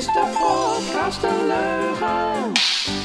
[0.00, 2.99] is de podcast een leugen.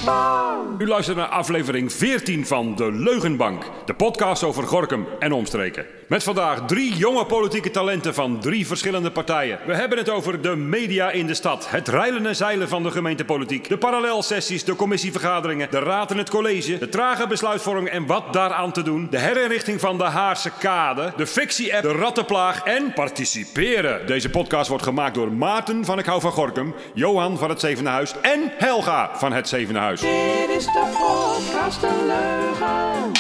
[0.78, 3.64] U luistert naar aflevering 14 van De Leugenbank.
[3.86, 5.86] De podcast over Gorkum en omstreken.
[6.08, 9.60] Met vandaag drie jonge politieke talenten van drie verschillende partijen.
[9.66, 11.70] We hebben het over de media in de stad.
[11.70, 13.70] Het reilen en zeilen van de gemeentepolitiek.
[13.70, 16.78] De parallelsessies, de commissievergaderingen, de raad en het college.
[16.78, 19.08] De trage besluitvorming en wat daaraan te doen.
[19.10, 21.14] De herinrichting van de Haarse Kade.
[21.18, 24.08] De fictie-app, de rattenplaag en participeren.
[24.08, 26.74] Deze podcast wordt gemaakt door Maarten van Ik Hou van Gorkum.
[26.94, 29.95] Johan van het Zevende Huis en Helga van het Zevende Huis.
[30.00, 33.12] Dit is de podcast een leugen.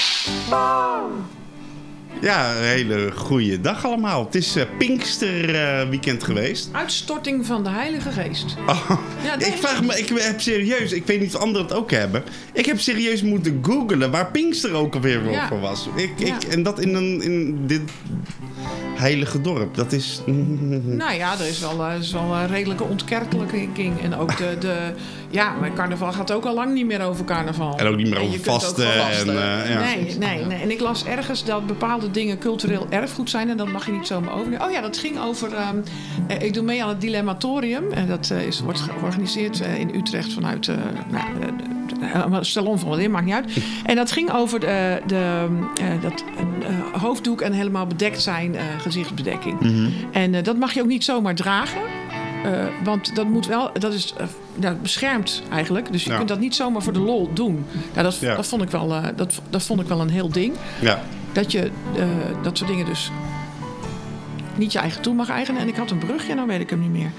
[2.22, 4.26] Ja, een hele goede dag allemaal.
[4.26, 6.70] Het is eh, Pinkster eh, weekend geweest.
[6.72, 8.56] Uitstorting van de Heilige Geest.
[8.68, 8.90] Oh,
[9.24, 12.24] Ja, ik vraag me, ik heb serieus, ik weet niet of anderen het ook hebben.
[12.54, 15.48] Ik heb serieus moeten googlen waar Pinkster ook alweer Ja.
[15.48, 15.88] voor was.
[15.96, 16.26] Ik, Ja.
[16.36, 17.82] ik, en dat in, een, in dit
[18.98, 19.76] heilige dorp.
[19.76, 20.22] Dat is...
[20.86, 24.02] Nou ja, er is wel, eh, is wel een redelijke ontkerkelijking.
[24.02, 24.94] En ook de, de...
[25.30, 27.78] Ja, maar carnaval gaat ook al lang niet meer over carnaval.
[27.78, 28.94] En ook niet meer over vasten.
[28.94, 29.80] En, eh, ja.
[29.80, 30.62] Nee, nee, nee.
[30.62, 33.50] En ik las ergens dat bepaalde dingen cultureel erfgoed zijn.
[33.50, 34.66] En dat mag je niet zomaar overnemen.
[34.66, 35.54] Oh ja, dat ging over...
[35.54, 35.78] ehm,
[36.28, 37.92] eh, ik doe mee aan het Dilemmatorium.
[37.92, 40.68] En dat is, wordt georganiseerd in Utrecht vanuit...
[40.68, 40.76] eh
[42.30, 43.58] nou, salon van Wallin, maakt niet uit.
[43.86, 45.48] En dat ging over de, de,
[45.82, 46.24] eh, dat
[46.92, 48.56] hoofddoek en helemaal bedekt zijn,
[48.86, 49.58] eh, gezichtsbedekking.
[50.12, 51.82] En eh, dat mag je ook niet zomaar dragen.
[52.44, 55.92] Eh, want dat moet wel, dat is eh, nou, beschermd eigenlijk.
[55.92, 56.16] Dus je Ja.
[56.18, 57.66] kunt dat niet zomaar voor de lol doen.
[57.96, 58.36] Ja, dat, Ja.
[58.36, 60.54] dat, vond ik wel, eh, dat, dat vond ik wel een heel ding.
[60.82, 61.02] ja.
[61.32, 61.60] Dat je
[61.96, 62.04] eh,
[62.44, 63.12] dat soort dingen dus
[64.58, 65.62] niet je eigen toe mag eigenen.
[65.62, 67.12] En ik had een brugje, nou weet ik hem niet meer.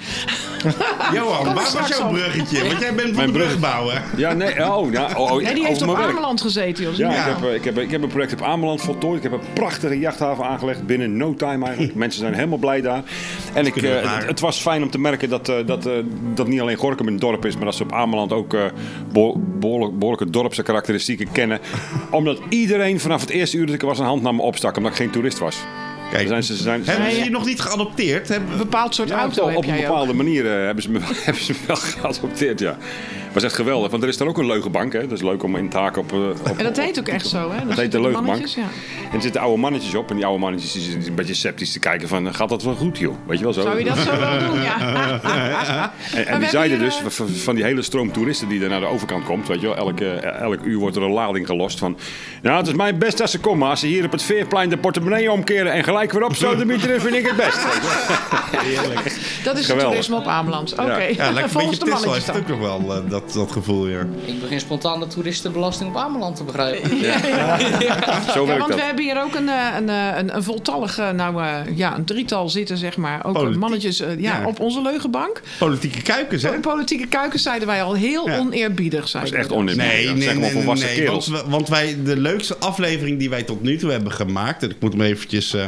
[1.15, 2.67] Johan, waar was jouw bruggetje?
[2.69, 4.03] Want jij bent van Mijn de brug- brugbouwer.
[4.17, 5.95] Ja, nee, oh, ja, oh, oh, Nee, die heeft op.
[5.97, 6.85] Ameland gezeten.
[6.85, 6.95] joh.
[6.97, 7.25] Ja, Ja.
[7.27, 9.17] Ik, heb, eh, ik, heb, ik heb een project op Ameland voltooid.
[9.25, 11.95] Ik heb een prachtige jachthaven aangelegd binnen no time eigenlijk.
[12.05, 13.03] Mensen zijn helemaal blij daar.
[13.53, 15.93] En ik, eh, het, het was fijn om te merken dat, eh, dat, eh,
[16.35, 18.65] dat niet alleen Gorkum een dorp is, maar dat ze op Ameland ook eh,
[19.13, 21.59] beho- behoorlijk, behoorlijke dorpse karakteristieken kennen.
[22.11, 24.77] Omdat iedereen vanaf het eerste uur dat ik er was een hand naar me opstak,
[24.77, 25.57] omdat ik geen toerist was.
[26.11, 28.29] Kijk, Ze zijn, ze zijn, hebben ze je nog niet geadopteerd?
[28.29, 29.87] Hebben, Een bepaald soort ja, auto op heb een jij ook.
[29.87, 32.77] bepaalde manier eh, hebben, ze me, hebben ze me wel geadopteerd, ja.
[33.37, 34.93] Was echt geweldig, want er is daar ook een leugenbank.
[34.93, 35.01] Hè?
[35.01, 36.13] Dat is leuk om in te haken op...
[36.13, 36.19] eh,
[36.51, 37.67] op En dat heet ook echt zo, hè?
[37.67, 38.47] Dat heet de leugenbank.
[38.47, 38.63] Ja.
[38.63, 40.11] En er zitten oude mannetjes op.
[40.11, 42.35] En die oude mannetjes die zitten een beetje sceptisch te kijken van...
[42.35, 43.15] Gaat dat wel goed, joh?
[43.27, 43.61] Weet je wel zo?
[43.61, 44.63] Zou je dat zo wel doen?
[44.63, 44.75] Ja.
[46.27, 48.87] En, die zeiden hier, dus eh, van, die hele stroom toeristen die er naar de
[48.87, 49.49] overkant komt.
[49.49, 51.99] Weet je wel, elke, elk uur wordt er een lading gelost van...
[52.43, 53.59] Nou, het is mijn best als ze komen.
[53.59, 56.57] maar Als ze hier op het veerplein de portemonnee omkeren en gelijk weer op zo
[56.65, 57.67] meter, vind ik het best.
[59.45, 60.73] Dat is het toerisme op Ameland.
[60.73, 62.37] Oké, ja, een volgens beetje de mannetjes dan.
[62.37, 64.07] ook nog wel eh, dat, dat gevoel, ja.
[64.25, 66.89] Ik begin spontaan de toeristenbelasting op Ameland te begrijpen.
[66.91, 68.75] Zo Ja, werkt want dat.
[68.75, 71.97] we hebben hier ook een, eh, een, eh, een, een voltallig, eh, nou eh, ja,
[71.97, 73.25] een drietal zitten, zeg maar.
[73.25, 73.61] Ook Politiek.
[73.61, 74.47] mannetjes eh, ja, Ja.
[74.47, 75.41] op onze leugenbank.
[75.59, 76.61] Politieke kuikens, hè?
[76.61, 78.39] Politieke kuikens zeiden wij al heel Ja.
[78.39, 79.01] oneerbiedig.
[79.01, 79.59] Dat Zeiden is echt dat.
[79.59, 79.93] oneerbiedig.
[79.93, 80.63] Nee, dat nee, zijn nee, nee,
[80.97, 84.63] nee, want, we- want wij, de leukste aflevering die wij tot nu toe hebben gemaakt,
[84.63, 85.65] en ik moet hem eventjes eh,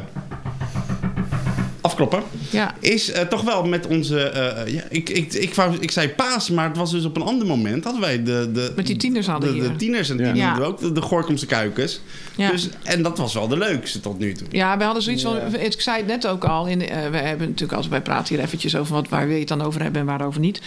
[2.01, 2.75] afkloppen, Ja.
[2.81, 6.51] is eh, toch wel met onze, eh, ja, ik, ik, ik, wou, ik zei paas,
[6.51, 9.27] maar het was dus op een ander moment, hadden wij de, de, Met die tieners
[9.27, 9.69] hadden de, hier.
[9.69, 10.59] de tieners en die Ja.
[10.59, 12.01] ook de, de Gorkumse kuikens.
[12.37, 12.51] Ja.
[12.51, 14.47] Dus, en dat was wel de leukste tot nu toe.
[14.51, 15.37] Ja, we hadden zoiets van.
[15.55, 16.67] Ik zei het net ook al.
[16.67, 19.39] In, eh, we hebben natuurlijk als wij praten hier eventjes over wat, waar wil je
[19.41, 20.61] het dan over hebben en waarover niet.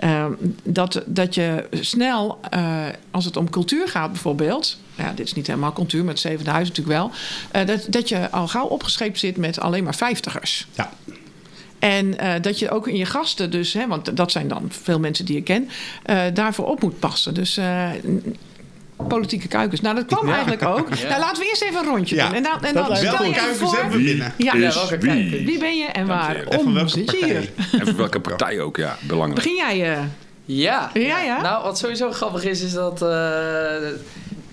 [0.00, 0.32] Ehm,
[0.64, 4.78] dat, dat je snel, eh, als het om cultuur gaat bijvoorbeeld.
[4.98, 7.10] Ja, dit is niet helemaal cultuur, met 7000 natuurlijk wel.
[7.50, 10.66] eh, dat, dat je al gauw opgescheept zit met alleen maar vijftigers.
[10.74, 10.90] Ja.
[11.78, 14.98] En eh, dat je ook in je gasten, dus, hè, want dat zijn dan veel
[14.98, 15.68] mensen die je ken,
[16.02, 17.34] eh, daarvoor op moet passen.
[17.34, 17.88] Dus eh,
[19.08, 19.80] politieke kuikens.
[19.80, 20.88] Nou, dat kwam eigenlijk ook.
[20.88, 22.26] Nou, laten we eerst even een rondje Ja.
[22.26, 22.36] doen.
[22.36, 23.74] En dan, en dan stel Welke je kuikens voor.
[23.80, 24.32] hebben we binnen?
[24.36, 25.44] Ja, is welke wie?
[25.46, 27.28] wie ben je en Dames en welke partij?
[27.28, 27.50] hier?
[27.80, 28.96] En voor welke partij ook, ja.
[29.00, 29.34] Belangrijk.
[29.42, 29.92] Begin jij?
[29.96, 30.02] eh
[30.44, 30.90] Ja.
[30.94, 31.40] Ja, ja.
[31.42, 33.02] Nou, wat sowieso grappig is, is dat...
[33.02, 33.08] eh,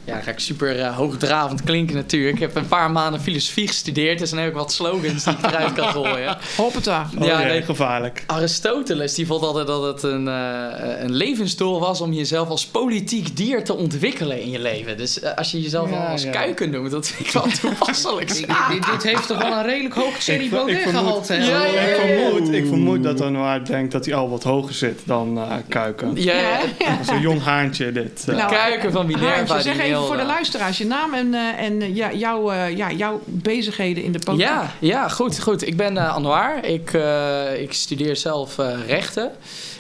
[0.06, 2.34] ja, dan ga ik super eh, hoogdravend klinken natuurlijk.
[2.36, 4.20] Ik heb een paar maanden filosofie gestudeerd.
[4.20, 6.38] Dus dan heb ik wat slogans die ik eruit kan gooien.
[6.58, 7.10] Hoppata.
[7.20, 7.62] Oh, Ja, ja, nee.
[7.62, 8.24] gevaarlijk.
[8.28, 13.38] Aristoteles die vond altijd dat het een, eh, een levensdoel was om jezelf als politiek
[13.38, 14.98] dier te ontwikkelen in je leven.
[14.98, 16.32] Dus eh, als je jezelf Ja, al als ja.
[16.32, 18.28] kuiken noemt, dat vind ik wel toepasselijk.
[18.28, 21.28] Dit, heeft toch wel een redelijk hoog Ik ver- ik vermoed-?
[21.28, 25.00] Ja, ja, Ik vermoed, ik vermoed dat Renoir denkt dat hij al wat hoger zit
[25.04, 26.12] dan eh, Kuiken.
[26.16, 26.60] Ja, ja.
[26.80, 28.26] Dat is een jong haantje dit.
[28.30, 28.36] eh.
[28.36, 29.54] Nou, Kuiken van Minerva.
[29.54, 32.92] Haantje, even voor de luisteraars je naam en, eh, en eh, ja, jouw, eh, ja,
[32.92, 34.48] jouw bezigheden in de politiek.
[34.48, 35.68] Ja, ja goed, goed.
[35.68, 36.66] Ik ben Anouar.
[36.66, 36.94] Ik,
[37.60, 38.56] ik studeer zelf
[38.88, 39.32] rechten.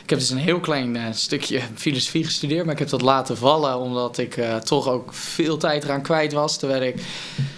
[0.05, 3.37] Ik heb dus een heel klein eh, stukje filosofie gestudeerd, maar ik heb dat laten
[3.37, 6.57] vallen omdat ik eh, toch ook veel tijd eraan kwijt was.
[6.57, 6.95] Terwijl ik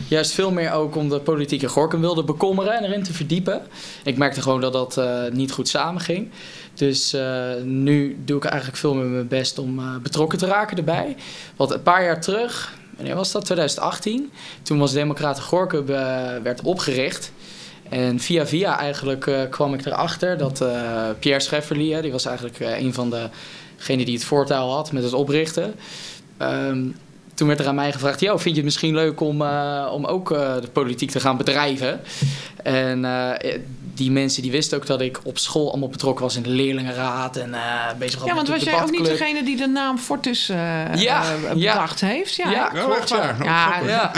[0.08, 3.62] juist veel meer ook om de politieke Gorkum wilde bekommeren en erin te verdiepen.
[4.04, 6.30] Ik merkte gewoon dat dat eh, niet goed samenging.
[6.74, 7.16] Dus
[7.64, 11.16] nu doe ik eigenlijk veel meer mijn best om betrokken te raken erbij.
[11.56, 13.46] Want een paar jaar terug, wanneer was dat?
[13.46, 14.32] 2018.
[14.62, 15.86] Toen was Democraten Gorkum
[16.44, 17.32] werd opgericht.
[17.90, 22.60] En via via eigenlijk eh, kwam ik erachter dat eh, Pierre Schefferly, die was eigenlijk
[22.60, 23.10] eh, een van
[23.78, 25.76] degenen die het voortouw had met het oprichten.
[26.38, 26.86] Ehm,
[27.38, 30.06] toen werd er aan mij gevraagd, "Yo, vind je het misschien leuk om, eh, om
[30.06, 32.02] ook eh, de politiek te gaan bedrijven?
[32.64, 33.60] En eh,
[33.94, 37.38] die mensen die wisten ook dat ik op school allemaal betrokken was in de leerlingenraad
[37.38, 37.60] en eh,
[38.00, 40.92] bezig was Ja, want met was jij ook niet degene die de naam Fortus Ja,
[40.96, 41.24] ja.
[41.54, 42.36] bedacht heeft?
[42.36, 43.36] Ja, Ja, klopt, ja.
[43.44, 44.12] Ja, Ja,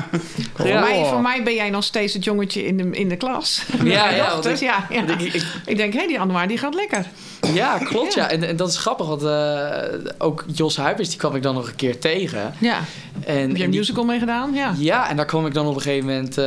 [0.55, 3.63] Voor, mij, voor mij ben jij nog steeds het jongetje in de, in de klas.
[3.83, 7.05] Ja, ja, ik- ja, ik- ik- Ik denk, hé, die Anouar die gaat lekker.
[7.53, 8.23] Ja, klopt Ja.
[8.23, 8.29] ja.
[8.29, 9.67] En, en dat is grappig, want eh,
[10.17, 12.53] ook Jos Huibers, die kwam ik dan nog een keer tegen.
[12.59, 12.77] Ja.
[13.25, 14.53] En, Heb je en een die- musical mee gedaan?
[14.53, 14.73] Ja.
[14.77, 16.45] Ja, en daar kwam ik dan op een gegeven moment, eh,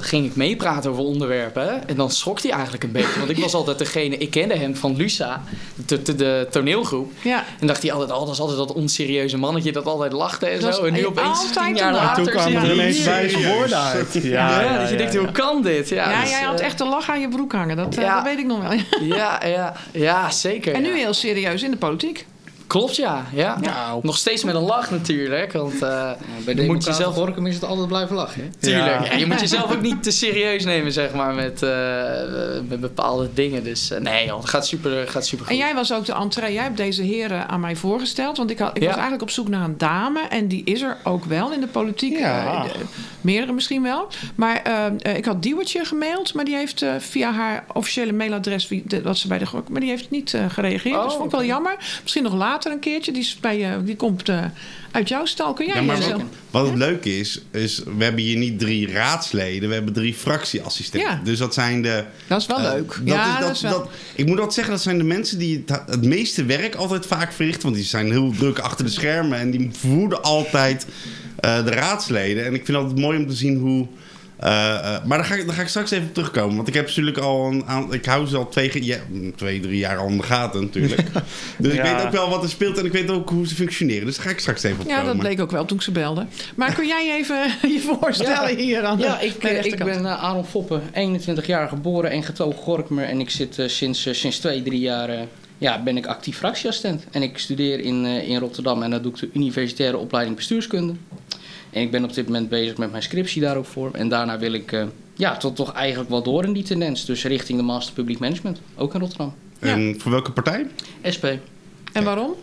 [0.00, 1.88] ging ik meepraten over onderwerpen.
[1.88, 3.18] En dan schrok hij eigenlijk een beetje.
[3.18, 5.42] Want ik was altijd degene, ik kende hem van Lusa,
[5.86, 7.12] de, de, de toneelgroep.
[7.22, 7.44] Ja.
[7.60, 10.60] En dacht hij altijd, oh, dat is altijd dat onserieuze mannetje dat altijd lachte en
[10.60, 10.84] Dat zo.
[10.84, 12.24] En nu opeens altijd tien jaar een later...
[12.24, 13.54] Toen Later kwamen er ineens wijze Serieus?
[13.56, 14.12] woorden uit.
[14.12, 15.88] Ja, Ja, ja, dat je denkt, hoe kan dit?
[15.88, 17.76] Ja, Ja, dus, jij had eh, echt de lach aan je broek hangen.
[17.76, 18.72] Dat, eh, dat weet ik nog wel.
[19.00, 20.74] Ja, ja, ja, zeker.
[20.74, 20.94] En nu ja.
[20.94, 22.26] heel serieus in de politiek.
[22.70, 23.24] Klopt, ja.
[23.32, 23.60] ja.
[23.60, 24.00] Nou.
[24.02, 25.82] Nog steeds met een lach natuurlijk, want...
[25.82, 26.10] eh,
[26.44, 28.42] Bij Je moet jezelf- Gorkum is het altijd blijven lachen.
[28.42, 28.48] Hè?
[28.58, 29.04] Tuurlijk.
[29.04, 29.04] Ja.
[29.04, 31.70] Ja, je moet jezelf ook niet te serieus nemen, zeg maar, met, eh,
[32.68, 33.64] met bepaalde dingen.
[33.64, 35.54] Dus eh, nee, joh, het gaat super, gaat super goed.
[35.54, 36.52] En jij was ook de entree.
[36.52, 38.36] Jij hebt deze heren aan mij voorgesteld.
[38.36, 38.86] Want ik, had, ik Ja.
[38.86, 40.20] was eigenlijk op zoek naar een dame.
[40.28, 42.18] En die is er ook wel in de politiek.
[42.18, 42.62] Ja.
[42.62, 42.68] De-
[43.20, 44.06] meerdere misschien wel.
[44.34, 44.62] Maar
[45.16, 46.34] ik had Diewertje gemaild.
[46.34, 48.68] Maar die heeft via haar officiële mailadres...
[48.84, 49.68] De, wat ze bij de GOK...
[49.68, 50.96] Maar die heeft niet gereageerd.
[50.96, 51.76] Oh, dus vond ik wel jammer.
[52.02, 53.12] Misschien nog later een keertje.
[53.12, 54.44] Die, is bij, eh, die komt eh,
[54.90, 55.52] uit jouw stal.
[55.52, 58.36] Kun jij Ja, maar eh, wat, zelf- wat het leuke is, is we hebben hier
[58.36, 61.10] niet drie raadsleden, we hebben drie fractieassistenten.
[61.10, 61.20] Ja.
[61.24, 62.04] Dus dat zijn de...
[62.26, 62.88] Dat is wel leuk.
[62.88, 63.70] dat ja, is, dat, dat is wel...
[63.78, 67.06] dat- ik moet altijd zeggen, dat zijn de mensen die het, het meeste werk altijd
[67.06, 67.62] vaak verrichten.
[67.62, 70.86] Want die zijn heel druk achter de schermen en die voeden altijd
[71.40, 72.44] de raadsleden.
[72.44, 73.86] En ik vind het altijd mooi om te zien hoe...
[74.40, 76.56] eh, eh, maar daar ga, ik, daar ga ik straks even op terugkomen.
[76.56, 78.98] Want ik heb natuurlijk al een aan, Ik hou ze al twee, ja,
[79.36, 81.08] twee, drie jaar al in de gaten natuurlijk.
[81.58, 84.06] dus ik weet ook wel wat er speelt en ik weet ook hoe ze functioneren.
[84.06, 85.12] Dus daar ga ik straks even op Ja, komen.
[85.12, 86.26] dat bleek ook wel toen ik ze belde.
[86.56, 87.36] Maar kun jij even
[87.74, 91.68] je voorstellen hier aan de, Ja, ik, de eh, ik ben Aaron Foppen, 21 jaar
[91.68, 93.04] geboren en getogen Gorkmer.
[93.04, 95.28] En ik zit sinds, sinds twee, drie jaar
[95.60, 97.04] ja, ben ik actief fractieassistent.
[97.10, 100.94] En ik studeer in, eh, in Rotterdam en dat doe ik de universitaire opleiding bestuurskunde.
[101.70, 103.90] En ik ben op dit moment bezig met mijn scriptie daar ook voor.
[103.92, 104.84] En daarna wil ik eh,
[105.14, 107.04] ja, tot toch eigenlijk wel door in die tendens.
[107.04, 109.34] Dus richting de Master Public Management, ook in Rotterdam.
[109.58, 110.66] En voor welke partij?
[111.14, 111.24] SP.
[111.92, 112.34] En waarom?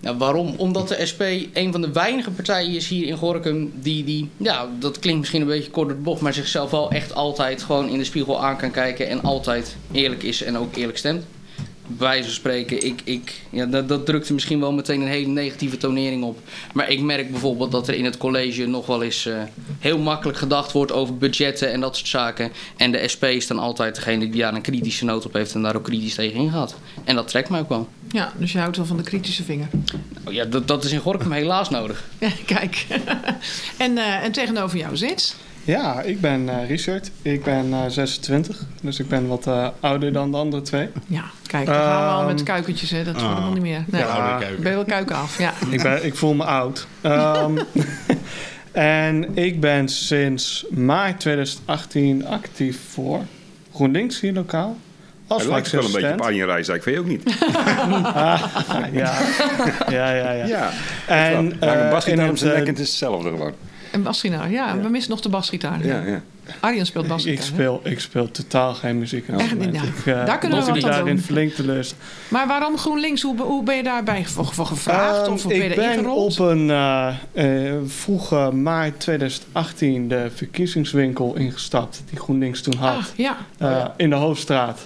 [0.00, 0.54] Nou, waarom?
[0.56, 4.68] Omdat de SP een van de weinige partijen is hier in Gorkum die, die, ja,
[4.78, 7.88] dat klinkt misschien een beetje kort door de bocht, maar zichzelf wel echt altijd gewoon
[7.88, 11.24] in de spiegel aan kan kijken en altijd eerlijk is en ook eerlijk stemt.
[11.88, 15.26] Bij wijze van spreken, ik, ik, ja, dat, dat drukte misschien wel meteen een hele
[15.26, 16.38] negatieve tonering op.
[16.72, 19.42] Maar ik merk bijvoorbeeld dat er in het college nog wel eens eh,
[19.78, 22.52] heel makkelijk gedacht wordt over budgetten en dat soort zaken.
[22.76, 25.62] En de SP is dan altijd degene die daar een kritische noot op heeft en
[25.62, 26.76] daar ook kritisch tegen ingaat.
[27.04, 27.88] En dat trekt mij ook wel.
[28.08, 29.68] Ja, dus je houdt wel van de kritische vinger.
[30.24, 32.04] Oh ja, dat, dat is in Gorkum helaas nodig.
[32.18, 32.86] Ja, kijk.
[33.78, 35.36] en, eh, en tegenover jou zit.
[35.68, 37.10] Ja, ik ben eh, Richard.
[37.22, 40.88] Ik ben eh, 26, dus ik ben wat eh, ouder dan de andere twee.
[41.06, 43.04] Ja, kijk, dan gaan we al met Ehm, kuikentjes, hè.
[43.04, 43.44] Dat wordt ah.
[43.44, 43.84] nog niet meer.
[43.86, 44.62] Nee, Ja, kuiken.
[44.62, 45.38] ben je wel kuiken af.
[45.38, 45.52] Ja.
[45.70, 46.86] Ik, ben, ik voel me oud.
[47.00, 47.58] Ehm,
[48.72, 53.20] en ik ben sinds maart 2018 actief voor
[53.74, 54.76] GroenLinks hier lokaal.
[55.26, 56.20] Als Het lijkt wel een beetje op.
[56.20, 57.22] Arjen Rijsdijk, vind je ook niet?
[58.02, 58.42] Ah,
[58.92, 59.18] ja.
[59.88, 60.46] ja, ja, ja.
[60.46, 60.70] Ja.
[61.06, 63.52] En nou, een eh, basgitaar in op zijn nek eh, en het is hetzelfde gewoon.
[63.92, 64.50] Een basgitaar.
[64.50, 65.86] Ja, we missen nog de basgitaar.
[65.86, 66.22] Ja, ja.
[66.60, 67.44] Arjen speelt ik, basgitaar.
[67.44, 67.52] hè?
[67.52, 69.28] speel, ik speel totaal geen muziek.
[69.28, 69.74] Echt niet.
[69.74, 71.24] Ik, eh, Daar kunnen we wat aan daarin doen.
[71.24, 71.90] flink teleur
[72.28, 73.22] Maar waarom GroenLinks?
[73.22, 75.22] Hoe, ben- hoe ben je daarbij voor, voor gevraagd?
[75.26, 81.36] Ehm, of ben je ik ben op een eh, eh, vroege maart 2018 de verkiezingswinkel
[81.36, 83.36] ingestapt die GroenLinks toen had Ah, ja.
[83.58, 84.80] eh, in de Hoofdstraat.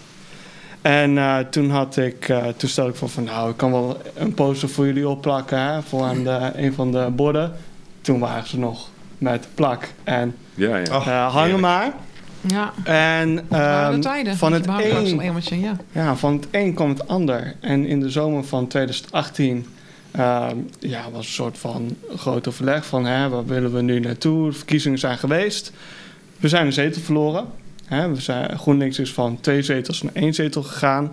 [0.82, 4.00] En eh, toen had ik, eh, toen stelde ik voor van nou, ik kan wel
[4.14, 7.52] een poster voor jullie opplakken hè, voor aan de, een van de borden.
[8.00, 8.88] Toen waren ze nog
[9.22, 10.96] met plak en Ja, ja.
[10.96, 11.92] Oh, eh, hangen maar.
[12.40, 12.72] ja.
[12.84, 14.36] En ehm, tijden.
[14.36, 15.76] van het een emmertje, ja.
[15.92, 17.54] ja, van het een kwam het ander.
[17.60, 19.66] En in de zomer van 2018
[20.10, 24.46] ehm, ja, was een soort van groot overleg van hè, waar willen we nu naartoe?
[24.46, 25.72] De verkiezingen zijn geweest.
[26.38, 27.46] We zijn een zetel verloren.
[27.84, 31.12] Hè, we zijn, GroenLinks is van twee zetels naar één zetel gegaan.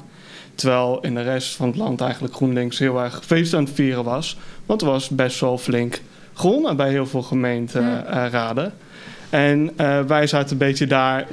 [0.55, 4.03] Terwijl in de rest van het land eigenlijk GroenLinks heel erg feest aan het vieren
[4.03, 4.37] was.
[4.65, 6.01] Want er was best wel flink
[6.39, 8.73] gewonnen bij heel veel gemeenteraden.
[9.29, 11.27] En eh, wij zaten een beetje daar,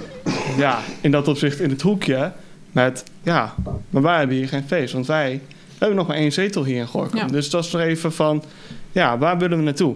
[0.56, 2.32] ja, in dat opzicht in het hoekje.
[2.72, 3.54] Met, ja,
[3.90, 4.92] maar wij hebben hier geen feest.
[4.92, 5.40] Want wij
[5.78, 7.18] hebben nog maar één zetel hier in Gorkum.
[7.18, 7.26] Ja.
[7.26, 8.44] Dus dat is nog even van,
[8.92, 9.94] ja, waar willen we naartoe?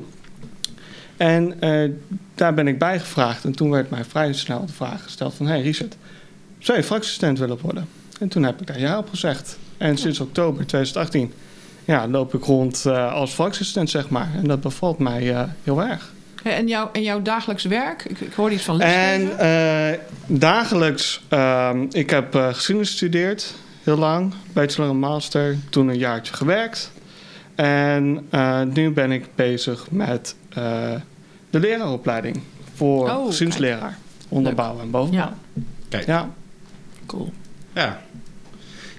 [1.17, 1.91] En eh,
[2.35, 3.45] daar ben ik bij gevraagd.
[3.45, 5.47] En toen werd mij vrij snel de vraag gesteld van...
[5.47, 5.97] hey Richard,
[6.59, 7.89] zou je fractieassistent willen worden?
[8.21, 9.59] En toen heb ik daar ja op gezegd.
[9.79, 11.33] En sinds oktober 2018
[11.85, 14.29] ja, loop ik rond eh, als fractieassistent, zeg maar.
[14.37, 16.13] En dat bevalt mij eh, heel erg.
[16.43, 18.05] Hè, En, jouw, en jouw dagelijks werk?
[18.05, 19.93] Ik, ik hoorde iets van En lesgeven.
[19.93, 25.99] eh, dagelijks, ehm, ik heb eh, geschiedenis gestudeerd, heel lang, bachelor en master, toen een
[25.99, 26.93] jaartje gewerkt.
[27.55, 30.91] En eh, nu ben ik bezig met eh,
[31.51, 32.41] de leraaropleiding
[32.75, 33.33] voor Oh,
[34.29, 35.13] onderbouw en bovenbouw.
[35.13, 35.35] Ja,
[35.89, 36.07] Kijk.
[36.07, 36.29] Ja.
[37.07, 37.33] cool.
[37.75, 38.01] Ja.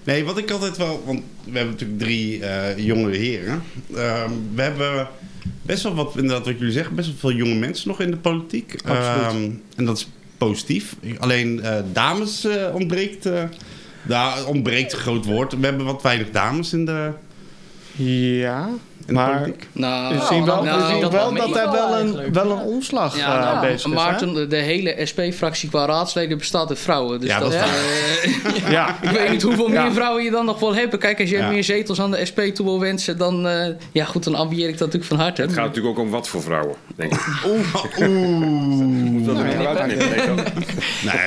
[0.04, 1.04] Nee, wat ik altijd wel...
[1.06, 3.64] Want we hebben natuurlijk drie eh jonge heren.
[3.96, 5.08] Ehm, we hebben
[5.62, 6.96] best wel wat, inderdaad wat jullie zeggen...
[6.96, 8.76] best wel veel jonge mensen nog in de politiek.
[8.86, 9.44] Absoluut.
[9.44, 10.96] Ehm, en dat is positief.
[11.18, 13.30] Alleen eh, dames eh, ontbreekt...
[14.04, 15.60] daar ontbreekt een groot woord.
[15.60, 17.12] We hebben wat weinig dames in de,
[17.96, 18.70] Ja,
[19.12, 19.68] in de maar politiek.
[19.72, 22.52] Nou, we zien wel, nou, we zien dat wel wel dat er wel een, wel
[22.52, 23.96] een omslag Ja, eh, nou, bezig is.
[23.98, 27.20] Maarten, de, de hele SP-fractie qua raadsleden bestaat uit vrouwen.
[27.20, 27.62] Dus Ja, dat, dat
[28.24, 28.34] is
[28.66, 29.84] eh, Ja, ik weet niet hoeveel Ja.
[29.84, 31.00] meer vrouwen je dan nog wil hebben.
[31.00, 31.48] Kijk, als je Ja.
[31.50, 33.48] meer zetels aan de SP toe wil wensen, dan...
[33.48, 35.42] eh, ja, goed, dan ambieer ik dat natuurlijk van harte.
[35.42, 37.20] Het gaat natuurlijk ook om wat voor vrouwen, denk ik.
[37.48, 37.76] Oeh.
[38.10, 39.26] Oeh.
[39.26, 39.56] Dat er nee,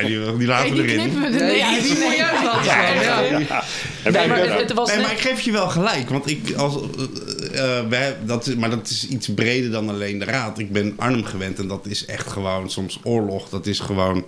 [0.06, 1.10] die, die laten Hey, we die erin.
[1.10, 3.62] knippen we er die is mooi uit laten staan, ja.
[4.12, 4.28] Nee,
[5.00, 6.08] maar ik geef je wel gelijk.
[6.10, 6.74] Want ik, als,
[7.52, 10.58] eh, eh, wij, dat is, maar dat is iets breder dan alleen de raad.
[10.58, 13.48] Ik ben Arnhem gewend en dat is echt gewoon soms oorlog.
[13.48, 14.24] Dat is gewoon...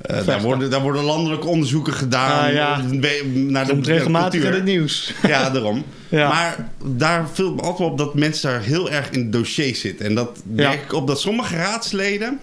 [0.00, 2.46] eh, daar, worden, daar worden landelijke onderzoeken gedaan.
[2.46, 2.80] Ah, ja.
[3.00, 5.12] be- naar de komt regelmatig in het nieuws.
[5.26, 5.84] Ja, daarom.
[6.08, 6.28] Ja.
[6.28, 10.06] Maar daar viel me altijd op dat mensen daar heel erg in het dossier zitten.
[10.06, 10.68] En dat Ja.
[10.68, 12.38] merk ik op dat sommige raadsleden...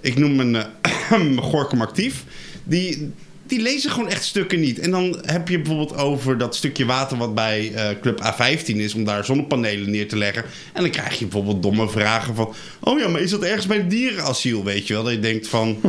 [0.00, 2.24] Ik noem een uh, Gorkum actief.
[2.64, 3.12] Die,
[3.46, 4.78] die lezen gewoon echt stukken niet.
[4.78, 7.16] En dan heb je bijvoorbeeld over dat stukje water...
[7.16, 8.94] wat bij eh, Club A15 is...
[8.94, 10.44] om daar zonnepanelen neer te leggen.
[10.72, 12.54] En dan krijg je bijvoorbeeld domme vragen van...
[12.80, 15.02] oh ja, maar is dat ergens bij het dierenasiel, weet je wel?
[15.02, 15.76] Dat je denkt van...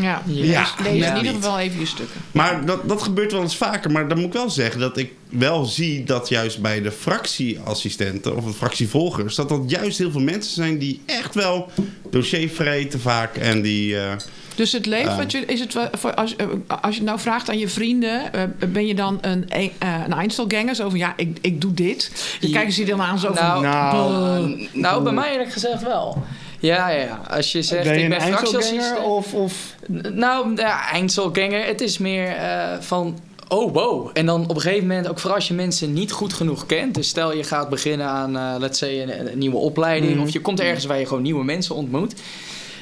[0.00, 2.20] Ja, Ja, lees, in ieder geval even je stukken.
[2.32, 3.90] Maar dat, dat gebeurt wel eens vaker.
[3.90, 8.36] Maar dan moet ik wel zeggen dat ik wel zie dat juist bij de fractieassistenten
[8.36, 11.70] of de fractievolgers, dat dat juist heel veel mensen zijn die echt wel
[12.10, 13.36] dossier vreten vaak.
[13.36, 13.98] En die.
[14.00, 14.12] eh,
[14.58, 15.16] Dus het leeft, Ah.
[15.16, 16.46] wat je, is het voor, als, eh,
[16.80, 19.94] als je het nou vraagt aan je vrienden, eh, ben je dan een, een, eh,
[20.06, 20.74] een Einzelganger?
[20.74, 22.10] Zo van ja, ik, ik doe dit.
[22.40, 23.62] Dan kijken ze je dan aan zo van.
[23.62, 26.22] Nou, Nou, nou, bij mij eerlijk gezegd wel.
[26.60, 27.20] Ja, ja, ja.
[27.30, 29.04] Als je zegt, ben je ik een ben fractieassistent...
[29.04, 29.74] of, of
[30.12, 31.64] Nou, ja, Einzelganger.
[31.66, 33.18] Het is meer eh, van...
[33.48, 34.10] Oh, wow.
[34.12, 36.94] En dan op een gegeven moment, ook voor als je mensen niet goed genoeg kent.
[36.94, 40.14] Dus stel je gaat beginnen aan, eh let's say, een, een nieuwe opleiding.
[40.14, 40.22] Mhm.
[40.22, 42.14] Of je komt ergens waar je gewoon nieuwe mensen ontmoet.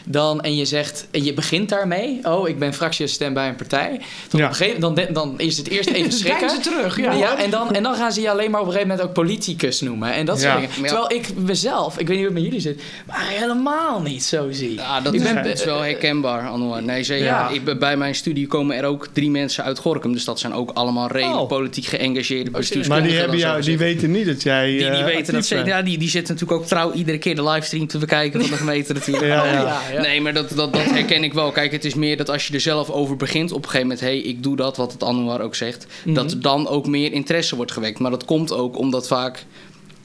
[0.08, 2.18] Dan, en je zegt, en je begint daarmee.
[2.22, 4.00] Oh, ik ben fractieassistent bij een partij.
[4.30, 4.44] Dan, Ja.
[4.46, 6.50] op een gegeven, dan, dan is het eerst even Dan schrikken.
[6.50, 7.12] ze terug, ja.
[7.12, 9.14] Ja, en, dan, en dan gaan ze je alleen maar op een gegeven moment ook
[9.14, 10.12] politicus noemen.
[10.12, 10.58] En dat soort Ja.
[10.60, 10.70] dingen.
[10.80, 10.88] Maar.
[10.88, 14.46] Terwijl ik mezelf, ik weet niet hoe het met jullie zit, maar helemaal niet zo
[14.50, 14.74] zie.
[14.74, 16.82] Ja, dat Ik is, ben- is wel herkenbaar, Anouar.
[16.82, 17.24] Nee, zeker.
[17.24, 17.48] Ja.
[17.48, 20.12] Ik, bij mijn studie komen er ook drie mensen uit Gorkum.
[20.12, 21.48] Dus dat zijn ook allemaal redelijk Oh.
[21.48, 23.10] politiek geëngageerde maar bestuurskundigen.
[23.10, 24.66] die, hebben jou, die weten niet dat jij.
[24.66, 25.48] Die, die eh, weten dat.
[25.48, 28.56] Ja, die, die zitten natuurlijk ook trouw iedere keer de livestream te bekijken van de
[28.56, 29.26] gemeente natuurlijk.
[29.26, 30.02] Ja, ja.
[30.02, 31.52] Nee, maar dat, dat, dat herken ik wel.
[31.52, 34.00] Kijk, het is meer dat als je er zelf over begint op een gegeven moment...
[34.00, 35.86] hé, hey, ik doe dat, wat het Anouar ook zegt...
[36.04, 37.98] dat er dan ook meer interesse wordt gewekt.
[37.98, 39.44] Maar dat komt ook omdat vaak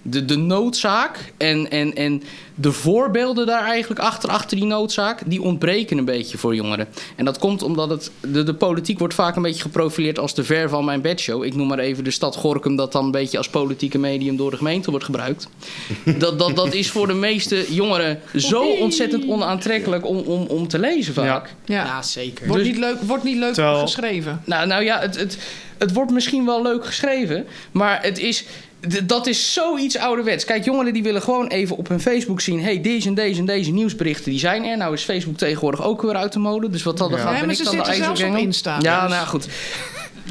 [0.01, 2.24] de, de noodzaak en, en, en
[2.55, 5.22] de voorbeelden daar eigenlijk achter, achter die noodzaak...
[5.25, 6.88] die ontbreken een beetje voor jongeren.
[7.15, 10.43] En dat komt omdat het, de, de politiek wordt vaak een beetje geprofileerd als de
[10.43, 11.43] ver van mijn bedshow.
[11.43, 14.51] Ik noem maar even de stad Gorkum dat dan een beetje als politieke medium door
[14.51, 15.48] de gemeente wordt gebruikt.
[16.17, 20.79] Dat, dat, dat is voor de meeste jongeren zo ontzettend onaantrekkelijk om, om, om te
[20.79, 21.53] lezen vaak.
[21.65, 21.75] Ja.
[21.86, 22.48] Ja, zeker.
[22.48, 24.41] Wordt, Dus- niet leuk, wordt niet leuk Terwijl- geschreven.
[24.46, 25.38] Nou, nou ja, het, het,
[25.77, 28.46] het wordt misschien wel leuk geschreven, maar het is,
[29.04, 30.46] dat is zoiets ouderwets.
[30.46, 32.62] Kijk, jongeren die willen gewoon even op hun Facebook zien...
[32.62, 34.78] hey, deze en deze en deze nieuwsberichten die zijn er.
[34.78, 36.70] Nou is Facebook tegenwoordig ook weer uit de mode.
[36.70, 37.16] Dus wat dat Ja.
[37.18, 38.36] gaat, Ja, ben maar ik ze dan de zitten zelfs op.
[38.38, 38.78] Insta.
[38.82, 39.48] Ja, Dus- nou goed.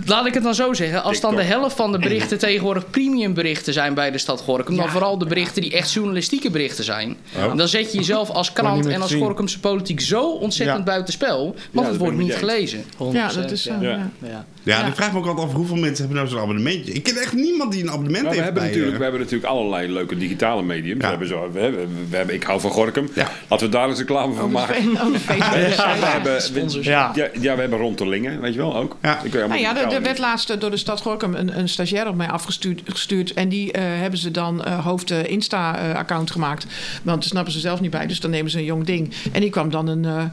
[0.06, 1.02] Laat ik het dan zo zeggen.
[1.02, 4.76] Als dan de helft van de berichten tegenwoordig premium berichten zijn bij de stad Gorkum...
[4.76, 4.90] dan Ja.
[4.90, 7.16] vooral de berichten die echt journalistieke berichten zijn...
[7.36, 7.56] Oh.
[7.56, 9.14] dan zet je jezelf als krant meer en als.
[9.14, 10.84] Gorkumse politiek zo ontzettend Ja.
[10.84, 11.44] buitenspel...
[11.44, 12.84] want dat het wordt ik niet gelezen.
[13.12, 13.72] Ja, dat is zo.
[13.80, 13.88] Ja.
[13.90, 14.10] Ja.
[14.22, 14.44] Ja.
[14.62, 14.86] Ja, Ja.
[14.86, 16.92] ik vraag me ook altijd af hoeveel mensen hebben nou zo'n abonnementje.
[16.92, 19.02] Ik ken echt niemand die een abonnement Maar we, heeft hebben bij, natuurlijk, eh, we
[19.02, 21.00] hebben natuurlijk allerlei leuke digitale mediums.
[21.00, 21.04] Ja.
[21.04, 23.08] We hebben zo, we hebben, we hebben Ik hou van Gorkum.
[23.14, 23.30] Ja.
[23.48, 24.74] Laten we daar eens reclame van maken.
[25.30, 26.86] We hebben, Sponsors.
[26.86, 27.12] Ja.
[27.14, 28.96] we hebben Rontelingen, weet je wel, ook.
[29.02, 29.18] Ja.
[29.22, 29.40] Die kun
[29.80, 32.80] er, er werd laatst eh, door de stad Gorkum een, een stagiair op mij afgestuurd.
[32.84, 36.66] Gestuurd, en die eh, hebben ze dan eh, hoofd eh, Insta-account gemaakt.
[37.02, 39.14] Want daar snappen ze zelf niet bij, dus dan nemen ze een jong ding.
[39.32, 40.30] En die kwam dan een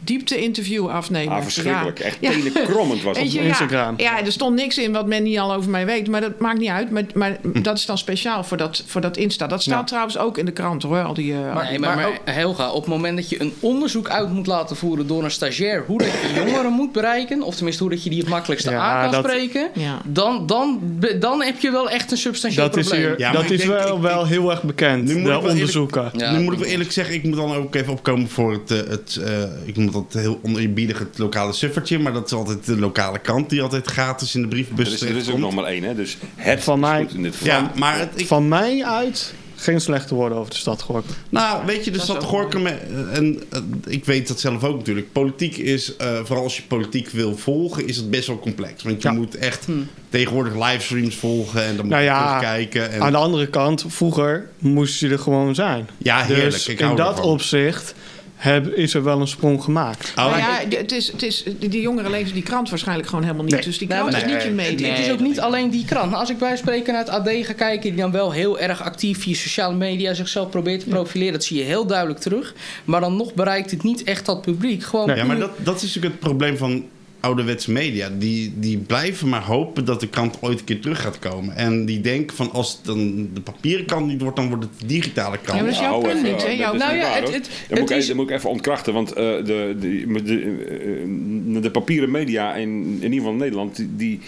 [0.00, 1.34] diepte-interview afnemen.
[1.34, 1.98] Ah, verschrikkelijk.
[1.98, 2.04] Ja.
[2.04, 2.30] Echt Ja.
[2.30, 3.94] tenenkrommend was je, Instagram.
[3.96, 6.08] Ja, ja, er stond niks in wat men niet al over mij weet.
[6.08, 6.90] Maar dat maakt niet uit.
[6.90, 9.46] Maar, maar dat is dan speciaal voor dat, voor dat Insta.
[9.46, 9.84] Dat staat Ja.
[9.84, 11.02] trouwens ook in de krant hoor.
[11.02, 13.52] Al die, eh, Maar, Nee, maar, maar maar Helga, op het moment dat je een
[13.60, 17.54] onderzoek uit moet laten voeren door een stagiair hoe dat je jongeren moet bereiken, of
[17.54, 19.98] tenminste hoe dat je die het makkelijkste Ja, aan kan dat- spreken, Ja.
[20.04, 20.80] dan, dan,
[21.20, 23.96] dan heb je wel echt een substantieel Dat is, hier, Ja, dat is denk- wel,
[23.96, 26.10] ik- wel ik- heel erg bekend, Nu moet de ik wel eerlijk- onderzoeken.
[26.16, 28.70] Ja, nu moet ik wel eerlijk zeggen, ik moet dan ook even opkomen voor het,
[28.70, 31.98] eh, het eh, ik dat heel oneerbiedig, het lokale suffertje.
[31.98, 35.00] Maar dat is altijd de lokale krant die altijd gratis in de brievenbus Er is,
[35.02, 35.94] er is ook nog maar één, hè?
[35.94, 37.46] Dus het Van is mij- goed in dit geval.
[37.48, 41.14] Ja, maar het, ik, Van mij uit geen slechte woorden over de stad Gorkum.
[41.28, 42.66] Nou, weet je, de Dat stad Gorkum...
[42.66, 42.72] eh,
[43.16, 45.12] En eh, ik weet dat zelf ook natuurlijk.
[45.12, 48.82] Politiek is, eh, vooral als je politiek wil volgen, is het best wel complex.
[48.82, 49.14] Want je Ja.
[49.14, 49.66] moet echt
[50.08, 52.90] tegenwoordig livestreams volgen en dan moet Nou je terugkijken.
[52.92, 55.88] En, Aan de andere kant, vroeger moest je er gewoon zijn.
[55.98, 56.50] ja, heerlijk.
[56.50, 57.30] Dus ik in dat ervan.
[57.30, 57.94] opzicht
[58.40, 60.12] heb, is er wel een sprong gemaakt.
[60.16, 63.54] Oh, ja, het is, het is, die jongeren lezen die krant waarschijnlijk gewoon helemaal niet.
[63.54, 63.62] Nee.
[63.64, 64.88] Dus die Nee, krant maar- is niet je nee, media.
[64.88, 66.14] Het, het is ook niet alleen die krant.
[66.14, 69.18] Als ik bij spreken naar het AD ga kijken, die dan wel heel erg actief
[69.22, 72.54] via sociale media zichzelf probeert te profileren, dat zie je heel duidelijk terug.
[72.84, 74.82] Maar dan nog bereikt het niet echt dat publiek.
[74.82, 75.16] Gewoon Nee.
[75.16, 76.84] ja, maar dat, dat is natuurlijk het probleem van
[77.20, 78.10] ouderwetse media.
[78.18, 81.56] Die, die blijven maar hopen dat de krant ooit een keer terug gaat komen.
[81.56, 84.80] En die denken van als het dan de papieren krant niet wordt, dan wordt het
[84.80, 85.58] de digitale krant.
[85.58, 86.48] Ja, dat is jouw hou punt niet, hè?
[86.48, 89.12] dat Jouw- Nou ja, het- het- Dat moet ik, is- moet ik even ontkrachten, want
[89.12, 90.22] eh, de, de,
[91.52, 94.20] de, de papieren media in, in ieder geval in Nederland, die-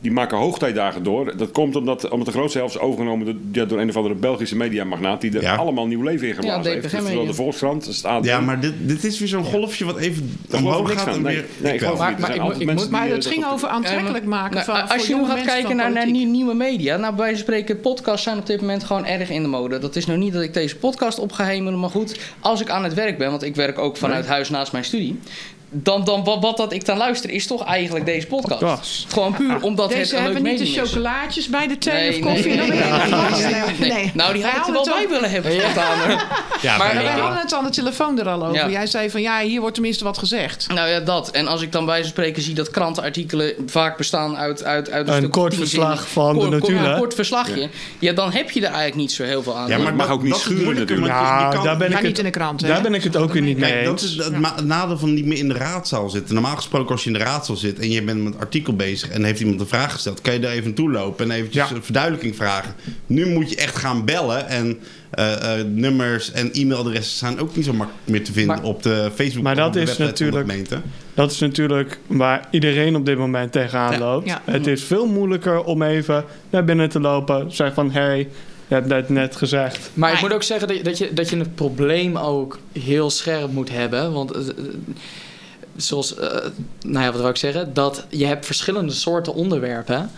[0.00, 1.36] die, maken hoogtijdagen door.
[1.36, 4.14] Dat komt omdat, omdat de grootste helft is overgenomen door, ja, door een of andere
[4.14, 5.54] Belgische mediamagnaat die er Ja.
[5.56, 6.90] allemaal nieuw leven in geblazen Ja, heeft.
[6.90, 8.24] Dus zowel de Volkskrant, als het AD.
[8.24, 11.44] Ja, maar dit, dit is weer zo'n golfje wat even omhoog gaat en Nee, weer...
[11.58, 12.28] nee, ik geloof het niet.
[12.28, 14.74] Er Maar- maar ik mensen Maar die, het eh, ging dat- over aantrekkelijk maken van
[14.88, 18.22] als voor je nu gaat kijken naar, nieuwe media, nou bij wijze van spreken, podcasts
[18.22, 19.78] zijn op dit moment gewoon erg in de mode.
[19.78, 22.70] Dat is nou niet dat ik deze podcast op ga hemelen, maar goed, als ik
[22.70, 25.18] aan het werk ben, want ik werk ook vanuit huis naast mijn studie.
[25.70, 28.60] Dan, dan wat, wat dat ik dan luister is toch eigenlijk deze podcast.
[28.60, 28.78] Ja.
[29.08, 30.90] Gewoon puur omdat Deze het een leuk hebben niet de medium is.
[30.90, 32.54] chocolaatjes bij de thee Nee, of koffie.
[33.78, 34.10] nee.
[34.14, 35.52] Nou, die had ik er wel bij willen hebben.
[35.52, 36.18] spontaan.
[36.62, 38.54] Ja, Maar Wij hadden het aan de telefoon er al over.
[38.54, 38.68] Ja.
[38.68, 40.66] Jij zei van ja, hier wordt tenminste wat gezegd.
[40.74, 41.30] Nou ja, dat.
[41.30, 45.08] En als ik dan bij van spreken zie dat krantenartikelen vaak bestaan uit, uit, uit
[45.08, 46.84] Een stuk kort verslag van de notulen.
[46.92, 47.68] Een kort verslagje.
[47.98, 48.12] Ja.
[48.12, 49.68] dan heb je er eigenlijk niet zo heel veel aan.
[49.68, 51.06] Ja, maar mag dat- ook niet is het schuren natuurlijk.
[51.12, 52.60] Ja, daar ben Maar ik niet het, in de krant.
[52.60, 52.68] hè?
[52.68, 55.14] daar ben ik het ook weer niet mee Kijk, dat is het het nadeel van
[55.14, 56.34] niet meer in de raadzaal zitten.
[56.34, 59.10] Normaal gesproken, als je in de raadzaal zit en je bent met een artikel bezig
[59.10, 61.74] en heeft iemand een vraag gesteld, kan je daar even naartoe lopen en eventjes Ja.
[61.76, 62.74] een verduidelijking vragen.
[63.06, 64.78] Nu moet je echt gaan bellen en
[65.10, 68.82] eh, eh, nummers en e-mailadressen zijn ook niet zo makkelijk meer te vinden Maar- op
[68.82, 70.80] de Facebook Maar dat is website van de natuurlijk- gemeente.
[71.14, 73.98] Dat is natuurlijk waar iedereen op dit moment tegenaan Ja.
[73.98, 74.26] loopt.
[74.26, 74.42] Ja.
[74.44, 77.52] Het is veel moeilijker om even naar binnen te lopen.
[77.52, 78.18] Zeg van, hé, hey,
[78.68, 79.90] je hebt net, net gezegd.
[79.94, 83.52] Maar ik moet ook zeggen dat, dat, je, dat je het probleem ook heel scherp
[83.52, 84.12] moet hebben.
[84.12, 84.40] Want eh,
[85.82, 86.28] zoals, eh,
[86.86, 87.74] nou ja, wat wil ik zeggen?
[87.74, 90.10] Dat je hebt verschillende soorten onderwerpen.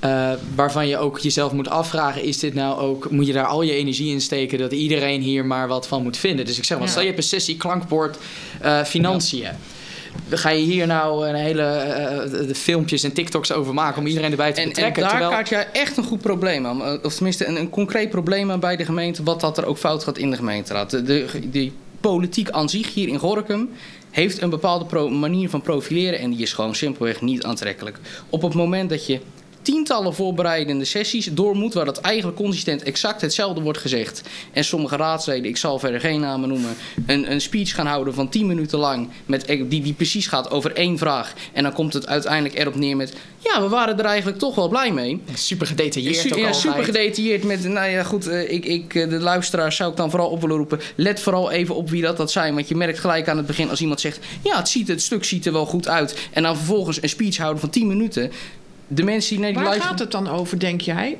[0.00, 3.62] eh, waarvan je ook jezelf moet afvragen: is dit nou ook, moet je daar al
[3.62, 6.44] je energie in steken dat iedereen hier maar wat van moet vinden?
[6.46, 6.92] Dus ik zeg maar, Ja.
[6.92, 8.18] stel je hebt een sessie klankbord
[8.60, 9.48] eh, financiën.
[10.30, 11.62] Ga je hier nou een hele
[12.46, 15.02] de filmpjes en TikToks over maken om iedereen erbij te En, en betrekken?
[15.02, 15.30] daar terwijl...
[15.30, 17.04] kaart jij echt een goed probleem aan.
[17.04, 19.22] Of tenminste een, een concreet probleem aan bij de gemeente.
[19.22, 20.90] Wat dat er ook fout gaat in de gemeenteraad.
[20.90, 23.70] De, de, die politiek aan zich hier in Gorkum
[24.10, 26.18] heeft een bepaalde manier van profileren.
[26.18, 27.98] En die is gewoon simpelweg niet aantrekkelijk.
[28.30, 29.20] Op het moment dat je
[29.62, 31.74] tientallen voorbereidende sessies door moet...
[31.74, 34.22] waar dat eigenlijk consistent exact hetzelfde wordt gezegd...
[34.52, 36.76] en sommige raadsleden, ik zal verder geen namen noemen...
[37.06, 39.08] een, een speech gaan houden van 10 minuten lang...
[39.26, 41.34] Met, die, die precies gaat over één vraag...
[41.52, 43.12] en dan komt het uiteindelijk erop neer met...
[43.38, 45.22] ja, we waren er eigenlijk toch wel blij mee...
[45.34, 46.62] Super gedetailleerd Su- ook ja, altijd.
[46.62, 50.10] super gedetailleerd met, nou ja goed, eh, ik, ik, eh, de luisteraars zou ik dan
[50.10, 50.80] vooral op willen roepen.
[50.94, 53.70] Let vooral even op wie dat, dat zijn, want je merkt gelijk aan het begin
[53.70, 56.28] als iemand zegt, ja het, ziet, het stuk ziet er wel goed uit.
[56.32, 58.30] En dan vervolgens een speech houden van 10 minuten.
[58.92, 61.18] De mensen die naar die Waar gaat het dan over, denk jij?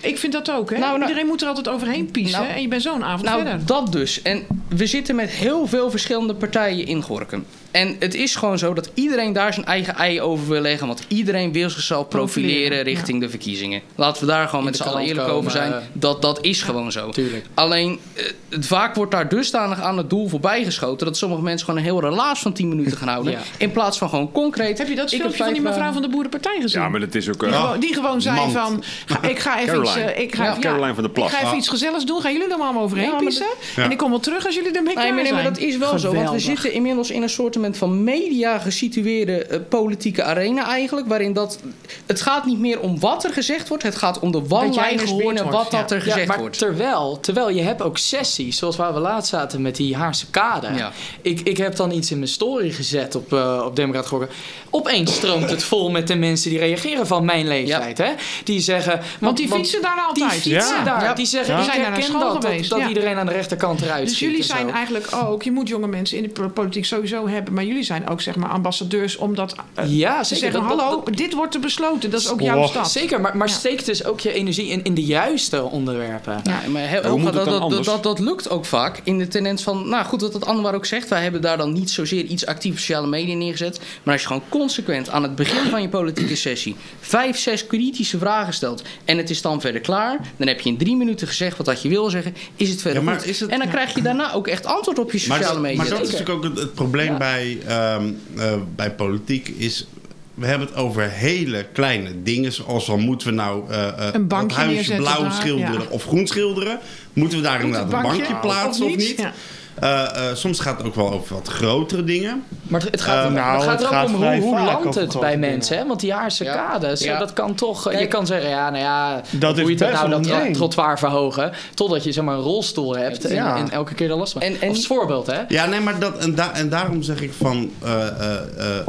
[0.00, 0.78] Ik vind dat ook, hè?
[0.78, 3.42] Nou, nou- Iedereen moet er altijd overheen piezen Nou- en je bent zo'n avond Nou,
[3.42, 3.66] verder.
[3.66, 4.22] dat dus.
[4.22, 7.44] En we zitten met heel veel verschillende partijen in Gorkum.
[7.70, 10.86] En het is gewoon zo dat iedereen daar zijn eigen ei over wil leggen.
[10.86, 13.80] Want iedereen wil zichzelf profileren Profileren, richting de verkiezingen.
[13.94, 15.72] Laten we daar gewoon In met z'n allen eerlijk over zijn.
[15.72, 15.78] eh.
[15.92, 17.10] Dat, dat is gewoon zo.
[17.10, 17.46] Tuurlijk.
[17.54, 21.06] Alleen, eh, het, vaak wordt daar dusdanig aan het doel voorbij geschoten...
[21.06, 23.32] dat sommige mensen gewoon een heel relaas van 10 minuten gaan houden.
[23.32, 23.38] Ja.
[23.58, 24.78] In plaats van gewoon concreet...
[24.78, 26.80] Heb je dat ik filmpje van die mevrouw eh, van de Boerenpartij gezien?
[26.80, 27.40] Ja, maar dat is ook...
[27.40, 28.52] Die, gewoon, die gewoon zei Mand.
[28.52, 29.96] van, ga- ik ga even iets...
[29.96, 31.26] Ik ga, Ja, ja, Caroline van der Plas.
[31.26, 31.56] Ik ga even Ah.
[31.58, 32.20] iets gezelligs doen.
[32.20, 33.46] Gaan jullie er maar allemaal overheen pissen?
[33.76, 33.82] Ja.
[33.82, 35.52] En ik kom wel terug als jullie ermee klaar maar, nee, maar zijn.
[35.54, 36.14] dat is wel zo.
[36.14, 41.06] Want we zitten inmiddels in een soort van media gesitueerde eh, politieke arena eigenlijk.
[41.08, 41.58] Waarin dat.
[42.06, 43.82] Het gaat niet meer om wat er gezegd wordt.
[43.82, 45.96] Het gaat om de one-liners binnen wordt, wat dat ja.
[45.96, 46.58] er gezegd ja, maar wordt.
[46.58, 50.68] Terwijl, terwijl je hebt ook sessies, zoals waar we laatst zaten met die Haarse kade.
[50.76, 50.92] Ja.
[51.22, 54.28] Ik, ik heb dan iets in mijn story gezet op, eh op Democrat Gokken.
[54.70, 57.98] Opeens stroomt het vol met de mensen die reageren van mijn leeftijd.
[57.98, 58.12] Hè?
[58.44, 59.00] Die zeggen...
[59.20, 60.40] Want, die fietsen daar Die altijd.
[60.40, 60.84] fietsen Ja.
[60.84, 61.02] daar.
[61.02, 61.14] Ja.
[61.14, 61.60] Die zeggen, Ja.
[61.60, 62.42] ik Die zijn naar herken school dat.
[62.42, 62.88] Dat, geweest, dat ja.
[62.88, 66.16] iedereen aan de rechterkant eruit Dus ziet jullie zijn eigenlijk ook, je moet jonge mensen
[66.16, 69.84] in de po- politiek sowieso hebben, maar jullie zijn ook zeg maar ambassadeurs omdat eh,
[69.92, 70.52] Ja, ze zeker.
[70.52, 72.68] zeggen: Dat- hallo, dat- dit wordt er besloten, dat is ook jouw Oh.
[72.68, 72.90] stad.
[72.90, 73.54] Zeker, maar, maar Ja.
[73.54, 76.40] steek dus ook je energie in, in de juiste onderwerpen.
[76.44, 79.28] Ja, maar heel, hoe moet het dat, dat, dat, dat lukt ook vaak in de
[79.28, 82.24] tendens van, nou goed, wat het Anwar ook zegt, wij hebben daar dan niet zozeer
[82.24, 85.82] iets actief op sociale media neergezet, maar als je gewoon consequent aan het begin van
[85.82, 90.46] je politieke sessie vijf, zes kritische vragen stelt en het is dan verder klaar, dan
[90.48, 93.06] heb je in drie minuten gezegd wat dat je wil zeggen, is het verder Ja,
[93.08, 93.26] maar goed.
[93.28, 95.76] is het- en dan krijg je daarna ook echt antwoord op je sociale dat- media.
[95.76, 97.18] maar dat is natuurlijk ook het, het probleem Ja.
[97.36, 99.48] Bij, ehm, eh, bij politiek.
[99.48, 99.86] Is,
[100.34, 102.52] we hebben het over hele kleine dingen.
[102.52, 105.86] Zoals van moeten we nou eh, eh, Een bankje huisje blauw daar, schilderen ja.
[105.90, 106.78] of groen schilderen?
[107.12, 109.18] Moeten we daar Moet inderdaad een bankje bankje plaatsen of niet?
[109.18, 109.32] Ja.
[109.80, 112.42] Eh, eh, soms gaat het ook wel over wat grotere dingen.
[112.62, 115.20] Maar het, het gaat, Eh, het nou, gaat er ook gaat om hoe, landt het
[115.20, 115.76] bij mensen.
[115.78, 115.86] Hè?
[115.86, 116.54] Want die Haarse Ja.
[116.54, 117.18] kades, Ja.
[117.18, 117.92] dat kan toch...
[117.98, 121.52] je kan zeggen, ja, nou ja, Dat hoe is je het nou dat trottoir verhogen.
[121.74, 123.56] Totdat je zeg maar een rolstoel hebt en, Ja.
[123.56, 124.42] en elke keer er last van.
[124.42, 125.40] En- en- Als voorbeeld, hè?
[125.48, 128.86] Ja, nee, maar dat, en, da- en daarom zeg ik van eh, eh, eh,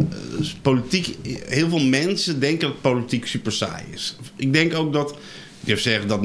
[0.61, 1.17] politiek.
[1.47, 4.15] Heel veel mensen denken dat politiek super saai is.
[4.35, 5.13] Ik denk ook dat.
[5.67, 6.19] Ik durf zeggen dat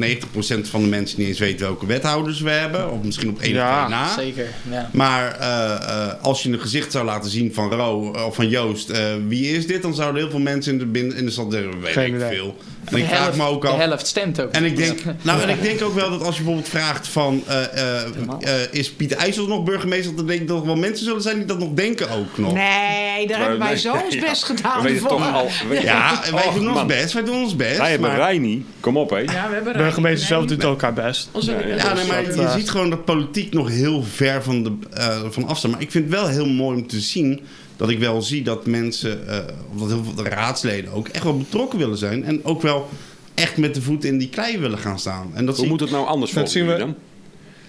[0.67, 2.91] 90% van de mensen niet eens weet welke wethouders we hebben.
[2.91, 4.15] Of misschien op één Ja, of twee na.
[4.15, 4.91] Zeker, ja.
[4.93, 8.91] Maar eh, eh, als je een gezicht zou laten zien van Ro of van Joost,
[8.91, 9.83] eh, wie is dit?
[9.83, 12.29] Dan zouden heel veel mensen in de, in de stad zeggen, weet Geen ik idee.
[12.29, 12.57] veel.
[12.85, 13.77] En ik de, vraag helft, me ook de af.
[13.79, 14.51] helft stemt ook.
[14.53, 17.43] En ik denk, nou, en ik denk ook wel dat als je bijvoorbeeld vraagt van,
[17.47, 18.03] eh, eh,
[18.41, 20.17] eh, is Pieter IJssels nog burgemeester?
[20.17, 22.53] Dan denk ik dat er wel mensen zullen zijn die dat nog denken ook nog.
[22.55, 24.21] Nee, daar hebben wij zo ons ja.
[24.21, 24.83] best gedaan.
[24.83, 25.49] We toch al...
[25.69, 27.79] we- Ja, en wij doen ons best, wij doen ons best.
[27.79, 28.65] Wij hebben maar- Reini.
[28.81, 29.17] Kom op, hé.
[29.19, 31.29] Ja, we hebben Burgemeester zelf Nee, doet ook haar best.
[31.33, 35.21] onze- Ja, nee, maar je ziet gewoon dat politiek nog heel ver van, de, eh,
[35.31, 35.71] van afstaat.
[35.71, 37.41] Maar ik vind het wel heel mooi om te zien
[37.83, 39.39] dat ik wel zie dat mensen, eh,
[39.75, 42.25] of dat heel veel raadsleden ook, echt wel betrokken willen zijn.
[42.25, 42.89] En ook wel
[43.35, 45.31] echt met de voeten in die klei willen gaan staan.
[45.35, 46.95] En dat Hoe moet het nou anders Dat zien we- dan?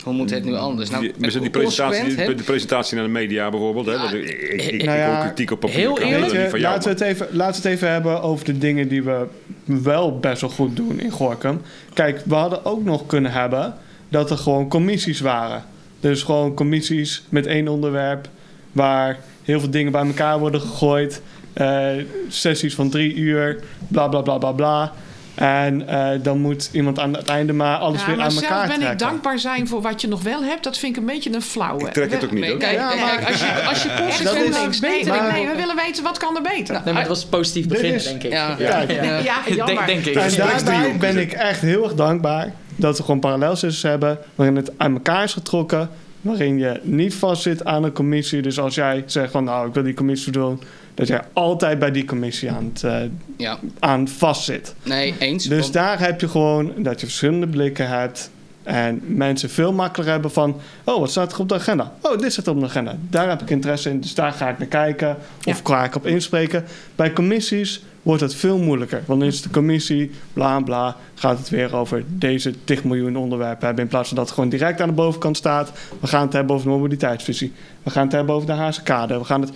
[0.03, 0.89] Hoe moet het nu anders?
[0.89, 3.85] Nou, Die, met die presentatie, de presentatie naar de media bijvoorbeeld.
[3.85, 4.17] Hè?
[4.17, 5.77] Ik, ik, ik, Nou ja, kritiek op papier.
[5.77, 9.03] heel eerlijk, laten, we het even, laten we het even hebben over de dingen die
[9.03, 9.25] we
[9.65, 11.61] wel best wel goed doen in Gorkum.
[11.93, 13.73] Kijk, we hadden ook nog kunnen hebben
[14.09, 15.63] dat er gewoon commissies waren.
[15.99, 18.29] Dus gewoon commissies met één onderwerp
[18.71, 21.21] waar heel veel dingen bij elkaar worden gegooid.
[21.53, 21.87] Eh,
[22.27, 24.91] sessies van drie uur, bla bla bla bla bla.
[25.35, 28.43] En eh, dan moet iemand aan het einde maar alles Ja, weer maar aan zelf
[28.43, 28.91] elkaar ben trekken.
[28.93, 30.63] ik dankbaar zijn voor wat je nog wel hebt.
[30.63, 31.85] Dat vind ik een beetje een flauwe.
[31.87, 34.79] Ik trek het ook niet, kijk, Ja, kijk, maar- kijk, als je, als je consequent
[34.81, 35.07] beter.
[35.15, 36.81] maar- nee, we willen weten wat kan er beter.
[36.85, 38.31] Nee, maar het was positief begin, is- denk ik.
[38.31, 38.79] Ja, ja.
[38.87, 39.65] Ja, jammer.
[39.65, 40.15] denk, denk ik.
[40.15, 44.71] En daarbij ben ik echt heel erg dankbaar dat we gewoon parallelsessies hebben waarin het
[44.77, 45.89] aan elkaar is getrokken,
[46.23, 48.41] waarin je niet vastzit aan een commissie.
[48.41, 50.61] Dus als jij zegt van nou ik wil die commissie doen,
[50.93, 53.01] dat jij altijd bij die commissie aan, het, eh,
[53.37, 53.57] ja.
[53.79, 54.75] aan vastzit.
[54.83, 55.45] Nee, eens.
[55.45, 58.31] Dus Want- daar heb je gewoon dat je verschillende blikken hebt.
[58.63, 60.59] En mensen veel makkelijker hebben van...
[60.83, 61.91] oh, wat staat er op de agenda?
[62.01, 62.97] Oh, dit staat op de agenda.
[63.09, 65.17] Daar heb ik interesse in, dus daar ga ik naar kijken.
[65.45, 66.65] Of ga ik op inspreken.
[66.95, 69.03] Bij commissies wordt het veel moeilijker.
[69.05, 70.95] Want dan is de commissie, bla bla...
[71.15, 73.83] gaat het weer over deze 10 miljoen onderwerpen hebben...
[73.83, 75.71] in plaats van dat het gewoon direct aan de bovenkant staat.
[75.99, 77.53] We gaan het hebben over de mobiliteitsvisie.
[77.83, 79.17] We gaan het hebben over de Haagse kade.
[79.17, 79.51] We gaan het...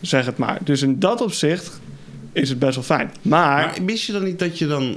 [0.00, 0.58] Zeg het maar.
[0.64, 1.80] Dus in dat opzicht
[2.32, 3.10] is het best wel fijn.
[3.22, 3.66] Maar...
[3.66, 4.96] Maar mis je dan niet dat je dan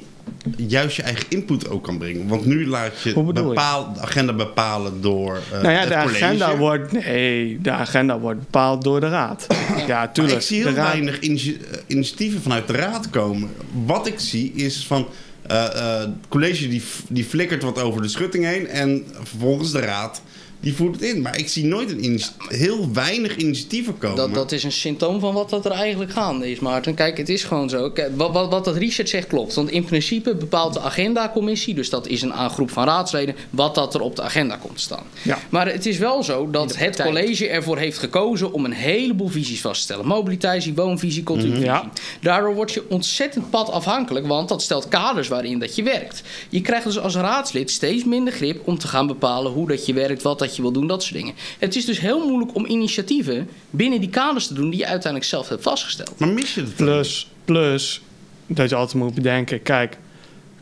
[0.58, 2.28] juist je eigen input ook kan brengen?
[2.28, 6.24] Want nu laat je bepaal, de agenda bepalen door eh Nou ja, het de college.
[6.26, 6.92] agenda wordt.
[6.92, 9.48] Nee, de agenda wordt bepaald door de raad.
[9.88, 10.36] Ja, Maar tuurlijk.
[10.38, 11.54] ik zie heel raad- weinig eh,
[11.88, 13.50] initiatieven vanuit de raad komen.
[13.86, 15.08] Wat ik zie is van...
[15.48, 18.68] eh, het college die, die flikkert wat over de schutting heen...
[18.68, 20.22] en vervolgens de raad
[20.60, 21.22] die voert het in.
[21.22, 24.18] Maar ik zie nooit een heel weinig initiatieven komen.
[24.18, 26.94] Dat, dat is een symptoom van wat dat er eigenlijk gaande is, Maarten.
[26.94, 27.91] Kijk, het is gewoon zo.
[27.91, 29.54] Kijk, wat, wat, wat dat Richard zegt klopt.
[29.54, 33.94] Want in principe bepaalt de agendacommissie, dus dat is een groep van raadsleden, wat dat
[33.94, 35.04] er op de agenda komt te staan.
[35.22, 35.39] Ja.
[35.50, 37.10] Maar het is wel zo dat het praktijk.
[37.10, 40.06] college ervoor heeft gekozen om een heleboel visies vast te stellen.
[40.06, 41.65] Mobiliteitsie, woonvisie, cultuurvisie.
[41.65, 41.91] Ja.
[42.22, 46.22] Daardoor word je ontzettend padafhankelijk, want dat stelt kaders waarin dat je werkt.
[46.50, 49.94] Je krijgt dus als raadslid steeds minder grip om te gaan bepalen hoe dat je
[49.94, 51.34] werkt, wat dat je wil doen, dat soort dingen.
[51.60, 55.32] Het is dus heel moeilijk om initiatieven binnen die kaders te doen die je uiteindelijk
[55.32, 56.20] zelf hebt vastgesteld.
[56.20, 56.76] Maar mis je het?
[56.76, 58.02] Plus, plus
[58.48, 59.98] dat je altijd moet bedenken, kijk,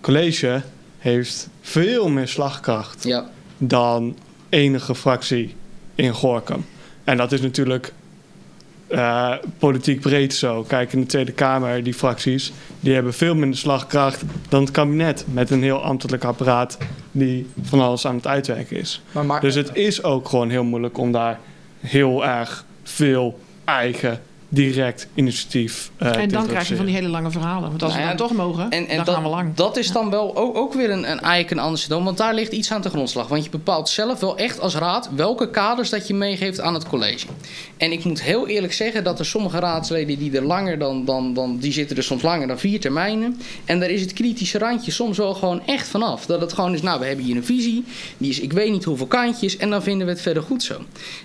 [0.01, 0.61] college
[0.97, 3.29] heeft veel meer slagkracht Ja.
[3.57, 4.17] dan
[4.49, 5.55] enige fractie
[5.95, 6.65] in Gorkum.
[7.03, 7.93] En dat is natuurlijk
[8.93, 10.63] eh, politiek breed zo.
[10.63, 15.25] Kijk, in de Tweede Kamer, die fracties, die hebben veel minder slagkracht dan het kabinet.
[15.31, 16.77] Met een heel ambtelijk apparaat
[17.11, 19.01] die van alles aan het uitwerken is.
[19.11, 21.39] Maar, maar Dus het is ook gewoon heel moeilijk om daar
[21.79, 24.21] heel erg veel eigen,
[24.53, 27.69] direct initiatief eh En dan krijg je van die hele lange verhalen.
[27.69, 29.53] Want als Nou we ja, dan toch mogen, En, en dan dat, gaan we lang.
[29.55, 32.03] dat is dan wel ook, ook weer een, een eigenlijk een ander symptoom.
[32.03, 33.27] Want daar ligt iets aan de grondslag.
[33.27, 36.87] Want je bepaalt zelf wel echt als raad welke kaders dat je meegeeft aan het
[36.87, 37.25] college.
[37.77, 41.33] En ik moet heel eerlijk zeggen dat er sommige raadsleden die er langer dan, dan,
[41.33, 43.39] dan die zitten er soms langer dan vier termijnen.
[43.65, 46.25] En daar is het kritische randje soms wel gewoon echt vanaf.
[46.25, 47.83] Dat het gewoon is, nou we hebben hier een visie.
[48.17, 49.57] Die is ik weet niet hoeveel kantjes.
[49.57, 50.73] En dan vinden we het verder goed zo.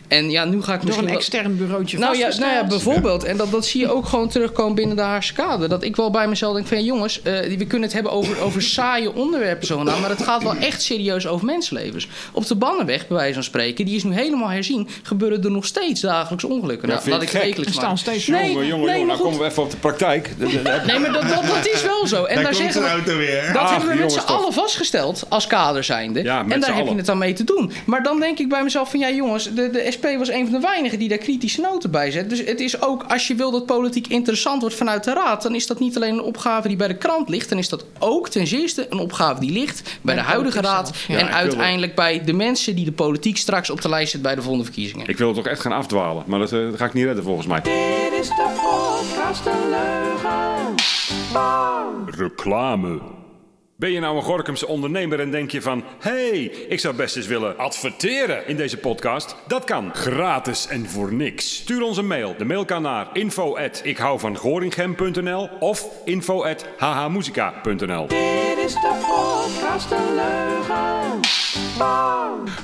[0.08, 2.68] En ja, nu ga ik Door misschien een wel- extern bureautje nou ja, nou ja,
[2.68, 3.17] vastgesteld.
[3.24, 5.68] En dat, dat zie je ook gewoon terugkomen binnen de Haagse kade.
[5.68, 6.78] Dat ik wel bij mezelf denk van...
[6.78, 10.00] ja, jongens, eh, we kunnen het hebben over, over saaie onderwerpen zogenaamd...
[10.00, 12.09] maar het gaat wel echt serieus over mensenlevens.
[12.33, 13.85] Op de Bannenweg, bij wijze van spreken...
[13.85, 14.88] die is nu helemaal herzien...
[15.02, 16.88] gebeuren er nog steeds dagelijks ongelukken.
[16.88, 19.38] Nou, vind laat ik wekelijks Er staan steeds Nee, jongen, jongen, nee, jongen, nou komen
[19.38, 20.31] we even op de praktijk.
[20.87, 22.24] Nee, maar dat, dat, dat is wel zo.
[22.24, 22.88] En Daar daar komt zeggen we...
[22.88, 23.52] auto weer.
[23.52, 26.22] Dat Ach, hebben we met jongens, z'n allen vastgesteld als kader zijnde.
[26.22, 27.72] Ja, met en daar heb je het aan mee te doen.
[27.87, 30.61] Maar dan denk ik bij mezelf van ja jongens, de, de SP was een van
[30.61, 32.31] de weinigen die daar kritische noten bij zet.
[32.31, 35.54] Dus het is ook, als je wil dat politiek interessant wordt vanuit de raad, dan
[35.54, 37.48] is dat niet alleen een opgave die bij de krant ligt.
[37.48, 40.92] Dan is dat ook ten zeerste een opgave die ligt bij de de huidige raad.
[41.08, 41.18] ja.
[41.18, 44.34] En wil uiteindelijk bij de mensen die de politiek straks op de lijst zet bij
[44.34, 45.06] de volgende verkiezingen.
[45.08, 47.24] Ik wil het toch echt gaan afdwalen, maar dat, eh, dat ga ik niet redden
[47.24, 47.60] volgens mij.
[47.60, 50.74] Dit is de podcast De Leugen.
[52.06, 53.00] Reclame.
[53.80, 55.84] Ben je nou een Gorkumse ondernemer en denk je van...
[55.98, 59.36] hé, hey, ik zou best eens willen adverteren in deze podcast?
[59.46, 59.94] Dat kan.
[59.94, 61.56] Gratis en voor niks.
[61.56, 62.34] Stuur ons een mail.
[62.38, 63.82] De mail kan naar info at
[65.60, 71.20] of info at hhmusica.nl Dit is de podcast De Leugen.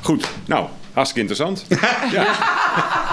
[0.03, 1.65] Goed, nou, hartstikke interessant.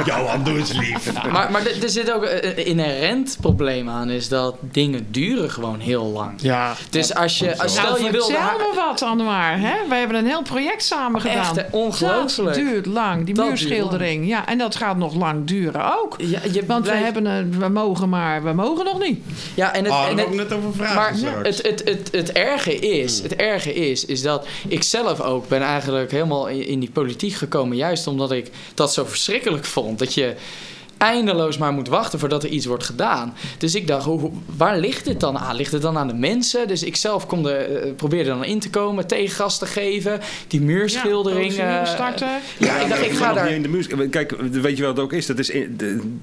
[0.06, 1.14] Johan, doe eens lief.
[1.32, 6.04] Maar, maar er zit ook een inherent probleem aan, is dat dingen duren gewoon heel
[6.06, 6.34] lang.
[6.42, 8.24] Ja, Dus als je, als, stel Nou, je wil...
[8.26, 9.60] vertel me wat, Anwar.
[9.60, 9.74] Hè?
[9.90, 11.58] Wij hebben een heel project samen gedaan.
[11.58, 11.70] Echt?
[11.72, 12.56] Ongelooflijk.
[12.56, 13.26] Dat duurt lang.
[13.26, 14.28] Die Dat muurschildering.
[14.28, 16.16] Ja, en dat gaat nog lang duren ook.
[16.18, 19.20] Ja, je Want we, hebben een, we mogen maar, we mogen nog niet.
[19.56, 21.48] Ja, en het, Oh, en het- ook net over vragen maar straks.
[21.48, 25.62] het, het, het, het erge is, het erge is, is dat ik zelf ook ben
[25.62, 30.00] eigenlijk helemaal in die politiek gekomen, juist omdat ik dat zo verschrikkelijk vond.
[30.00, 30.36] Dat je
[30.98, 33.34] eindeloos maar moet wachten voordat er iets wordt gedaan.
[33.58, 35.56] Dus ik dacht, hoe, waar ligt dit dan aan?
[35.56, 36.68] Ligt het dan aan de mensen?
[36.68, 40.62] Dus ik zelf kon er, eh, probeerde dan in te komen, tegengas te geven, die
[40.62, 41.54] muurschildering.
[41.56, 42.28] Ja, eh, starten.
[42.60, 43.52] ja, ik dacht, ik ga daar...
[43.52, 44.08] in de.
[44.10, 45.26] Kijk, weet je wat het ook is?
[45.26, 46.18] Dat is, in- de-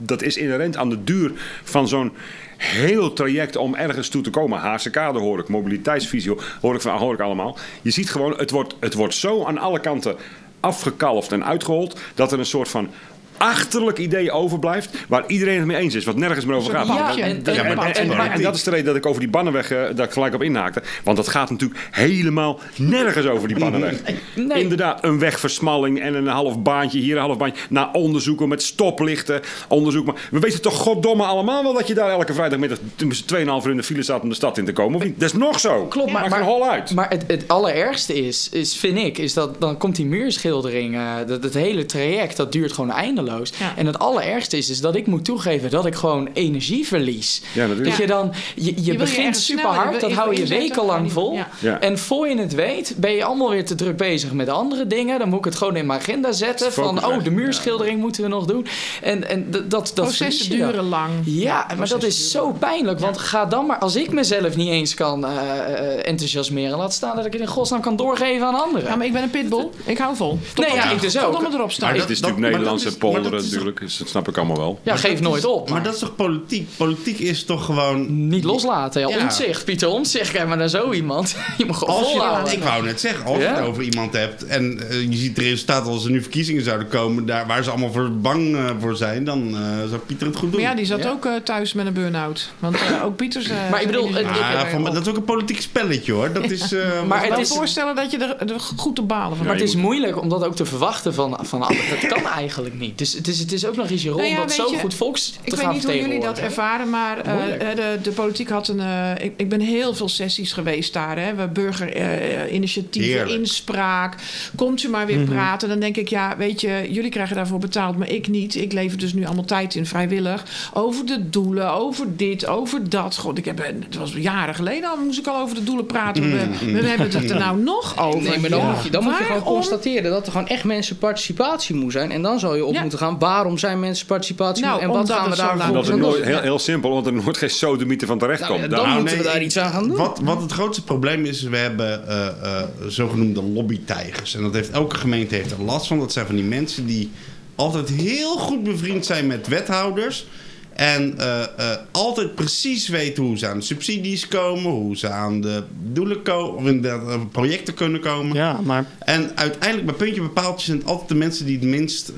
[0.00, 1.32] dat is inherent aan de duur
[1.62, 2.12] van zo'n
[2.56, 4.58] heel traject om ergens toe te komen.
[4.58, 7.56] Haagse kade hoor ik, mobiliteitsvisio hoor ik, van, hoor ik allemaal.
[7.82, 10.16] Je ziet gewoon, het wordt, het wordt zo aan alle kanten
[10.64, 12.00] afgekalfd en uitgehold...
[12.14, 12.88] dat er een soort van
[13.36, 14.90] achterlijk idee overblijft...
[15.08, 16.86] waar iedereen het mee eens is, wat nergens meer over gaat.
[16.86, 17.92] Ja, en- en- Ja, en, papje.
[17.92, 20.12] en, en, en dat is de reden dat ik over die Bannenweg eh, dat ik
[20.12, 20.82] gelijk op inhaakte.
[21.04, 23.94] Want dat gaat natuurlijk helemaal nergens over die Bannenweg.
[24.34, 24.62] Nee.
[24.62, 27.62] Inderdaad, een wegversmalling en een half baantje hier, een half baantje.
[27.68, 30.06] Na onderzoeken met stoplichten, onderzoek.
[30.06, 33.70] Maar we weten toch goddomme allemaal wel dat je daar elke vrijdagmiddag tussen 2,5 uur
[33.70, 34.96] in de file staat om de stad in te komen.
[34.98, 35.20] Of niet?
[35.20, 35.86] Dat is nog zo.
[35.86, 36.94] Klopt, maar, Maakt maar, een hol uit.
[36.94, 41.12] maar het, het allerergste is, is, vind ik, is dat dan komt die muurschildering, eh,
[41.26, 43.22] dat het hele traject, dat duurt gewoon eindeloos.
[43.58, 43.72] Ja.
[43.76, 47.42] En het allerergste is, is dat ik moet toegeven dat ik gewoon energie verlies.
[47.52, 47.88] Ja, natuurlijk.
[47.88, 50.36] Dat je dan, je, je, je begint ergens super je hard, wil- dat je hou
[50.36, 51.30] je wekenlang vol.
[51.30, 51.70] niet- ja.
[51.70, 51.80] Ja.
[51.80, 55.18] En voor je het weet, ben je allemaal weer te druk bezig met andere dingen.
[55.18, 56.72] Dan moet ik het gewoon in mijn agenda zetten.
[56.72, 58.66] Focus Van, oh, de muurschildering moeten we nog doen.
[59.02, 60.68] En, en dat, dat Processen je dan.
[60.70, 61.10] duren lang.
[61.24, 62.98] Ja, maar dat is zo pijnlijk.
[63.00, 67.16] Want ga dan maar, als ik mezelf niet eens kan eh, eh, enthousiasmeren, laat staan
[67.16, 68.88] dat ik het in godsnaam kan doorgeven aan anderen.
[68.88, 69.68] Ja, maar ik ben een pitbull.
[69.84, 70.38] Ik hou vol.
[70.54, 71.52] Tot Nee, ja, ik dus tot ook.
[71.52, 71.72] erop.
[71.80, 73.80] Maar Dit is natuurlijk Nederlandse dat is natuurlijk.
[73.80, 74.80] Dat snap ik allemaal wel.
[74.82, 75.70] Ja, geef nooit op.
[75.70, 76.68] Maar dat is toch politiek?
[76.76, 78.28] Politiek is toch gewoon...
[78.28, 79.00] Niet loslaten.
[79.00, 79.18] Ja, Ja.
[79.18, 80.30] Omtzigt, Pieter Omtzigt.
[80.30, 81.36] Kijk maar naar zo iemand.
[81.58, 82.12] Je moet gewoon Als
[82.50, 85.36] je, ik wou net zeggen, als je het over iemand hebt en eh, je ziet
[85.36, 88.70] het resultaat als er nu verkiezingen zouden komen, daar, waar ze allemaal voor bang eh,
[88.80, 90.60] voor zijn, dan eh, zou Pieter het goed doen.
[90.60, 91.10] Maar ja, die zat Ja.
[91.10, 92.50] ook eh, thuis met een burn-out.
[92.58, 93.48] Want eh, ook Pieters...
[93.48, 96.32] eh, Maar ik bedoel, Ah, van- dat is ook een politiek spelletje hoor.
[96.32, 99.02] Dat is, eh, Maar het kan is- me voorstellen dat je er, er goed te
[99.02, 101.84] balen van Maar het is moeilijk om dat ook te verwachten van, van anderen.
[102.00, 102.98] Dat kan eigenlijk niet.
[103.04, 104.66] Dus het is, het is ook nog eens je rol Nou ja, om dat weet
[104.66, 107.76] zo je, goed volks te Ik weet niet hoe jullie dat ervaren, maar eh, eh,
[107.76, 108.80] de, de politiek had een.
[108.80, 111.18] eh, ik, ik ben heel veel sessies geweest daar.
[111.18, 111.34] Hè.
[111.34, 113.38] We burgerinitiatieven, Heerlijk.
[113.40, 114.14] inspraak.
[114.56, 115.24] Komt u maar weer Mhm.
[115.32, 115.68] praten.
[115.68, 118.54] Dan denk ik, ja, weet je, jullie krijgen daarvoor betaald, maar ik niet.
[118.54, 120.70] Ik lever dus nu allemaal tijd in vrijwillig.
[120.74, 123.16] Over de doelen, over dit, over dat.
[123.16, 125.86] God, ik heb, eh, het was jaren geleden al, moest ik al over de doelen
[125.86, 126.22] praten.
[126.22, 128.22] We, we hebben het er nou nog over.
[128.22, 128.70] Nee, maar dan, Ja.
[128.72, 129.54] moet je, dan moet je gewoon Waarom?
[129.54, 132.10] constateren dat er gewoon echt mensenparticipatie moet zijn.
[132.12, 132.80] En dan zal je op Ja.
[132.80, 136.22] moeten gaan, waarom zijn mensenparticipatie Nou, en wat gaan we daar aan nooit, doen?
[136.22, 138.62] heel, heel simpel, want er nooit geen sodemieter van terecht Nou, komt.
[138.64, 139.96] ja, Daar- dan Nou, moeten we daar iets aan gaan doen.
[139.96, 144.34] Wat, wat het grootste probleem is, we hebben eh, eh, zogenoemde lobbytijgers.
[144.34, 145.98] En dat heeft, elke gemeente heeft er last van.
[145.98, 147.10] Dat zijn van die mensen die
[147.54, 150.26] altijd heel goed bevriend zijn met wethouders.
[150.74, 151.48] En eh, eh,
[151.90, 156.54] altijd precies weten hoe ze aan de subsidies komen, hoe ze aan de doelen komen,
[156.54, 158.36] of inderdaad eh, projecten kunnen komen.
[158.36, 162.12] Ja, maar En uiteindelijk bij puntje bepaald zijn het altijd de mensen die het minst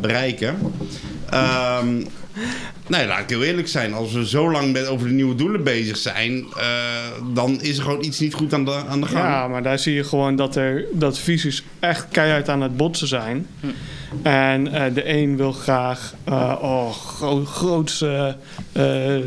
[0.00, 0.56] bereiken.
[1.30, 2.02] Ehm
[2.86, 3.94] nou, laat ik heel eerlijk zijn.
[3.94, 6.64] Als we zo lang met over de nieuwe doelen bezig zijn, eh,
[7.34, 9.24] dan is er gewoon iets niet goed aan de, aan de gang.
[9.24, 13.08] Ja, maar daar zie je gewoon dat, er, dat visies echt keihard aan het botsen
[13.08, 13.46] zijn.
[14.22, 18.36] En eh, de een wil graag eh oh, gro grootste,
[18.72, 19.22] eh, eh,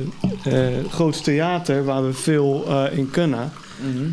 [0.89, 3.51] groots theater waar we veel eh, in kunnen.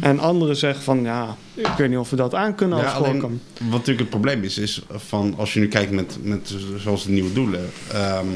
[0.00, 2.94] En anderen zeggen van ja, ik weet niet of we dat aan kunnen Ja, als
[2.94, 3.40] alleen, Gorkum.
[3.58, 7.10] wat natuurlijk het probleem is, is van als je nu kijkt met, met zoals de
[7.10, 7.70] nieuwe doelen.
[7.92, 8.26] ehm,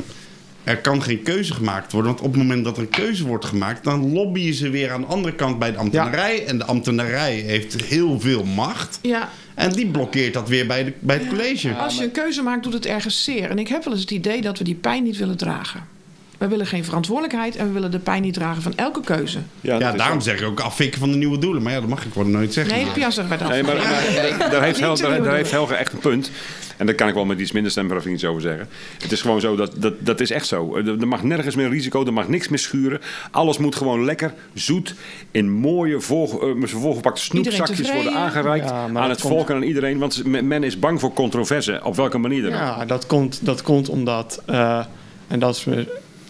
[0.65, 2.11] er kan geen keuze gemaakt worden.
[2.11, 5.01] Want op het moment dat er een keuze wordt gemaakt, dan lobbyen ze weer aan
[5.01, 6.45] de andere kant bij de ambtenarij.
[6.47, 8.99] En de ambtenarij heeft heel veel macht.
[9.03, 11.75] Ja, En die blokkeert dat weer bij, de, bij het college.
[11.75, 13.51] Als je een keuze maakt, doet het ergens zeer.
[13.51, 15.97] En ik heb wel eens het idee dat we die pijn niet willen dragen.
[16.39, 19.39] We willen geen verantwoordelijkheid en we willen de pijn niet dragen van elke keuze.
[19.61, 21.63] Ja, daarom zeg ik ook afvikken van de nieuwe doelen.
[21.63, 22.75] Maar ja, dat mag ik gewoon nooit zeggen.
[22.75, 23.49] Nee, Pia zegt bij dat.
[23.49, 25.25] Nee, maar, maar daar, heeft Hel, Niet te daar, doen.
[25.25, 26.31] daar heeft Helge echt een punt.
[26.79, 28.69] En daar kan ik wel met iets minder stemverheffing iets over zeggen.
[28.99, 30.77] Het is gewoon zo, dat, dat, dat is echt zo.
[30.77, 33.01] Er, er mag nergens meer risico, er mag niks meer schuren.
[33.31, 34.95] Alles moet gewoon lekker, zoet,
[35.31, 39.63] in mooie, vol, eh, volgepakte snoepzakjes worden aangereikt Ja, aan het komt- volk en aan
[39.63, 39.99] iedereen.
[39.99, 42.59] Want men is bang voor controverse, op welke manier dan ook.
[42.59, 44.85] Ja, dat komt, dat komt omdat, eh,
[45.29, 45.67] en dat is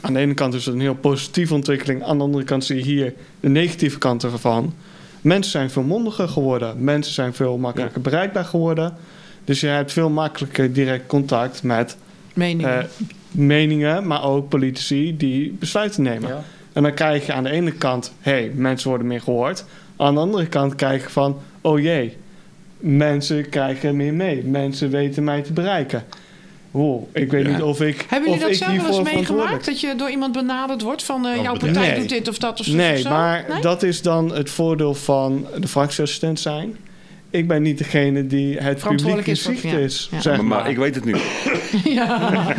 [0.01, 2.77] aan de ene kant is het een heel positieve ontwikkeling, aan de andere kant zie
[2.77, 4.75] je hier de negatieve kant ervan.
[5.21, 8.97] Mensen zijn veel mondiger geworden, mensen zijn veel makkelijker bereikbaar geworden.
[9.49, 11.97] Dus je hebt veel makkelijker direct contact met
[12.35, 12.79] Meningen.
[12.79, 12.85] eh,
[13.31, 16.29] meningen, maar ook politici die besluiten nemen.
[16.29, 16.43] Ja.
[16.73, 19.65] En dan krijg je aan de ene kant, hé, hey, mensen worden meer gehoord.
[19.97, 22.17] Aan de andere kant krijg je van, oh jee,
[22.79, 24.45] mensen krijgen meer mee.
[24.45, 26.05] Mensen weten mij te bereiken.
[26.71, 27.53] Wow, ik weet Ja.
[27.53, 28.07] niet of ik.
[28.09, 29.67] Hebben jullie dat ik zelf wel eens meegemaakt?
[29.67, 31.99] Dat je door iemand benaderd wordt van eh, Oh, jouw partij Nee.
[32.01, 32.75] doet dit of dat of zo?
[32.77, 33.11] Nee, of zo?
[33.11, 33.61] maar Nee?
[33.61, 36.77] dat is dan het voordeel van de fractieassistent zijn.
[37.31, 39.79] Ik ben niet degene die het publiek in is zicht ja.
[39.79, 40.09] is.
[40.11, 40.21] Ja.
[40.21, 41.17] Zeg Maar, maar, maar ik weet het nu.
[41.99, 42.55] ja.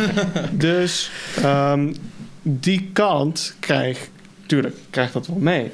[0.51, 1.93] Dus ehm,
[2.41, 4.09] die kant krijg,
[4.45, 5.71] tuurlijk, krijgt dat wel mee.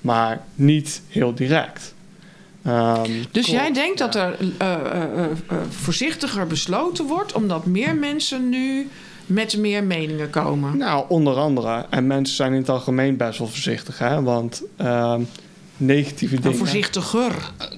[0.00, 1.94] Maar niet heel direct.
[2.62, 4.04] Ehm, Dus jij denkt ja.
[4.06, 8.88] dat er eh, eh, eh, voorzichtiger besloten wordt, omdat meer mensen nu
[9.26, 10.76] met meer meningen komen?
[10.76, 11.86] nou, onder andere.
[11.90, 14.22] En mensen zijn in het algemeen best wel voorzichtig, hè?
[14.22, 15.20] Want ehm,
[15.80, 16.58] negatieve dingen.
[16.58, 17.32] voorzichtiger,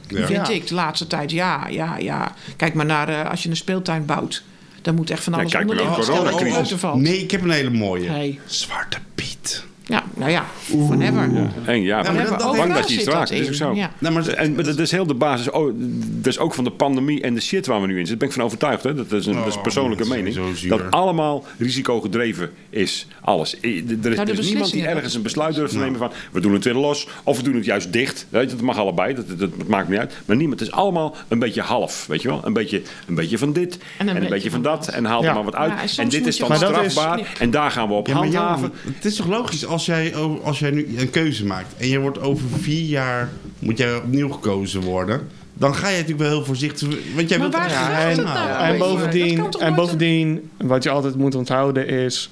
[0.09, 0.27] Ja.
[0.27, 0.55] vind Ja.
[0.55, 1.31] ik, de laatste tijd.
[1.31, 2.35] Ja, ja, ja.
[2.57, 4.43] Kijk maar naar eh, als je een speeltuin bouwt.
[4.83, 6.83] Dan moet echt van Ja, alles kijk maar onder naar de coronacrisis.
[6.95, 8.39] Nee, ik heb een hele mooie.
[8.47, 9.65] Zwarte Piet.
[9.87, 11.31] Ja, nou ja, whatever.
[11.65, 13.29] En ja, maar maar dat- dat- bang dat je iets dat raakt.
[13.31, 13.75] Dat is ook zo.
[13.75, 13.91] Ja.
[13.99, 15.73] Nou, maar, En dat is heel de basis, oh,
[16.21, 18.19] dus ook van de pandemie en de shit waar we nu in zitten.
[18.19, 18.83] Daar ben ik van overtuigd.
[18.83, 18.95] Hè?
[18.95, 20.69] Dat is een, dat is Oh, persoonlijke dat is mening.
[20.69, 23.07] Dat allemaal risicogedreven is.
[23.21, 23.55] Alles.
[23.61, 26.11] Er is, Nou, er is niemand die dat ergens een besluit durft te nemen van...
[26.33, 28.27] we doen het weer los of we doen het juist dicht.
[28.29, 30.13] Weet je, dat mag allebei, dat, dat, dat maakt niet uit.
[30.27, 32.07] Maar niemand, het is allemaal een beetje half.
[32.07, 32.41] Weet je wel?
[32.45, 34.89] Een beetje, een beetje van dit en een, beetje van dat.
[34.89, 35.29] En haal Ja.
[35.29, 35.73] er maar wat uit.
[35.95, 37.33] Ja, en dit is dan dat strafbaar.
[37.39, 38.73] En daar gaan we op ja, handhaven.
[38.85, 41.99] Het is toch logisch als jij, over- als jij nu een keuze maakt en je
[42.01, 46.45] wordt over vier jaar moet jij opnieuw gekozen worden, dan ga je natuurlijk wel heel
[46.45, 46.89] voorzichtig.
[47.15, 50.83] Want jij Maar wilt waar er- gaat en, het nou en bovendien, en bovendien, wat
[50.83, 52.31] je altijd moet onthouden is...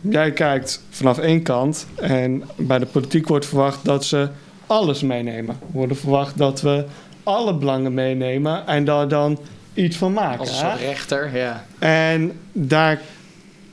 [0.00, 4.28] Jij kijkt vanaf één kant en bij de politiek wordt verwacht dat ze
[4.66, 5.54] alles meenemen.
[5.60, 6.84] Er wordt verwacht dat we
[7.22, 9.38] alle belangen meenemen en daar dan
[9.74, 10.38] iets van maken.
[10.38, 11.66] Als een rechter, ja.
[11.78, 13.00] En daar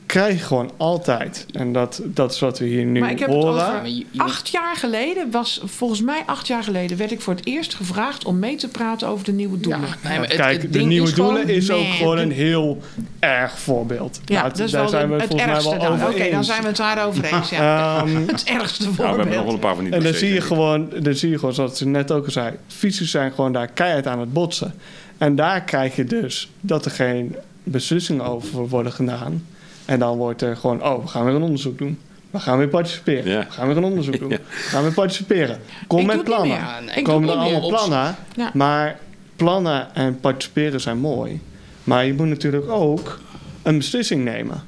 [0.10, 1.46] krijg je gewoon altijd.
[1.52, 3.52] En dat, dat is wat we hier nu Maar ik heb het horen.
[3.54, 7.74] over acht jaar geleden was, volgens mij acht jaar geleden, werd ik voor het eerst
[7.76, 9.80] gevraagd om mee te praten over de nieuwe doelen.
[10.04, 12.32] Nee, maar het- Kijk, het de nieuwe is gewoon- doelen is ook nee, gewoon een
[12.32, 12.82] heel
[13.20, 14.20] erg voorbeeld.
[14.26, 15.94] Ja, Nou, dat is daar wel zijn we het volgens mij ergste wel dan.
[15.94, 16.48] over Oké, dan eens.
[16.48, 17.50] zijn we het daarover eens.
[17.50, 17.58] Ja.
[18.04, 19.18] Ehm, het ergste Nou, we voorbeeld.
[19.18, 21.40] hebben nog wel een paar van die En dan zie je gewoon, dan zie je
[21.40, 24.74] gewoon, zoals ze net ook al zei, fietsers zijn gewoon daar keihard aan het botsen.
[25.18, 29.46] En daar krijg je dus dat er geen beslissingen over worden gedaan.
[29.90, 32.00] En dan wordt er gewoon, oh, we gaan weer een onderzoek doen.
[32.32, 33.32] We gaan weer participeren.
[33.32, 33.40] Ja.
[33.40, 34.30] We gaan weer een onderzoek doen.
[34.30, 34.38] Ja.
[34.38, 35.60] We gaan weer participeren.
[35.88, 36.60] Kom Ik met plannen.
[37.04, 38.16] Komen er allemaal plannen.
[38.36, 38.52] Ja.
[38.54, 39.00] Maar
[39.36, 41.42] plannen en participeren zijn mooi.
[41.84, 43.20] Maar je moet natuurlijk ook
[43.64, 44.64] een beslissing nemen.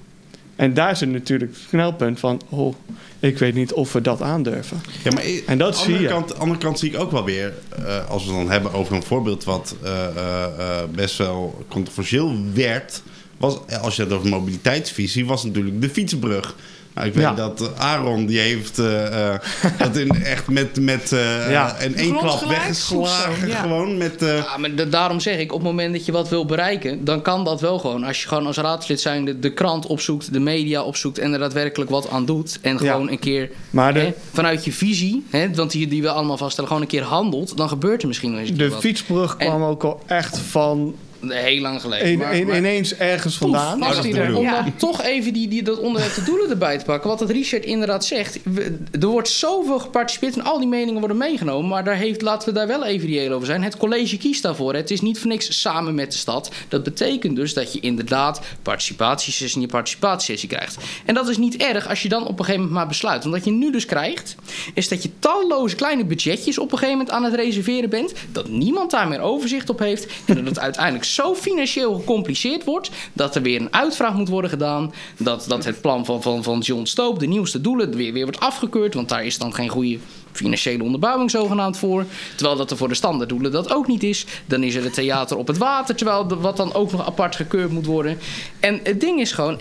[0.56, 2.42] En daar zit natuurlijk het knelpunt van...
[2.50, 2.76] oh,
[3.20, 4.82] ik weet niet of we dat aandurven.
[5.04, 6.08] Ja, maar En dat zie je.
[6.08, 7.54] Kant, de andere kant zie ik ook wel weer,
[7.86, 11.66] eh, als we het dan hebben over een voorbeeld wat eh, eh, eh, best wel
[11.68, 13.02] controversieel werd,
[13.42, 16.56] was, als je het over mobiliteitsvisie, was natuurlijk de fietsbrug.
[16.94, 17.34] Nou, ik weet Ja.
[17.34, 19.40] dat eh, Aaron, die heeft eh, eh,
[19.78, 21.76] dat in, echt met, met eh, Ja.
[21.78, 23.48] in één klap weggeslagen.
[23.48, 23.62] ja.
[23.62, 24.22] Gewoon met...
[24.22, 27.04] eh, Ja, maar da- daarom zeg ik, op het moment dat je wat wil bereiken,
[27.06, 28.04] dan kan dat wel gewoon.
[28.04, 31.40] Als je gewoon als raadslid zijn de, de krant opzoekt, de media opzoekt en er
[31.40, 32.60] daadwerkelijk wat aan doet.
[32.62, 32.78] En Ja.
[32.92, 36.38] gewoon een keer Maar de, hè, vanuit je visie, hè, want die, die we allemaal
[36.38, 38.80] vaststellen, gewoon een keer handelt, dan gebeurt er misschien wel eens de wat.
[38.80, 40.96] fietsbrug En- kwam ook al echt van
[41.28, 42.08] Heel lang geleden.
[42.08, 43.80] een, maar- een- maar- ineens ergens vandaan.
[43.80, 44.30] was die er.
[44.30, 44.36] ik.
[44.38, 44.62] Om Ja.
[44.62, 47.10] dan toch even die, die, dat onderwerp de doelen erbij te pakken.
[47.10, 48.40] Wat het Richard inderdaad zegt.
[48.44, 51.70] we- er wordt zoveel geparticipeerd en al die meningen worden meegenomen.
[51.70, 53.64] Maar daar heeft, laten we daar wel even reëel over zijn.
[53.64, 54.74] Het college kiest daarvoor.
[54.74, 56.52] Het is niet voor niks samen met de stad.
[56.68, 60.78] Dat betekent dus dat je inderdaad participatiesessie en je participatiesessie krijgt.
[61.06, 63.24] En dat is niet erg als je dan op een gegeven moment maar besluit.
[63.24, 64.36] Want wat je nu dus krijgt,
[64.74, 68.14] is dat je talloze kleine budgetjes op een gegeven moment aan het reserveren bent.
[68.32, 70.06] Dat niemand daar meer overzicht op heeft.
[70.26, 72.90] En dat het uiteindelijk zo financieel gecompliceerd wordt.
[73.14, 74.94] Dat er weer een uitvraag moet worden gedaan.
[75.18, 78.40] Dat, dat het plan van, van, van John Stoop, de nieuwste doelen, weer, weer wordt
[78.40, 78.94] afgekeurd.
[78.94, 79.98] Want daar is dan geen goede
[80.32, 82.06] financiële onderbouwing zogenaamd voor.
[82.36, 84.26] Terwijl dat er voor de standaarddoelen dat ook niet is.
[84.46, 87.36] Dan is er het theater op het water, terwijl de- wat dan ook nog apart
[87.36, 88.18] gekeurd moet worden.
[88.60, 89.60] En het ding is gewoon,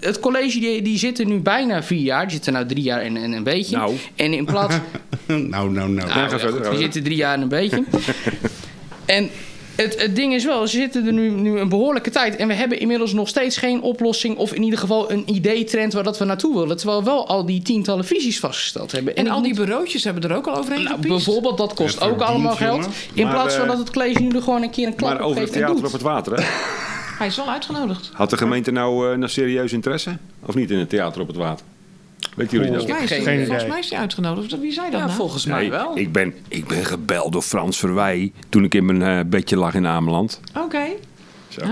[0.00, 2.22] het college die, die zit er nu bijna vier jaar.
[2.22, 3.76] Die zit er nou drie jaar en, en een beetje.
[3.76, 3.96] Nou.
[4.16, 4.74] En in plaats...
[5.26, 5.94] nou, nou, nou.
[5.94, 7.84] Nou, ja, goed, zitten drie jaar en een beetje.
[9.04, 9.30] en
[9.74, 12.36] het, het ding is wel, ze zitten er nu, nu een behoorlijke tijd.
[12.36, 14.36] En we hebben inmiddels nog steeds geen oplossing...
[14.36, 16.76] of in ieder geval een idee-trend waar dat we naartoe willen.
[16.76, 19.16] Terwijl we wel al die tientallen visies vastgesteld hebben.
[19.16, 21.24] En al die bureautjes hebben er ook al overheen nou, gepiest.
[21.24, 22.76] bijvoorbeeld, dat kost ook allemaal geld.
[22.82, 22.90] jongen.
[23.14, 25.12] In Maar, plaats van eh, dat het college nu er gewoon een keer een klap
[25.12, 25.84] Maar op over het theater doet.
[25.86, 26.42] op het water, hè?
[27.18, 28.10] Hij is wel uitgenodigd.
[28.12, 30.16] Had de gemeente nou eh, nou serieus interesse?
[30.46, 31.66] Of niet in het theater op het water?
[32.36, 32.80] Weten jullie dat?
[32.86, 34.60] Volgens mij is, die, volgens mij is die uitgenodigd.
[34.60, 35.16] Wie zei dat Ja, nou?
[35.18, 35.98] volgens mij Nee, wel.
[35.98, 39.74] ik ben, ik ben gebeld door Frans Verwij toen ik in mijn eh, bedje lag
[39.74, 40.40] in Ameland.
[40.58, 40.82] Oké.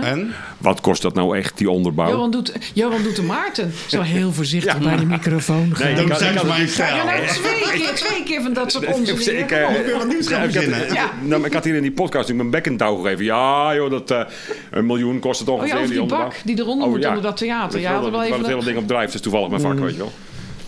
[0.03, 0.33] En?
[0.59, 2.09] Wat kost dat nou echt, die onderbouw?
[2.11, 3.73] Johan doet, Johan doet de Maarten.
[3.87, 5.87] Zo heel voorzichtig bij de microfoon gaan.
[5.87, 7.05] Nee, Dan ik zijn ik ze mijn Ja, stijl.
[7.05, 9.39] nou, twee keer, twee keer van dat soort onzin.
[9.39, 9.51] Ik,
[9.97, 10.95] wat nieuws gaan ja, ik had- verzinnen?
[10.95, 11.11] Ja.
[11.23, 13.25] nou, maar ik had hier in die podcast natuurlijk mijn bek in touw gegeven.
[13.25, 14.21] Ja, joh, dat eh,
[14.71, 15.75] een miljoen kost het Oh ongeveer.
[15.75, 16.27] ja, over die onderbouw.
[16.29, 17.09] bak die eronder Oh, moet ja.
[17.09, 17.73] onder dat theater.
[17.73, 18.31] Weet Ja, er wel dat- even...
[18.31, 20.13] waar het hele ding op drijft, is toevallig mijn vak, weet je wel.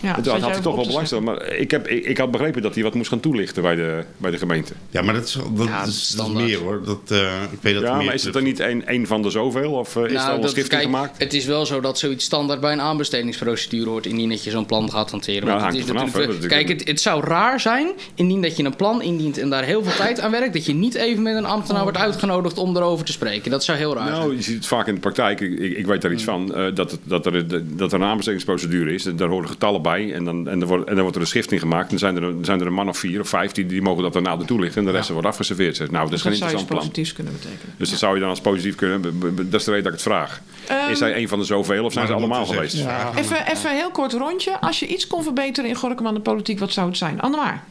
[0.03, 2.17] Ja, En toen had hij toch wel op te belang Maar ik, heb, ik, ik
[2.17, 4.73] had begrepen dat hij wat moest gaan toelichten bij de, bij de gemeente.
[4.89, 6.45] Ja, maar dat is, dat Ja, is, dat is standaard.
[6.45, 6.81] meer hoor.
[6.85, 7.17] Dat, eh,
[7.51, 9.29] ik weet dat Ja, meer maar is het er terug- niet een, een van de
[9.29, 9.71] zoveel?
[9.71, 11.17] Of eh, is er al een schifting gemaakt?
[11.17, 14.65] Het is wel zo dat zoiets standaard bij een aanbestedingsprocedure hoort indien dat je zo'n
[14.65, 15.47] plan gaat hanteren.
[15.47, 18.75] Nou, het is vanaf, is kijk, het, het zou raar zijn indien dat je een
[18.75, 21.45] plan indient en daar heel veel tijd aan werkt, dat je niet even met een
[21.45, 23.51] ambtenaar wordt uitgenodigd om erover te spreken.
[23.51, 24.19] Dat zou heel raar zijn.
[24.19, 25.39] Nou, je ziet het vaak in de praktijk.
[25.41, 26.55] Ik, ik, ik weet daar iets van.
[26.55, 27.47] eh, dat, dat, er,
[27.77, 29.03] dat er een aanbestedingsprocedure is.
[29.15, 29.92] Daar horen getallen bij.
[30.01, 31.83] En dan, en er wordt, en dan wordt er een schifting gemaakt.
[31.83, 33.81] En dan zijn er, een- zijn er een man of vier of vijf die, die
[33.81, 34.79] mogen dat daarna toelichten.
[34.79, 35.77] En de rest wordt afgeserveerd.
[35.91, 36.79] Nou, dat is geen Dat zou iets interessant plan.
[36.79, 37.75] positiefs kunnen betekenen.
[37.77, 39.01] Dus dat zou je dan als positief kunnen.
[39.49, 40.41] Dat is de reden dat ik het vraag.
[40.67, 42.73] Ehm, is hij een van de zoveel of zijn ze dan allemaal geweest?
[43.15, 44.59] Even, even een heel kort rondje.
[44.59, 47.21] Als je iets kon verbeteren in Gorkum aan de politiek, wat zou het zijn?
[47.21, 47.63] Annemaar.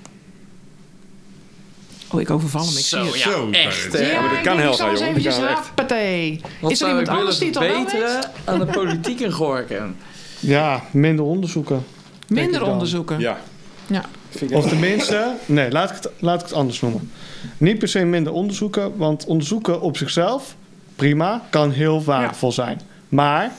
[2.10, 2.76] Oh, ik overval hem.
[2.76, 3.22] Ik Zo, zie het.
[3.22, 3.92] ja, Zo, echt.
[3.92, 4.94] Maar dat ik kan heel eens jongen.
[4.94, 5.36] Dat eventjes
[6.60, 8.10] kan Is er zou iemand ik anders die willen het al wel weet?
[8.10, 9.96] verbeteren aan de politiek in Gorkum?
[10.40, 11.84] Ja, minder onderzoeken.
[12.32, 13.20] Minder onderzoeken.
[13.20, 13.38] Ja.
[13.86, 14.04] Ja.
[14.52, 17.10] Of tenminste, nee, laat ik, het, laat ik het anders noemen.
[17.58, 20.56] Niet per se minder onderzoeken, want onderzoeken op zichzelf,
[20.96, 22.80] prima, kan heel waardevol zijn.
[23.08, 23.52] Maar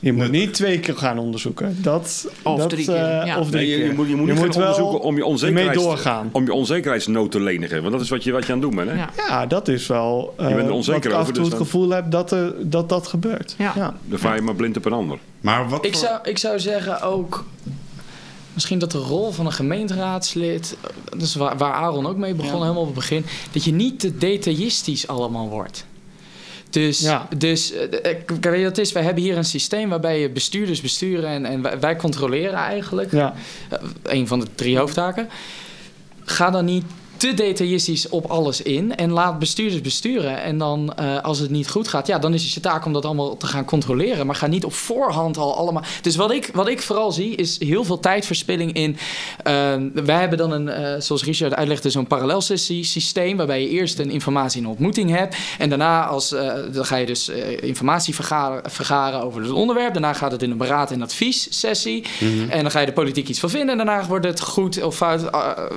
[0.00, 1.76] je moet niet twee keer gaan onderzoeken.
[1.82, 3.38] Dat, Of dat, drie keer, eh, ja.
[3.38, 3.86] Of drie Nee, je, keer.
[3.86, 6.28] je moet, je moet niet gaan wel onderzoeken om je, onzekerheid, doorgaan.
[6.32, 7.80] om je onzekerheidsnood te lenigen.
[7.80, 8.90] Want dat is wat je, wat je aan het doen bent.
[8.90, 8.96] Hè?
[8.96, 9.10] Ja.
[9.28, 11.66] Ja, dat is wel eh, Je bent er onzeker over, en toe dus het dan-
[11.66, 13.54] gevoel heb dat er, dat, dat gebeurt.
[13.58, 13.94] Ja.
[14.04, 15.18] Dan vaar je maar blind op een ander.
[15.40, 17.44] Maar wat Ik voor- zou, ik zou zeggen ook...
[18.54, 20.76] Misschien dat de rol van een gemeenteraadslid...
[21.04, 23.24] Dat is waar, waar Aaron ook mee begon, helemaal op het begin...
[23.52, 25.86] dat je niet te detailistisch allemaal wordt.
[26.70, 27.28] Dus, Ja.
[27.36, 28.92] dus eh, eh, weet je wat is?
[28.92, 33.12] Wij hebben hier een systeem waarbij je bestuurders besturen en, en wij, wij controleren eigenlijk.
[33.12, 33.34] Ja.
[33.70, 35.28] Eh, een van de drie hoofdtaken.
[36.24, 36.84] Ga dan niet
[37.18, 40.42] te detailistisch op alles in en laat bestuurders besturen.
[40.42, 42.92] En dan, eh, als het niet goed gaat, ja, dan is het je taak om
[42.92, 44.26] dat allemaal te gaan controleren.
[44.26, 45.82] Maar ga niet op voorhand al allemaal.
[46.02, 48.96] Dus wat ik, wat ik vooral zie, is heel veel tijdverspilling in.
[49.42, 53.36] eh, wij hebben dan een, eh, zoals Richard uitlegde, zo'n parallelsessie systeem.
[53.36, 55.36] Waarbij je eerst een informatie en ontmoeting hebt.
[55.58, 56.28] En daarna als,
[56.72, 57.28] dan ga je dus
[57.60, 59.92] informatie vergaren, vergaren over het onderwerp.
[59.92, 62.04] Daarna gaat het in een beraad- en adviessessie.
[62.48, 63.78] En dan ga je de politiek iets van vinden.
[63.78, 65.22] En daarna wordt het goed of fout,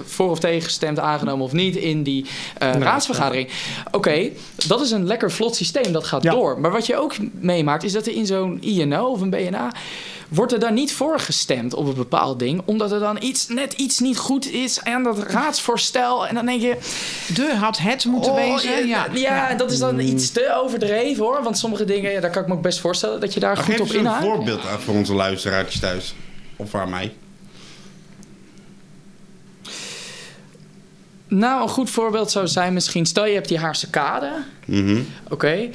[0.06, 2.26] voor of tegen gestemd, aangenomen of niet in die
[2.58, 3.50] eh, raadsvergadering.
[3.92, 4.30] Oké,
[4.68, 6.32] dat is een lekker vlot systeem, dat gaat Ja.
[6.32, 6.60] door.
[6.60, 9.72] Maar wat je ook meemaakt, is dat er in zo'n INO of een BNA...
[10.30, 12.62] wordt er dan niet voor gestemd op een bepaald ding...
[12.66, 16.28] omdat er dan iets, net iets niet goed is aan dat raadsvoorstel.
[16.28, 16.78] En dan denk je...
[17.36, 18.88] De had het moeten oh, wezen.
[18.88, 21.44] ja, Ja, ja, dat is dan iets te overdreven hoor.
[21.44, 23.20] Want sommige dingen, ja, daar kan ik me ook best voorstellen...
[23.20, 26.14] dat je daar Maar goed geef op eens een voorbeeld uit voor onze luisteraartjes thuis.
[26.56, 27.12] Of waar mij.
[31.34, 33.06] Nou, een goed voorbeeld zou zijn misschien...
[33.06, 34.32] stel je hebt die Haarse kade...
[34.66, 35.02] Mhm.
[35.30, 35.70] Oké.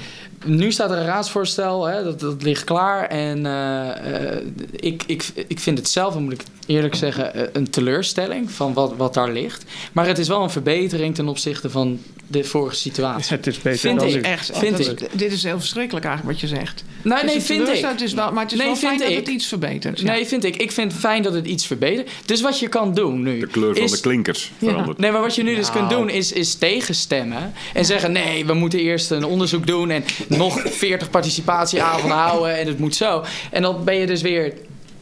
[0.47, 3.07] Nu staat er een raadsvoorstel, hè, dat, dat ligt klaar.
[3.09, 4.43] En eh, eh,
[4.77, 8.95] ik, ik, ik vind het zelf, moet ik eerlijk zeggen, eh, een teleurstelling van wat,
[8.97, 9.65] wat daar ligt.
[9.93, 13.37] Maar het is wel een verbetering ten opzichte van de vorige situatie.
[13.37, 14.21] Het is beter Vind dan ik nu.
[14.21, 15.09] Echt, Vind dat ik.
[15.19, 16.85] dit is heel verschrikkelijk eigenlijk wat je zegt.
[17.03, 17.85] Nee, Het is nee, een vind ik.
[17.91, 19.17] Het is wel, maar het is Nee, wel vind fijn dat ik.
[19.17, 20.01] het iets verbetert.
[20.01, 20.13] ja.
[20.13, 20.57] Nee, vind ik.
[20.57, 22.11] Ik vind fijn dat het iets verbetert.
[22.25, 23.39] Dus wat je kan doen nu...
[23.41, 24.69] De kleur van is- de klinkers Ja.
[24.69, 24.99] verandert.
[24.99, 25.79] Nee, maar wat je nu dus Nou.
[25.79, 27.53] kunt doen is, is tegenstemmen.
[27.75, 29.91] En zeggen: nee, we moeten eerst een onderzoek doen.
[29.91, 30.05] En
[30.37, 32.57] nog 40 participatieavonden houden.
[32.59, 33.25] En het moet zo.
[33.51, 34.53] En dan ben je dus weer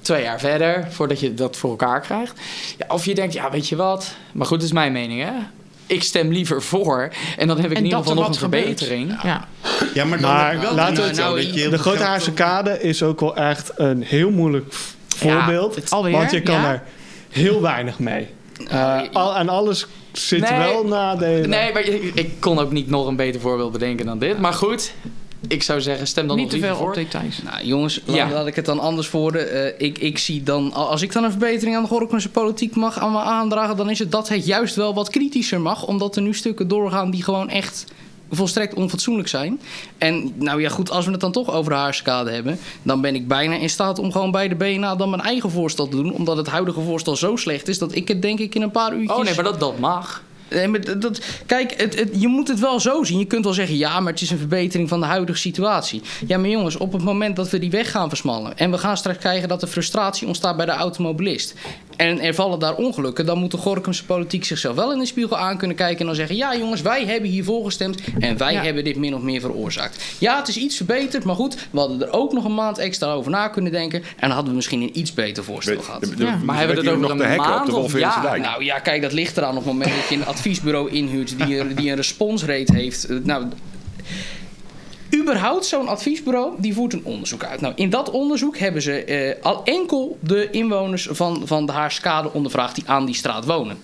[0.00, 2.40] twee jaar verder voordat je dat voor elkaar krijgt.
[2.78, 4.14] Ja, of je denkt: ja, weet je wat?
[4.32, 5.32] Maar goed, dat is mijn mening, hè?
[5.86, 7.08] Ik stem liever voor.
[7.36, 8.62] En dan heb ik En in ieder geval nog een gebeurt.
[8.64, 9.18] verbetering.
[9.22, 9.48] Ja.
[9.94, 13.70] Ja, maar dan Maar wel indruk nou, De Grote Haarse Kade is ook wel echt
[13.76, 14.74] een heel moeilijk
[15.16, 15.74] voorbeeld.
[15.74, 16.70] het- alweer, want je kan ja?
[16.72, 16.82] er
[17.30, 18.28] heel weinig mee.
[18.68, 20.58] Eh, al, aan alles zit Nee.
[20.58, 21.48] wel nadelen.
[21.48, 24.38] Nee, maar ik, ik kon ook niet nog een beter voorbeeld bedenken dan dit.
[24.40, 24.92] Maar goed,
[25.48, 26.94] ik zou zeggen: stem dan Niet nog te veel op voor.
[26.94, 27.42] details.
[27.42, 28.30] Nou, jongens, laat, Ja.
[28.30, 29.50] laat ik het dan anders worden.
[29.50, 32.98] Eh, ik, ik zie dan, als ik dan een verbetering aan de Gorkumse politiek mag
[32.98, 36.22] aan me aandragen, dan is het dat het juist wel wat kritischer mag, omdat er
[36.22, 37.84] nu stukken doorgaan die gewoon echt
[38.30, 39.60] volstrekt onfatsoenlijk zijn.
[39.98, 43.14] En nou ja, goed, als we het dan toch over de haarskade hebben, dan ben
[43.14, 46.12] ik bijna in staat om gewoon bij de BNA dan mijn eigen voorstel te doen,
[46.12, 48.92] omdat het huidige voorstel zo slecht is dat ik het denk ik in een paar
[48.94, 49.16] uurtjes...
[49.18, 50.22] Oh nee, maar dat, dat mag.
[50.50, 53.18] Nee, maar dat- kijk, het, je moet het wel zo zien.
[53.18, 56.02] Je kunt wel zeggen, ja, maar het is een verbetering van de huidige situatie.
[56.26, 58.58] Ja, maar jongens, op het moment dat we die weg gaan versmallen...
[58.58, 61.54] en we gaan straks krijgen dat er frustratie ontstaat bij de automobilist...
[61.96, 63.26] en er vallen daar ongelukken...
[63.26, 65.98] dan moet de Gorkumse politiek zichzelf wel in de spiegel aan kunnen kijken...
[66.00, 67.98] en dan zeggen, ja jongens, wij hebben hiervoor gestemd...
[68.18, 68.62] en wij Ja.
[68.62, 70.04] hebben dit min of meer veroorzaakt.
[70.18, 71.56] Ja, het is iets verbeterd, maar goed...
[71.70, 73.98] we hadden er ook nog een maand extra over na kunnen denken...
[74.02, 76.12] en dan hadden we misschien een iets beter voorstel gehad.
[76.16, 76.38] Ja.
[76.44, 78.22] Maar hebben we het over nog een de hekken op maand de jaar?
[78.22, 78.42] dijk?
[78.42, 81.58] Nou ja, kijk, dat ligt eraan op het moment dat je een adviesbureau inhuurt die,
[81.60, 83.04] een- die een responsrate heeft.
[83.04, 83.44] Eh, Nou,
[85.14, 87.60] überhaupt zo'n adviesbureau die voert een onderzoek uit.
[87.60, 92.32] Nou, in dat onderzoek hebben ze eh, al enkel de inwoners van, van de Haarskade
[92.32, 93.82] ondervraagd die aan die straat wonen.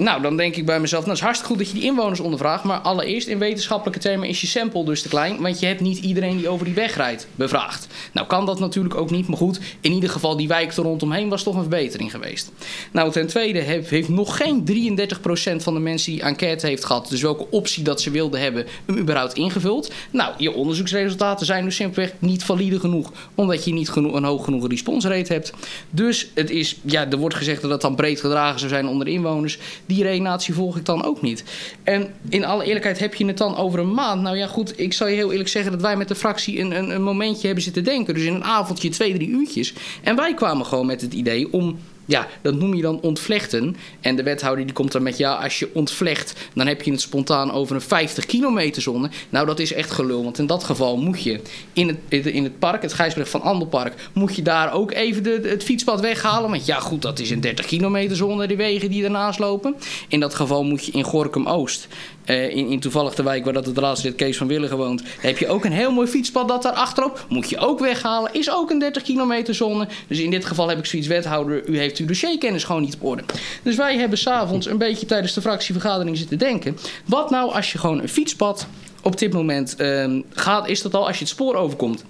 [0.00, 2.20] Nou, dan denk ik bij mezelf, nou, het is hartstikke goed dat je die inwoners
[2.20, 2.64] ondervraagt.
[2.64, 5.40] Maar allereerst, in wetenschappelijke termen is je sample dus te klein.
[5.40, 7.86] Want je hebt niet iedereen die over die weg rijdt bevraagd.
[8.12, 9.28] Nou, kan dat natuurlijk ook niet.
[9.28, 12.52] Maar goed, in ieder geval, die wijk er rondomheen was toch een verbetering geweest.
[12.92, 17.08] Nou, ten tweede heeft, nog geen 33% van de mensen die enquête heeft gehad.
[17.08, 19.92] Dus welke optie dat ze wilden hebben, hem überhaupt ingevuld.
[20.10, 23.12] Nou, je onderzoeksresultaten zijn dus simpelweg niet valide genoeg.
[23.34, 25.52] Omdat je niet een hoog genoeg response rate hebt.
[25.90, 29.06] Dus het is, ja, er wordt gezegd dat het dan breed gedragen zou zijn onder
[29.06, 29.58] de inwoners.
[29.90, 31.44] Die redenatie volg ik dan ook niet.
[31.82, 34.22] En in alle eerlijkheid heb je het dan over een maand.
[34.22, 36.76] Nou ja, goed, ik zal je heel eerlijk zeggen dat wij met de fractie een,
[36.76, 38.14] een, een momentje hebben zitten denken.
[38.14, 39.74] Dus in een avondje, twee, drie uurtjes.
[40.02, 41.78] En wij kwamen gewoon met het idee om
[42.10, 43.76] ja, dat noem je dan ontvlechten.
[44.00, 45.18] En de wethouder die komt dan met...
[45.18, 49.10] ja, als je ontvlecht, dan heb je het spontaan over een 50 kilometer zone.
[49.28, 50.22] Nou, dat is echt gelul.
[50.22, 51.40] Want in dat geval moet je
[51.72, 53.94] in het, in het park, het Gijsbrecht van Andelpark...
[54.12, 56.50] moet je daar ook even de, het fietspad weghalen.
[56.50, 59.76] Want ja, goed, dat is een 30 kilometer zone, die wegen die ernaast lopen.
[60.08, 61.88] In dat geval moet je in Gorkum-Oost...
[62.24, 65.02] eh, in, toevallig de wijk waar dat het raadslid Kees van Willigen woont...
[65.20, 67.24] heb je ook een heel mooi fietspad dat daar achterop...
[67.28, 69.88] moet je ook weghalen, is ook een 30 kilometer zone.
[70.06, 71.68] Dus in dit geval heb ik zoiets wethouder...
[71.68, 73.22] u heeft uw dossierkennis gewoon niet op orde.
[73.62, 76.76] Dus wij hebben s'avonds een beetje tijdens de fractievergadering zitten denken...
[77.04, 78.66] wat nou als je gewoon een fietspad
[79.02, 80.68] op dit moment ehm, gaat...
[80.68, 82.04] is dat al als je het spoor overkomt...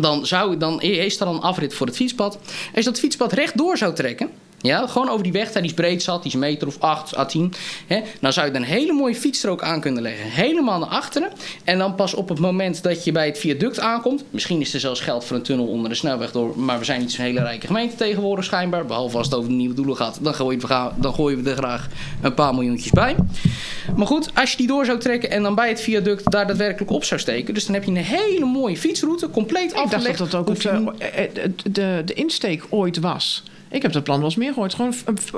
[0.00, 2.38] Dan, zou, dan is er een afrit voor het fietspad.
[2.74, 4.30] Als dat fietspad rechtdoor zou trekken...
[4.66, 6.80] Ja, gewoon over die weg daar die is breed zat, die is een meter of
[6.80, 7.52] 8 à 10.
[7.86, 10.30] Hè, dan zou je er een hele mooie fietsstrook aan kunnen leggen.
[10.30, 11.30] Helemaal naar achteren.
[11.64, 14.24] En dan pas op het moment dat je bij het viaduct aankomt.
[14.30, 16.58] Misschien is er zelfs geld voor een tunnel onder de snelweg door.
[16.58, 18.86] Maar we zijn niet zo'n hele rijke gemeente tegenwoordig schijnbaar.
[18.86, 20.18] Behalve als het over de nieuwe doelen gaat.
[20.20, 21.88] Dan gooien we, dan gooien we er graag
[22.22, 23.16] een paar miljoentjes bij.
[23.96, 26.90] Maar goed, als je die door zou trekken en dan bij het viaduct daar daadwerkelijk
[26.90, 27.54] op zou steken.
[27.54, 30.18] Dus dan heb je een hele mooie fietsroute, compleet Ik dacht afgelegd.
[30.18, 33.42] dat dat ook je eh, eh, de, de insteek ooit was.
[33.74, 34.74] Ik heb dat plan wel eens meer gehoord.
[34.74, 35.30] Gewoon f- f-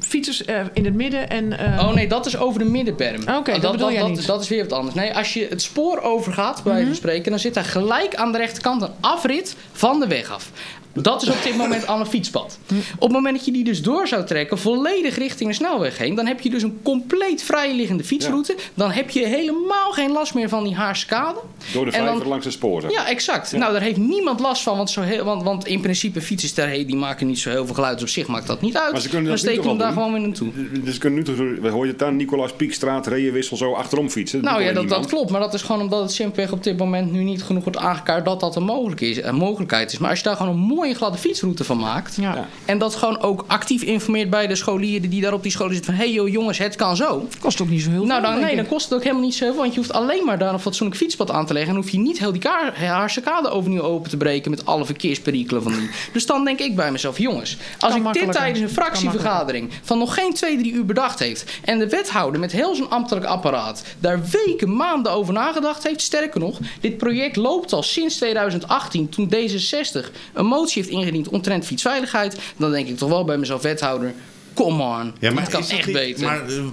[0.00, 1.58] fietsers eh, in het midden en...
[1.58, 3.20] eh, Oh nee, dat is over de middenberm.
[3.22, 4.18] Oké, dat dat, bedoel jij dat, niet.
[4.18, 4.26] Mhm.
[4.26, 4.94] dat is weer wat anders.
[4.94, 8.32] Nee, als je het spoor overgaat, bij wijze van spreken, dan zit daar gelijk aan
[8.32, 10.50] de rechterkant een afrit van de weg af.
[10.92, 12.58] Dat is op dit moment al een fietspad.
[12.94, 16.14] Op het moment dat je die dus door zou trekken, volledig richting de snelweg heen,
[16.14, 18.56] dan heb je dus een compleet vrijliggende fietsroute.
[18.74, 21.38] Dan heb je helemaal geen last meer van die Haarskade.
[21.72, 22.90] Door de dan- vijver langs de sporen.
[22.90, 23.52] Ja, exact.
[23.52, 26.86] Nou, daar heeft niemand last van, want, zo heel, want, want in principe fietsers hey,
[26.86, 27.94] die maken niet zo heel veel geluid.
[27.94, 28.92] Dus op zich maakt dat niet uit.
[28.92, 30.50] Maar ze kunnen dan toch hem daar gewoon weer naartoe.
[30.84, 34.42] Dus kunnen nu toch, we hoor je het dan, Nicolaas Piekstraat, Reeënwissel zo achterom fietsen.
[34.42, 35.30] Nou ja, dat, dat klopt.
[35.30, 38.24] Maar dat is gewoon omdat het simpelweg op dit moment nu niet genoeg wordt aangekaart
[38.24, 39.98] dat dat een, mogelijk is, een mogelijkheid is.
[39.98, 42.16] Maar als je daar gewoon een mooie gladde fietsroute van maakt.
[42.16, 42.48] Ja.
[42.64, 45.94] En dat gewoon ook actief informeert bij de scholieren die daar op die scholen zitten
[45.94, 47.28] van hé hey, joh jongens, het kan zo.
[47.40, 49.24] Kost ook niet zo heel Nou veel, dan, denk nee, dan kost het ook helemaal
[49.24, 51.70] niet zo, want je hoeft alleen maar daar een fatsoenlijk fietspad aan te leggen.
[51.70, 52.42] En hoef je niet heel die
[52.74, 55.90] Haarse overnieuw open te breken met alle verkeersperikelen van die.
[56.12, 60.14] Dus dan denk ik bij mezelf, jongens, als ik dit tijdens een fractievergadering van nog
[60.14, 61.44] geen twee, drie uur bedacht heeft.
[61.64, 66.00] En de wethouder met heel zijn ambtelijk apparaat daar weken, maanden over nagedacht heeft.
[66.00, 71.66] Sterker nog, dit project loopt al sinds 2018 toen D66 een motie heeft ingediend omtrent
[71.66, 72.38] fietsveiligheid.
[72.56, 74.12] Dan denk ik toch wel bij mezelf, wethouder,
[74.54, 75.12] come on.
[75.20, 76.24] Ja, maar het kan echt niet- beter.
[76.24, 76.64] Maar eh,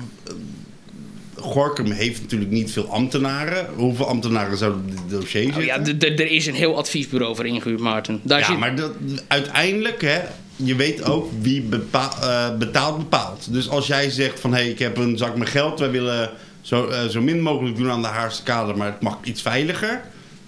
[1.36, 3.68] Gorkum heeft natuurlijk niet veel ambtenaren.
[3.76, 5.98] Hoeveel ambtenaren zouden op dit dossier Oh zitten?
[6.00, 8.20] ja, er is een heel adviesbureau voor ingehuurd, Maarten.
[8.24, 8.58] Daar Ja, zit...
[8.58, 8.92] maar dat,
[9.28, 10.20] uiteindelijk, hè,
[10.56, 13.54] je weet ook wie eh, betaalt, bepaalt.
[13.54, 16.30] Dus als jij zegt van, hé, hey, ik heb een zak met geld, wij willen
[16.62, 20.02] zo, eh, zo min mogelijk doen aan de Haarse kade, maar het mag iets veiliger.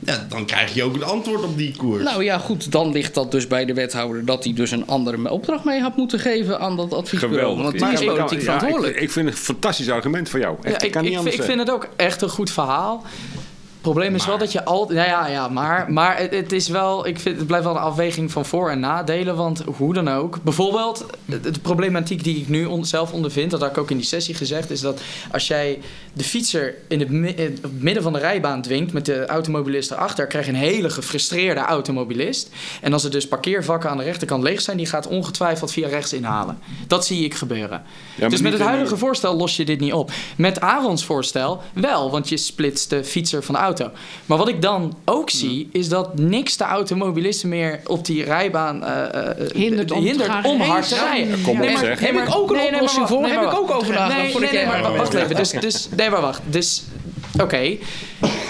[0.06, 2.04] Ja, dan krijg je ook het antwoord op die koers.
[2.04, 5.30] Nou ja, goed, dan ligt dat dus bij de wethouder dat hij dus een andere
[5.32, 7.40] opdracht mee had moeten geven aan dat adviesbureau.
[7.56, 7.64] Geweldig.
[7.82, 8.96] Want die is politiek ja, verantwoordelijk.
[8.96, 10.56] ik, ik vind het een fantastisch argument van jou.
[10.62, 11.58] Echt, Ja, ik, kan niet ik, anders ik zeggen.
[11.58, 13.04] vind het ook echt een goed verhaal.
[13.82, 14.98] Het probleem is wel dat je altijd.
[14.98, 17.08] Nou ja, ja, maar, maar het, het is wel.
[17.08, 19.36] Ik vind het blijft wel een afweging van voor- en nadelen.
[19.36, 20.40] Want hoe dan ook.
[20.44, 23.52] Bijvoorbeeld, de, problematiek die ik nu on- zelf ondervind.
[23.52, 24.70] Dat had ik ook in die sessie gezegd.
[24.72, 25.02] Is dat
[25.32, 25.80] als jij
[26.14, 28.94] de fietser in het, mi- in het midden van de rijbaan dwingt.
[28.94, 30.28] met de automobilist erachter.
[30.28, 32.50] krijg je een hele gefrustreerde automobilist.
[32.82, 34.78] En als er dus parkeervakken aan de rechterkant leeg zijn.
[34.78, 36.60] die gaat ongetwijfeld via rechts inhalen.
[36.88, 37.84] Dat zie ik gebeuren.
[38.30, 40.12] dus met het huidige voorstel los je dit niet op.
[40.38, 43.70] Met Arons voorstel wel, want je splitst de fietser van de auto.
[44.26, 48.84] Maar wat ik dan ook zie, is dat niks de automobilisten meer op die rijbaan
[48.84, 51.42] eh, eh, Hindert om hindert om hard te rijden.
[51.42, 52.00] Kom op, Nee, maar- zeg.
[52.02, 53.22] nee, Heb ik ook een nee, nee, maar oplossing voor?
[53.22, 53.82] nee, Heb maar ik ook wacht.
[53.82, 55.36] over nagedacht Nee, voordat nee, maar wacht even.
[55.36, 56.42] Dus, dus, nee, maar wacht.
[56.46, 56.84] Dus,
[57.42, 57.78] oké.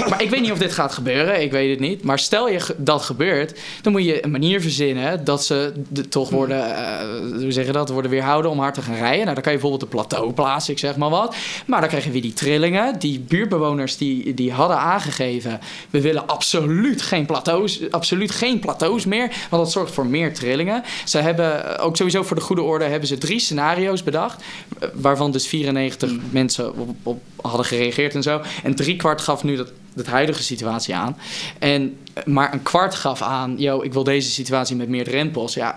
[0.10, 1.42] Maar ik weet niet of dit gaat gebeuren.
[1.42, 2.04] Ik weet het niet.
[2.04, 6.30] Maar stel je dat gebeurt, dan moet je een manier verzinnen dat ze de- toch
[6.30, 7.00] worden, eh,
[7.42, 9.24] hoe zeg je dat, worden weerhouden om hard te gaan rijden.
[9.24, 11.36] Nou, dan kan je bijvoorbeeld een plateau plaatsen, ik zeg maar wat.
[11.66, 13.00] Maar dan krijg je weer die trillingen.
[13.00, 19.28] Die buurtbewoners die, die hadden aangegeven, we willen absoluut geen plateaus, absoluut geen plateaus meer,
[19.50, 20.84] want dat zorgt voor meer trillingen.
[21.06, 24.44] Ze hebben, eh, ook sowieso voor de goede orde, hebben ze drie scenario's bedacht,
[24.80, 28.42] eh, waarvan dus 94 mensen op, op hadden gereageerd en zo.
[28.64, 31.18] En drie kwart gaf nu dat, de huidige situatie aan.
[31.60, 35.54] En, eh, maar een kwart gaf aan, yo, ik wil deze situatie met meer drempels.
[35.54, 35.76] Ja,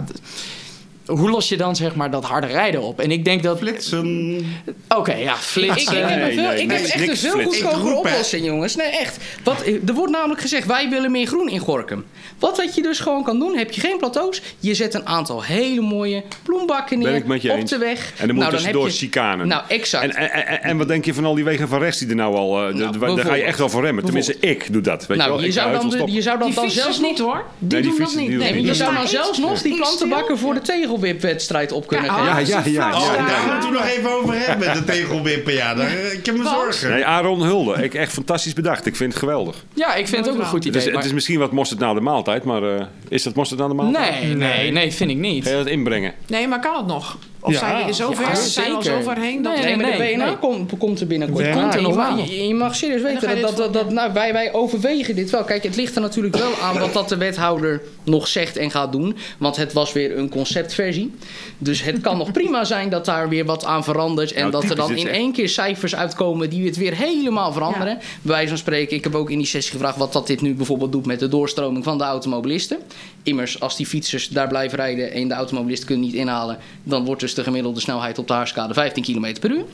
[1.07, 3.01] hoe los je dan zeg maar dat harde rijden op?
[3.01, 3.59] En ik denk dat...
[3.59, 4.47] Flitsen.
[4.89, 5.93] Oké, ja, Ik, flitsen.
[5.97, 7.41] ik, heb, Nee, een veel, nee, ik heb echt een veel.
[7.41, 7.95] Ik goedkopere hè.
[7.95, 8.77] oplossing, jongens.
[8.77, 9.17] Nee, echt.
[9.45, 12.05] Wat, er wordt namelijk gezegd, wij willen meer groen in Gorkum.
[12.39, 14.43] Wat dat je dus gewoon kan doen, heb je geen plateaus.
[14.59, 17.71] Je zet een aantal hele mooie bloembakken neer Ben ik met je op eens.
[17.71, 18.13] de weg.
[18.17, 19.49] En dan moet Nou, heb je- chicanen.
[19.49, 20.05] Nou, exact.
[20.05, 22.15] En, en, en, en wat denk je van al die wegen van rechts die er
[22.15, 22.69] nou al...
[22.69, 24.05] eh, Nou, d- daar ga je echt wel voor remmen.
[24.05, 25.07] Tenminste, ik doe dat.
[25.07, 25.41] Weet je nou, wel?
[25.41, 27.45] je Ik zou dan, je zou dan, Die dan zelfs niet hoor.
[27.59, 28.31] Die doen dat niet.
[28.67, 30.61] je zou dan ik- zelfs nog die ik plantenbakken voor de
[30.99, 32.47] tegelwipwedstrijd op kunnen Ja, geven.
[32.47, 32.97] Ja, ja, ja.
[33.01, 33.53] Oh, ja, daar ja.
[33.53, 35.53] moeten we nog even over hebben met de tegelwippen.
[35.53, 36.57] Ja, daar, ik heb me Want?
[36.57, 36.91] zorgen.
[36.91, 37.83] Nee, Aaron Hulde.
[37.85, 38.87] Ik, echt fantastisch bedacht.
[38.87, 39.65] Ik vind het geweldig.
[39.75, 40.89] Ja, ik vind het ook een goed Het idee.
[40.89, 43.69] is, het is misschien wat mosterd na de maaltijd, maar eh, is dat mosterd na
[43.69, 44.23] de maaltijd?
[44.23, 45.45] Nee, nee, nee, vind ik niet.
[45.45, 46.15] Ga je dat inbrengen?
[46.27, 47.17] Nee, maar kan het nog?
[47.47, 48.99] Of Ja, zijn we in zover, ja, zijn we al zeker.
[49.03, 49.43] zover heen?
[49.43, 50.37] Dat Nee, Nee, maar de nee, nou.
[50.37, 51.45] komt, komt er binnenkort.
[51.45, 51.53] Ja.
[51.53, 52.17] Komt er je, nog mag- aan.
[52.31, 55.45] je, je mag serieus weten dat, dat, dat, nou, wij, wij overwegen dit wel.
[55.45, 58.93] Kijk, het ligt er natuurlijk wel aan wat dat de wethouder nog zegt en gaat
[58.93, 59.17] doen.
[59.39, 61.15] Want het was weer een conceptversie.
[61.59, 64.33] Dus het kan nog prima zijn dat daar weer wat aan verandert.
[64.33, 67.53] En Nou, dat er dan in echt- één keer cijfers uitkomen die het weer helemaal
[67.53, 67.99] veranderen.
[68.23, 70.55] Bij wijze van spreken, ik heb ook in die sessie gevraagd wat dat dit nu
[70.55, 72.79] bijvoorbeeld doet met de doorstroming van de automobilisten.
[73.25, 77.21] Immers, als die fietsers daar blijven rijden en de automobilisten kunnen niet inhalen, dan wordt
[77.21, 79.65] dus de gemiddelde snelheid op de haarskade 15 km per uur.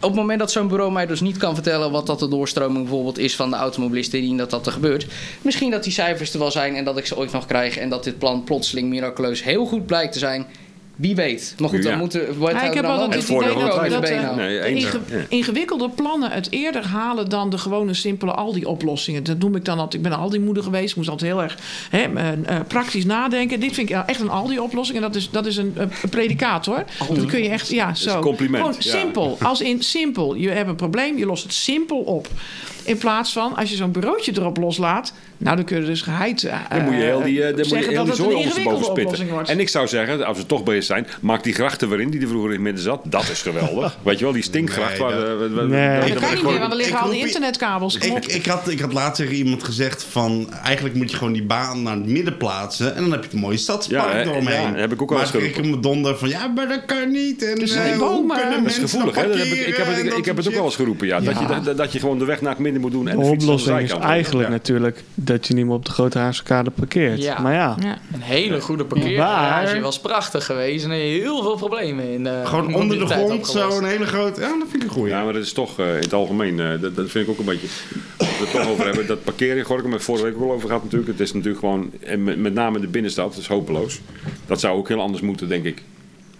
[0.00, 2.84] Op het moment dat zo'n bureau mij dus niet kan vertellen wat dat de doorstroming
[2.84, 5.06] bijvoorbeeld is van de automobilisten indien dat dat er gebeurt.
[5.42, 7.88] Misschien dat die cijfers er wel zijn en dat ik ze ooit nog krijg en
[7.88, 10.46] dat dit plan plotseling miraculeus heel goed blijkt te zijn.
[10.96, 11.54] Wie weet.
[11.58, 11.90] Maar goed, Ja.
[11.90, 15.88] dan moeten we Ja, ik heb altijd Het idee dat, het dat eh, Nee, ingewikkelde
[15.90, 19.24] plannen het eerder halen dan de gewone simpele Aldi-oplossingen.
[19.24, 19.94] Dat noem ik dan altijd.
[19.94, 20.90] Ik ben Aldi-moeder geweest.
[20.90, 21.58] Ik moest altijd heel erg
[21.90, 23.60] hè, eh, eh, praktisch nadenken.
[23.60, 24.96] Dit vind ik echt een Aldi-oplossing.
[24.98, 26.84] En dat is, dat is een, een predicaat hoor.
[27.14, 28.14] Dat kun je echt, ja, zo.
[28.16, 28.90] een compliment, Gewoon ja.
[28.98, 29.36] simpel.
[29.42, 30.34] Als in simpel.
[30.34, 32.28] Je hebt een probleem, je lost het simpel op.
[32.84, 35.12] In plaats van als je zo'n bureautje erop loslaat.
[35.38, 36.44] Nou, dan kun je dus geheid.
[36.44, 39.46] eh, Dan moet je heel die, eh, dan moet je heel die zooi oplossing spitten.
[39.46, 42.20] En ik zou zeggen, als we toch bezig zijn, maak die grachten weer in die
[42.20, 43.00] er vroeger in het midden zat.
[43.04, 43.96] Dat is geweldig.
[44.02, 45.10] Weet je wel, die stinkgracht Nee, waar...
[45.10, 46.12] dat- de- we- we- Nee.
[46.12, 47.96] dat kan niet meer, want er liggen ik al die internetkabels.
[47.96, 50.52] Ik, ik, had, ik had laatst tegen iemand gezegd van...
[50.64, 52.94] eigenlijk moet je gewoon die baan naar het midden plaatsen...
[52.96, 54.72] en dan heb je het mooie stadspark Ja, eromheen.
[54.72, 56.28] ja, heb ik ook al maar eens kreeg ik me donder van...
[56.28, 57.42] ja, maar dat kan niet.
[57.44, 58.36] En Er zijn eh, hoe bomen.
[58.36, 59.32] kunnen Dat is mensen gevoelig, hè?
[59.42, 61.20] ik, ik heb het, ik heb het ook wel eens geroepen, ja.
[61.20, 63.24] Dat, je, dat, dat je gewoon de weg naar het midden moet doen en De
[63.24, 67.22] oplossing is eigenlijk natuurlijk dat je niet meer op de grote Haarskade parkeert.
[67.22, 67.40] Ja.
[67.40, 67.98] Maar ja, Ja.
[68.14, 72.98] Een hele goede parkeergarage was prachtig geweest en heel veel problemen in de Gewoon onder
[72.98, 74.40] de grond zo een hele grote...
[74.40, 75.12] Ja, dat vind ik een goeie.
[75.12, 77.38] Ja, maar dat is toch eh, in het algemeen, eh, dat, dat vind ik ook
[77.38, 77.66] een beetje.
[78.18, 80.66] We het toch over hebben, dat parkeren in Gorkum, het vorige week ook al over
[80.66, 81.10] gehad natuurlijk.
[81.10, 84.00] Het is natuurlijk gewoon, en met, met name in de binnenstad, het is hopeloos.
[84.46, 85.82] Dat zou ook heel anders moeten, denk ik.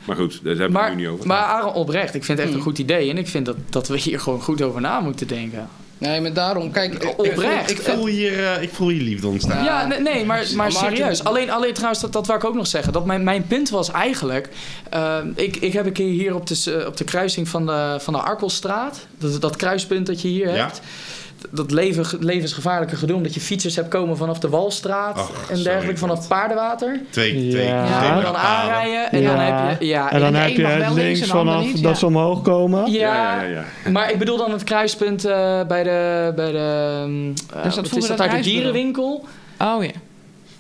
[0.05, 1.26] Maar goed, daar hebben we nu niet over.
[1.26, 2.62] maar Aaron, oprecht, ik vind het echt een Hmm.
[2.62, 3.11] goed idee.
[3.11, 5.68] En ik vind dat, dat we hier gewoon goed over na moeten denken.
[6.05, 6.94] Nee, maar daarom, kijk...
[6.94, 7.70] ik- Oprecht.
[7.70, 9.64] Ik voel hier, eh, ik voel hier liefde ontstaan.
[9.64, 11.24] Ja, nee, nee, maar, maar serieus.
[11.24, 12.92] Alleen, alleen trouwens, dat, dat wou ik ook nog zeggen.
[12.92, 14.48] Dat mijn, mijn punt was eigenlijk...
[14.90, 17.96] eh, ik, ik heb een keer hier op de, eh, op de kruising van de,
[18.00, 19.07] van de Arkelstraat...
[19.18, 20.55] Dat, dat kruispunt dat je hier Ja.
[20.55, 20.80] hebt...
[21.51, 23.16] Dat leven, levensgevaarlijke gedoe...
[23.16, 25.18] omdat je fietsers hebt komen vanaf de Walstraat...
[25.18, 26.28] Ach, en dergelijke vanaf God.
[26.28, 27.01] Paardenwater.
[27.11, 27.51] Twee, twee, Ja.
[27.51, 29.11] twee Ja, en dan aanrijden.
[29.11, 29.86] En dan heb je...
[29.86, 31.99] Ja, en dan heb je links en vanaf niet, dat ja.
[31.99, 32.92] ze omhoog komen.
[32.92, 33.90] ja, ja, ja, ja, ja.
[33.90, 36.32] Maar ik bedoel dan het kruispunt eh, bij de...
[36.36, 37.03] Bij de
[37.49, 38.36] ehm, eh, vroeger is dat dat daar?
[38.36, 39.24] De dierenwinkel.
[39.59, 39.90] Oh ja.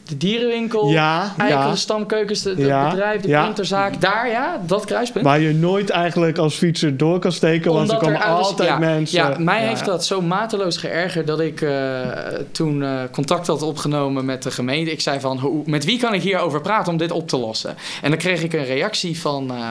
[0.08, 0.88] De dierenwinkel.
[0.88, 1.74] Ja, Eikelen, ja.
[1.74, 3.42] stamkeukens, de, het Ja, bedrijf, de ja.
[3.42, 4.00] printerzaak.
[4.00, 5.24] Daar, ja, dat kruispunt.
[5.24, 9.18] Waar je nooit eigenlijk als fietser door kan steken, want er komen altijd ja, mensen.
[9.18, 12.00] Ja, mij heeft dat zo mateloos geërgerd dat ik eh,
[12.52, 14.90] toen eh, contact had opgenomen met de gemeente.
[14.90, 17.76] Ik zei van, hoe, met wie kan ik hierover praten om dit op te lossen?
[18.02, 19.70] En dan kreeg ik een reactie van, eh,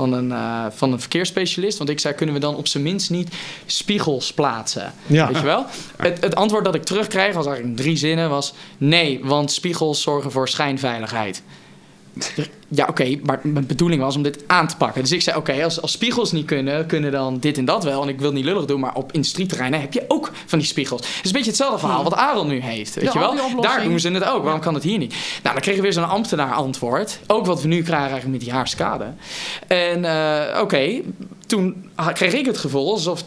[0.00, 1.78] van, een, eh, van een verkeersspecialist.
[1.78, 3.34] Want ik zei, kunnen we dan op zijn minst niet
[3.66, 4.92] spiegels plaatsen?
[5.06, 5.26] Ja.
[5.26, 5.66] Weet je wel?
[5.96, 8.54] Het, het antwoord dat ik terugkreeg, was eigenlijk in drie zinnen, was...
[8.78, 11.42] Nee, want spiegels zorgen voor schijnveiligheid.
[12.72, 15.02] Ja, oké, maar mijn bedoeling was om dit aan te pakken.
[15.02, 18.02] Dus ik zei, oké, als, als spiegels niet kunnen, kunnen dan dit en dat wel.
[18.02, 20.68] En ik wil het niet lullig doen, maar op industrieterreinen heb je ook van die
[20.68, 21.00] spiegels.
[21.00, 23.60] Het is een beetje hetzelfde verhaal wat Aaron nu heeft, weet je wel?
[23.60, 25.14] Daar doen ze het ook, waarom kan het hier niet?
[25.42, 27.18] Nou, dan kregen we weer zo'n ambtenaar antwoord.
[27.26, 29.12] Ook wat we nu krijgen eigenlijk met die haarskade.
[29.66, 31.00] En eh, oké,
[31.46, 33.24] toen kreeg ik het gevoel alsof...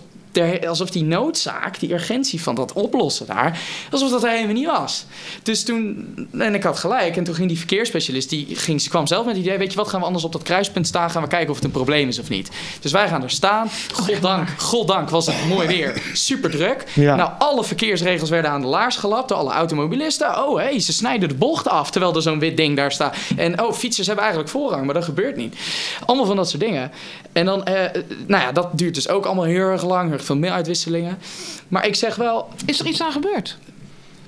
[0.67, 3.59] alsof die noodzaak, die urgentie van dat oplossen daar,
[3.91, 5.05] alsof dat er helemaal niet was.
[5.43, 9.07] Dus toen, en ik had gelijk, en toen ging die verkeersspecialist, die ging, ze kwam
[9.07, 11.21] zelf met het idee, weet je wat, gaan we anders op dat kruispunt staan, gaan
[11.21, 12.51] we kijken of het een probleem is of niet.
[12.79, 16.83] Dus wij gaan er staan, goddank, goddank was het mooi weer, super druk.
[16.93, 17.15] Ja.
[17.15, 20.47] Nou, alle verkeersregels werden aan de laars gelapt door alle automobilisten.
[20.47, 23.15] Oh, hé, ze snijden de bocht af, terwijl er zo'n wit ding daar staat.
[23.35, 25.55] En oh, fietsers hebben eigenlijk voorrang, maar dat gebeurt niet.
[26.05, 26.91] Allemaal van dat soort dingen.
[27.31, 30.22] En dan, eh, nou ja, dat duurt dus ook allemaal heel erg lang, heel erg
[30.23, 31.17] veel mailuitwisselingen.
[31.67, 33.57] Maar ik zeg wel, Is er iets aan gebeurd?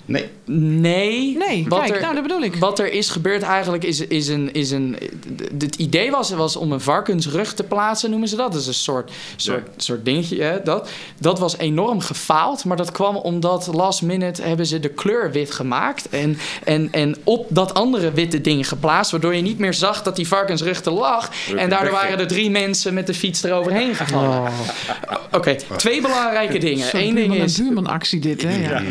[0.06, 0.30] Nee.
[0.45, 1.38] nee.
[1.38, 2.56] Nee, wat kijk, er, nou dat bedoel ik.
[2.56, 4.53] Wat er is gebeurd eigenlijk is, is een...
[4.53, 4.97] Is een
[5.60, 8.51] het idee was, was om een varkensrug te plaatsen, noemen ze dat.
[8.51, 10.41] Dat is een soort, soort, soort dingetje.
[10.41, 10.89] Hè, dat.
[11.20, 15.51] dat was enorm gefaald, maar dat kwam omdat last minute hebben ze de kleur wit
[15.51, 16.10] gemaakt.
[16.10, 20.16] En, en, en op dat andere witte ding geplaatst, waardoor je niet meer zag dat
[20.16, 21.32] die varkensrug er lag.
[21.56, 24.30] En daardoor waren er drie mensen met de fiets eroverheen gevallen.
[24.30, 24.49] Oh.
[25.32, 26.88] Oké, twee belangrijke dingen.
[26.91, 28.70] Eén ding is, een buurmanactie dit, hè?
[28.70, 28.82] Ja.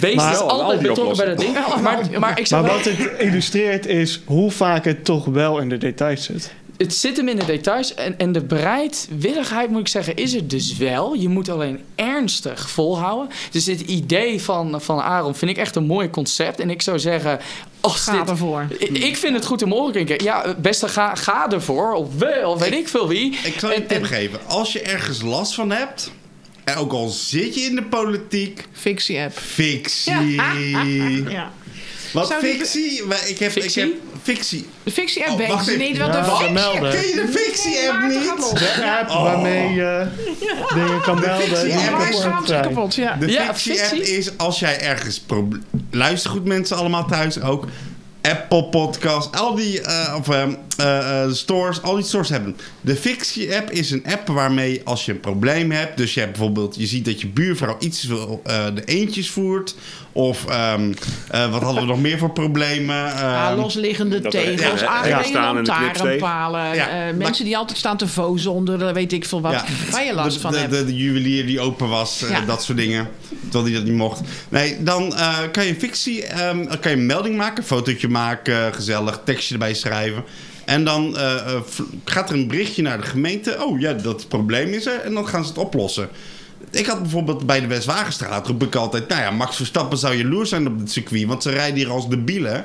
[0.00, 1.52] wees Maar- dus al altijd die betrokken bij dat ding.
[1.82, 5.58] Maar, maar ik zeg Maar wel, wat het illustreert is hoe vaak het toch wel
[5.58, 6.52] in de details zit.
[6.76, 7.94] het zit hem in de details.
[7.94, 11.14] En, en de bereidwilligheid, moet ik zeggen, is er dus wel.
[11.14, 13.28] Je moet alleen ernstig volhouden.
[13.50, 16.60] Dus dit idee van, van Aaron vind ik echt een mooi concept.
[16.60, 17.38] En ik zou zeggen,
[17.80, 18.28] als Ga dit...
[18.28, 18.66] ervoor.
[18.78, 20.24] Ik- vind het goed om oren klinken.
[20.24, 21.92] Ja, beste ga, ga ervoor.
[21.92, 23.38] Of we, of weet ik veel wie.
[23.44, 24.38] Ik zal je een En- tip en- geven.
[24.46, 26.10] Als je ergens last van hebt,
[26.68, 29.38] en ook al zit je in de politiek, Fictie-app.
[29.38, 30.34] fictie.
[31.30, 31.52] Ja.
[32.12, 33.02] Wat Zou die- fictie?
[33.04, 33.82] Maar Ik heb, ik Fictie?
[33.82, 33.92] heb
[34.22, 34.66] fictie.
[34.82, 36.90] De fictie-app Oh, weet niet wat Ja, de fictie melden.
[36.90, 38.58] Ken je de fictie-app Maarten gaat niet?
[38.78, 40.06] De app waarmee je
[40.74, 43.16] dingen kan melden die fictie-app Ja, maar hij kapot ja.
[43.16, 44.02] De Ja, fictie.
[44.16, 45.24] is als jij ergens...
[45.90, 47.66] Luister goed mensen allemaal thuis ook.
[48.22, 52.56] Apple Podcast, al die eh, of, ehm, eh, eh, stores, al die stores hebben.
[52.80, 56.76] De Fictie-app is een app waarmee als je een probleem hebt, dus je hebt bijvoorbeeld,
[56.78, 59.74] je ziet dat je buurvrouw iets wil, eh, de eentjes voert,
[60.12, 60.92] of ehm,
[61.30, 62.96] eh, wat hadden we nog meer voor problemen?
[62.96, 66.74] Ja, Ehm, losliggende tegels, ja, lantaarnpalen.
[66.74, 69.52] Ja, eh, mensen die altijd staan te vozen onder, weet ik veel wat.
[69.52, 69.64] Ja.
[69.90, 70.70] Waar je last de, van de, hebt.
[70.72, 72.40] De, de juwelier die open was, Ja.
[72.40, 73.08] dat soort dingen.
[73.42, 74.20] Terwijl hij dat niet mocht.
[74.48, 78.08] Nee, dan eh, kan je fictie, ehm, dan kan je een melding maken, een fotootje
[78.08, 80.24] maken, gezellig, tekstje erbij schrijven.
[80.68, 81.60] En dan eh, eh,
[82.04, 83.64] gaat er een berichtje naar de gemeente.
[83.64, 85.00] Oh ja, dat probleem is er.
[85.00, 86.08] En dan gaan ze het oplossen.
[86.70, 89.08] Ik had bijvoorbeeld bij de Westwagenstraat roep ik altijd...
[89.08, 91.24] Nou ja, Max Verstappen zou jaloers zijn op het circuit.
[91.26, 92.64] Want ze rijden hier als debielen.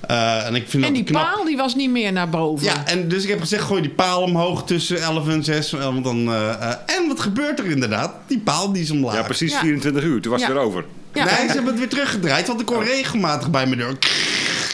[0.00, 1.22] Eh en ik vind En die knap.
[1.22, 2.64] paal die was niet meer naar boven.
[2.66, 5.72] Ja, en dus ik heb gezegd, gooi die paal omhoog tussen 11 en 6.
[5.72, 8.12] eh, Want dan, eh, eh, en wat gebeurt er inderdaad?
[8.26, 9.14] Die paal die is omlaag.
[9.14, 9.60] Ja, precies Ja.
[9.60, 10.20] 24 uur.
[10.20, 10.56] Toen was het Ja.
[10.56, 10.84] weer over.
[11.12, 11.24] Ja.
[11.24, 13.96] Nee, ze hebben het weer teruggedraaid, want ik hoor regelmatig bij me door.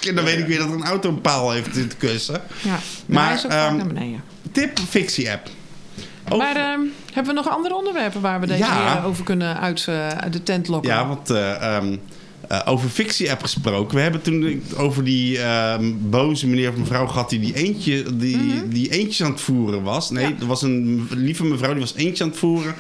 [0.07, 2.41] En dan weet ik weer dat er een auto een paal heeft zitten kussen.
[2.63, 2.79] Ja.
[3.07, 4.23] Maar, hij is ook ehm, naar beneden.
[4.53, 5.49] Tip, fictie-app.
[6.29, 6.81] Over- Maar ehm,
[7.13, 8.89] hebben we nog andere onderwerpen waar we deze Ja.
[8.89, 10.91] heren over kunnen uit, eh, uit de tent lokken?
[10.93, 11.97] Ja, want eh, ehm,
[12.49, 13.97] eh, over fictie-app gesproken.
[13.97, 18.69] We hebben toen over die ehm, boze meneer of mevrouw gehad die, die, eentje, die,
[18.69, 20.11] die eentjes aan het voeren was.
[20.11, 20.35] Nee, Mhm.
[20.35, 20.41] Ja.
[20.41, 22.75] er was een lieve mevrouw die was eentjes aan het voeren.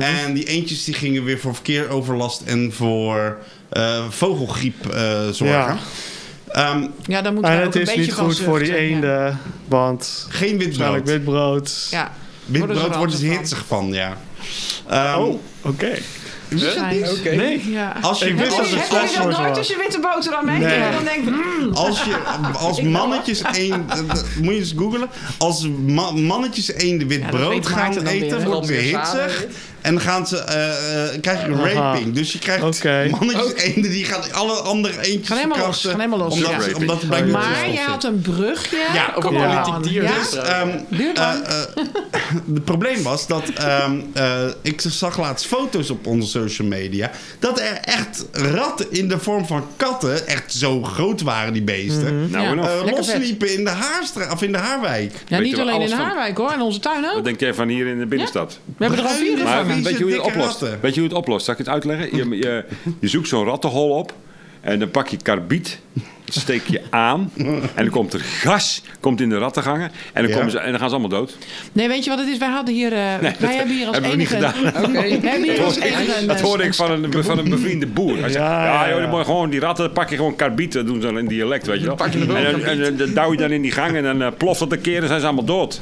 [0.00, 5.46] En die eentjes die gingen weer voor verkeeroverlast en voor eh, vogelgriep eh, zorgen.
[5.48, 5.78] Ja.
[6.54, 8.66] Ehm, Ja, daar moeten En we ook het een is beetje niet goed voor die
[8.66, 8.94] zuchten, ja.
[8.94, 9.38] eenden,
[9.68, 11.16] want geen wit waarschijnlijk brood.
[11.16, 11.86] wit brood.
[11.90, 12.12] Ja.
[12.44, 12.60] Wit
[12.96, 14.16] Worden ze er hitsig van, ja.
[14.88, 15.92] Ehm, Oh, oké.
[16.54, 17.04] Zijn-
[17.36, 17.70] Nee.
[17.70, 17.96] Ja.
[18.00, 20.58] Als je, Ik wist als, dat het je fles wordt nooit je witte boterham eet?
[20.58, 20.72] Nee.
[20.74, 22.16] En dan denk ik, mm, als, je,
[22.58, 23.84] als mannetjes één...
[23.88, 23.98] eh,
[24.42, 25.08] moet je eens googlen.
[25.38, 29.46] Als ma- mannetjes één de wit brood gaan dan eten, worden ze hitsig.
[29.84, 31.72] En dan gaan ze, eh, eh, krijg je een Aha.
[31.72, 32.14] raping.
[32.14, 33.08] Dus je krijgt Oké.
[33.10, 36.60] mannetjes eenden die gaan alle andere eendjes Gaan helemaal los, gaan helemaal los, Omdat, ja.
[36.60, 37.78] ze- omdat er blijkbaar maar zit.
[37.80, 38.76] had een brugje.
[38.94, 40.18] Ja, Op een politiek dier Ja?
[40.18, 41.34] Dus, ehm, eh, eh,
[42.54, 47.10] het probleem was dat ehm, eh, ik zag laatst foto's op onze social media.
[47.38, 52.30] Dat er echt ratten in de vorm van katten, echt zo groot waren die beesten,
[52.30, 52.90] Nou Ja.
[52.90, 53.72] losliepen in de
[54.32, 55.12] of in de Haarwijk.
[55.28, 55.98] ja, Weet niet alleen in van?
[55.98, 57.14] Haarwijk hoor, in onze tuin ook.
[57.14, 58.58] Wat denk jij van hier in de binnenstad?
[58.76, 59.36] We hebben er al vier
[59.82, 60.60] Weet je hoe je het oplost?
[60.60, 60.78] ratten.
[60.80, 61.44] Weet je hoe je het oplost?
[61.44, 62.16] Zal ik het uitleggen?
[62.16, 62.64] Je, je,
[63.00, 64.14] je zoekt zo'n rattenhol op
[64.60, 65.78] en dan pak je karbiet,
[66.30, 70.36] steek je aan en dan komt er gas komt in de rattengangen en dan, Ja.
[70.36, 71.36] komen ze, en dan gaan ze allemaal dood.
[71.72, 72.38] Nee, weet je wat het is?
[72.38, 72.98] Wij hadden hier, eh,
[73.38, 74.46] wij hebben hier als hebben we niet enige...
[74.56, 74.94] gedaan.
[75.24, 76.20] Hebben hier als enige...
[76.20, 78.18] een, Dat eh, hoorde ik van een, van een bevriende boer.
[78.20, 79.00] Hij zei, Ja, ja, ja, joh, ja.
[79.00, 81.18] dan moet je gewoon die ratten, dan pak je gewoon karbiet, dat doen ze dan
[81.18, 81.96] in dialect, weet je wel.
[81.98, 84.60] En, dan- en, dan- dan douw je dan in die gang en dan eh, ploft
[84.60, 85.80] het een keer en zijn ze allemaal dood.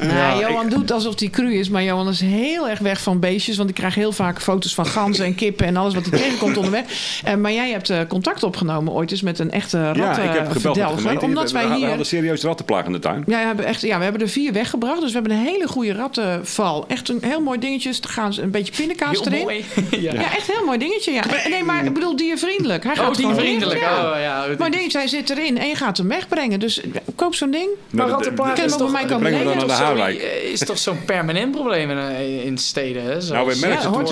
[0.00, 3.56] Nee, Johan doet alsof hij cru is, maar Johan is heel erg weg van beestjes.
[3.56, 6.56] Want ik krijg heel vaak foto's van ganzen en kippen en alles wat hij tegenkomt
[6.56, 6.84] onderweg.
[7.24, 10.50] Eh, maar jij hebt eh, contact opgenomen ooit eens met een echte Ja, ik heb
[10.50, 11.24] gebeld met de gemeente.
[11.24, 11.86] omdat we, wij we hier...
[11.88, 13.22] hadden serieus rattenplaag in de tuin.
[13.26, 15.00] Ja, we hebben, echt, ja, we hebben er vier weggebracht.
[15.00, 16.84] Dus we hebben een hele goede rattenval.
[16.88, 17.88] Echt een heel mooi dingetje.
[17.90, 19.42] Er gaan ze een beetje pindakaas Heel erin.
[19.42, 19.64] mooi.
[20.00, 20.12] Ja.
[20.14, 21.12] echt een heel mooi dingetje.
[21.12, 21.22] Ja.
[21.50, 22.84] Nee, maar ik bedoel diervriendelijk.
[22.84, 23.80] Hij gaat Oh, die gewoon vriendelijk.
[23.80, 24.10] erin, ja.
[24.12, 24.44] Oh, ja.
[24.58, 26.60] Maar dingetje, hij zit erin en je gaat hem wegbrengen.
[26.60, 26.80] Dus
[27.14, 27.68] koop zo'n ding.
[27.90, 31.04] Maar rattenplaag is toch- mij komen brengen we dan naar de eh, is toch zo'n
[31.04, 33.02] permanent probleem in, in steden?
[33.02, 33.08] Hè?
[33.08, 33.66] Nou, we Zoals- ze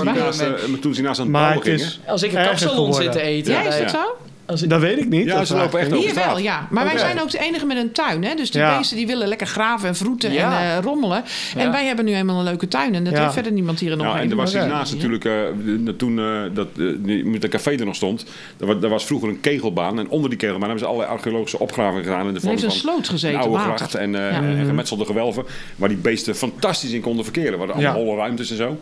[0.05, 0.23] erbij.
[0.23, 0.49] naast, eh,
[0.81, 1.81] toen ze naast aan het bouwen het gingen.
[1.81, 2.01] is...
[2.07, 3.53] Als ik een kapsalon zit te eten.
[3.53, 4.17] Ja, is dat zo?
[4.49, 5.25] Als ik- Dat weet ik niet.
[5.27, 6.05] Ja, ze lopen echt over.
[6.05, 6.67] Hier wel, ja.
[6.71, 8.25] Maar wij zijn ook de enige met een tuin.
[8.25, 8.35] Hè?
[8.35, 8.77] Dus die Ja.
[8.77, 10.61] beesten die willen lekker graven en vroeten Ja.
[10.61, 11.25] en eh, rommelen.
[11.57, 12.95] En wij hebben nu eenmaal een leuke tuin.
[12.95, 13.21] En dat Ja.
[13.21, 15.33] heeft verder niemand hier in de Nou, en er was hiernaast natuurlijk, eh,
[15.97, 16.25] toen eh,
[16.55, 16.69] dat,
[17.25, 18.25] met de café er nog stond,
[18.61, 19.99] er was, er was vroeger een kegelbaan.
[19.99, 22.21] En onder die kegelbaan hebben ze allerlei archeologische opgravingen gedaan.
[22.21, 23.77] In de Er vorm heeft een van sloot gezeten, een oude water.
[23.77, 24.37] gracht en, eh, Ja.
[24.43, 25.45] en gemetselde gewelven.
[25.77, 27.59] Waar die beesten fantastisch in konden verkeren.
[27.59, 27.99] Waar er allemaal Ja.
[28.05, 28.79] holle ruimtes en zo.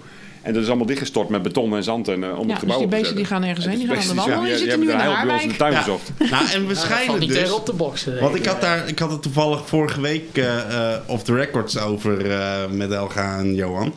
[0.47, 2.59] En dat is allemaal dichtgestort met beton en zand en, eh, om Ja, het dus
[2.59, 3.79] gebouw die op te beesten die gaan ergens En heen.
[3.79, 4.37] Die die gaan aan de wandel.
[4.39, 5.79] ja, Die die zitten nu in ons in de tuin Ja.
[5.79, 6.13] gezocht.
[6.31, 7.39] Nou, en waarschijnlijk niet dus...
[7.39, 8.03] tegen op de box.
[8.03, 10.57] te Want ik had, daar, ik had het toevallig vorige week eh
[10.93, 13.95] eh off the records over eh, met Elga en Johan.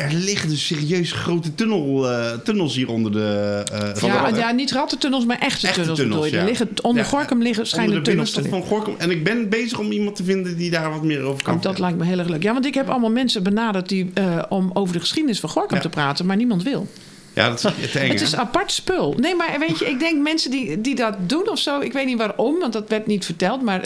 [0.00, 3.62] Er liggen dus serieus grote tunnel, eh, tunnels hier onder de...
[3.98, 6.40] de Ja, ja, niet rattentunnels, maar echte, Echte tunnels, tunnels, bedoel je.
[6.40, 6.48] Ja.
[6.48, 8.94] liggen, onder Ja, Gorkum liggen, schijnen onder de tunnels van Gorkum.
[8.98, 11.62] En ik ben bezig om iemand te vinden die daar wat meer over kan Oh,
[11.62, 12.42] dat lijkt me heel erg leuk.
[12.42, 15.80] Ja, want ik heb allemaal mensen benaderd die, eh, om over de geschiedenis van Gorkum
[15.80, 16.86] te praten, maar niemand wil.
[17.34, 19.14] Ja, dat is het eng, Het is apart spul.
[19.18, 22.06] Nee, maar weet je, ik denk mensen die, die dat doen of zo, ik weet
[22.06, 23.84] niet waarom, want dat werd niet verteld, maar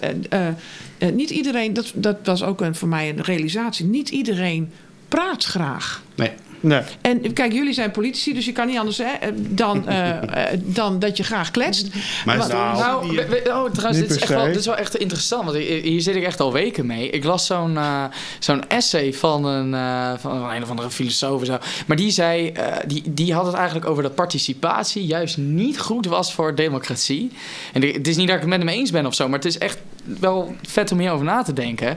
[1.13, 4.73] niet iedereen, dat, dat was ook een, voor mij een realisatie, niet iedereen
[5.15, 6.03] praat graag.
[6.17, 6.31] Nee.
[6.61, 6.81] Nee.
[7.01, 10.61] En kijk, jullie zijn politici, dus je kan niet anders hè, eh, dan, eh, eh,
[10.63, 11.89] dan dat je graag kletst.
[12.25, 12.49] Maar nou,
[12.79, 14.47] Nou, die- we- we- oh, trouwens, Niet dit is, echt wel, se.
[14.47, 15.45] dit is wel echt interessant.
[15.45, 17.11] Want hier zit ik echt al weken mee.
[17.11, 18.05] Ik las zo'n eh,
[18.39, 21.59] zo'n essay van een, eh, van een of andere filosoof of zo.
[21.87, 26.07] Maar die zei, eh, die, die had het eigenlijk over dat participatie juist niet goed
[26.07, 27.31] was voor democratie.
[27.73, 29.49] En het is niet dat ik het met hem eens ben of zo, maar het
[29.49, 31.97] is echt wel vet om hierover na te denken.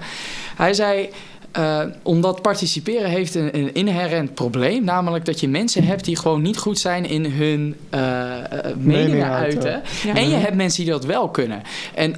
[0.56, 1.10] Hij zei.
[1.52, 4.84] Eh, omdat participeren heeft een, een inherent probleem.
[4.84, 8.00] Namelijk dat je mensen hebt die gewoon niet goed zijn in hun eh,
[8.38, 9.72] eh, meningen Meningen uiten.
[9.74, 9.82] uiten.
[10.10, 10.16] Ja.
[10.16, 11.62] En je hebt mensen die dat wel kunnen.
[11.96, 12.16] En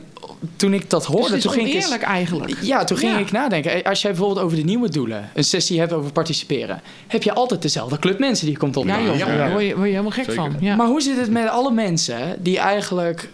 [0.56, 2.58] toen ik dat Dus hoorde, het is toen ging ik eigenlijk.
[2.62, 3.18] ja, toen ging Ja.
[3.20, 3.84] ik nadenken.
[3.84, 7.62] Als jij bijvoorbeeld over de nieuwe doelen een sessie hebt over participeren, heb je altijd
[7.62, 8.86] dezelfde club mensen die komt op.
[8.86, 9.26] Ja, joh, Ja.
[9.38, 10.42] daar word je, word je helemaal gek Zeker.
[10.42, 10.56] van.
[10.60, 10.76] Ja.
[10.76, 13.30] Maar hoe zit het met alle mensen die eigenlijk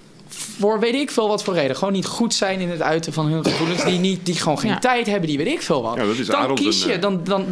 [0.59, 3.25] voor weet ik veel wat voor reden gewoon niet goed zijn in het uiten van
[3.25, 4.79] hun gevoelens, die, niet, die gewoon geen Ja.
[4.79, 5.95] tijd hebben, die weet ik veel wat.
[5.95, 7.45] Ja, dat is dan kies je, eh, dan, dan,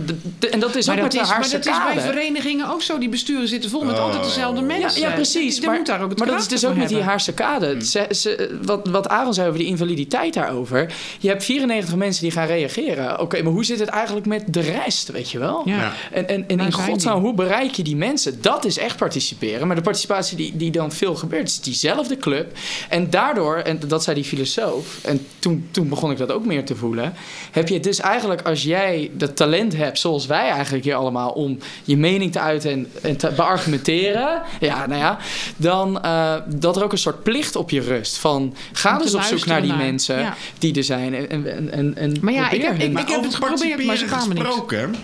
[0.51, 2.81] en dat is maar ook dat, met is, de maar dat is bij verenigingen ook
[2.81, 2.97] zo.
[2.97, 4.03] Die besturen zitten vol met Oh.
[4.03, 5.01] altijd dezelfde Ja, mensen.
[5.01, 5.55] ja, precies.
[5.59, 7.01] Die, maar moet daar ook het maar dat is dus ook met die.
[7.01, 7.85] Haarse kade.
[7.85, 10.93] Ze, ze, wat, wat Aaron zei over die invaliditeit daarover.
[11.19, 13.19] Je hebt 94 mensen die gaan reageren.
[13.19, 15.63] Oké, maar hoe zit het eigenlijk met de rest, weet je wel?
[16.11, 18.41] En, en, en in godsnaam, hoe bereik je die mensen?
[18.41, 19.67] Dat is echt participeren.
[19.67, 22.57] Maar de participatie die, die dan veel gebeurt, is diezelfde club.
[22.89, 26.65] En daardoor, en dat zei die filosoof, en toen, toen begon ik dat ook meer
[26.65, 27.13] te voelen.
[27.51, 31.57] Heb je dus eigenlijk, als jij dat talent hebt, zoals wij eigenlijk hier allemaal, om
[31.83, 34.41] je mening te uiten en, en te beargumenteren.
[34.59, 35.17] Ja, nou ja,
[35.55, 38.17] dan eh, dat er ook een soort plicht op je rust.
[38.17, 40.35] Van ga dus op zoek naar die naar, mensen ja.
[40.59, 41.13] die er zijn.
[41.15, 44.35] En, en, en, en Maar ja, ik heb- ik- heb het geprobeerd, maar ze kwamen
[44.35, 44.43] niet.
[44.45, 44.95] gesproken.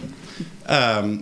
[0.65, 1.15] ehm,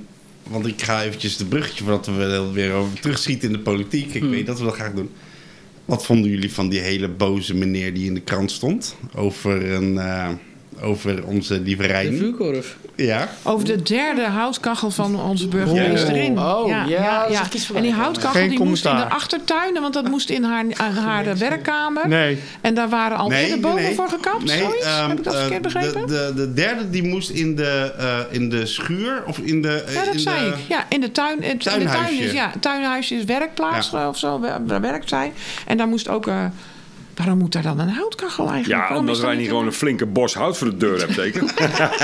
[0.47, 4.13] want ik ga eventjes de bruggetje voordat we er weer over terugschieten in de politiek.
[4.13, 4.23] Hmm.
[4.23, 5.11] Ik weet dat we dat graag doen.
[5.87, 8.95] Wat vonden jullie van die hele boze meneer die in de krant stond?
[9.15, 10.29] Over, een, eh,
[10.81, 12.77] over onze lieve De vuurkorf.
[12.95, 13.29] Ja.
[13.43, 16.39] Over de derde houtkachel van onze burgemeesterin.
[16.39, 19.73] Oh, ja, daar zag ik iets En die houtkachel Geen die moest in de achtertuin,
[19.81, 22.07] want dat moest in haar, haar werkkamer.
[22.07, 22.37] Nee.
[22.61, 24.85] En daar waren al eerder bomen voor gekapt, Nee, zoiets?
[24.85, 26.07] ehm, Heb ik dat eh, verkeerd begrepen?
[26.07, 29.81] De, de, de derde die moest in de, eh, in de schuur of in de...
[29.87, 30.55] eh, ja, dat in zei de, ik.
[30.67, 31.43] Ja, in de tuin.
[31.43, 32.23] Het, in de tuin Tuinhuisje.
[32.23, 34.01] is, ja, tuinhuisje is werkplaats Ja.
[34.01, 34.39] eh, of zo.
[34.39, 35.33] Waar, waar werkt zij.
[35.65, 36.27] En daar moest ook...
[36.27, 36.45] eh,
[37.17, 38.67] waarom moet daar dan een houtkachel eigenlijk?
[38.67, 41.15] Ja, Waarom omdat dat wij niet gewoon een flinke bos hout voor de deur hebben,
[41.15, 41.43] zeker?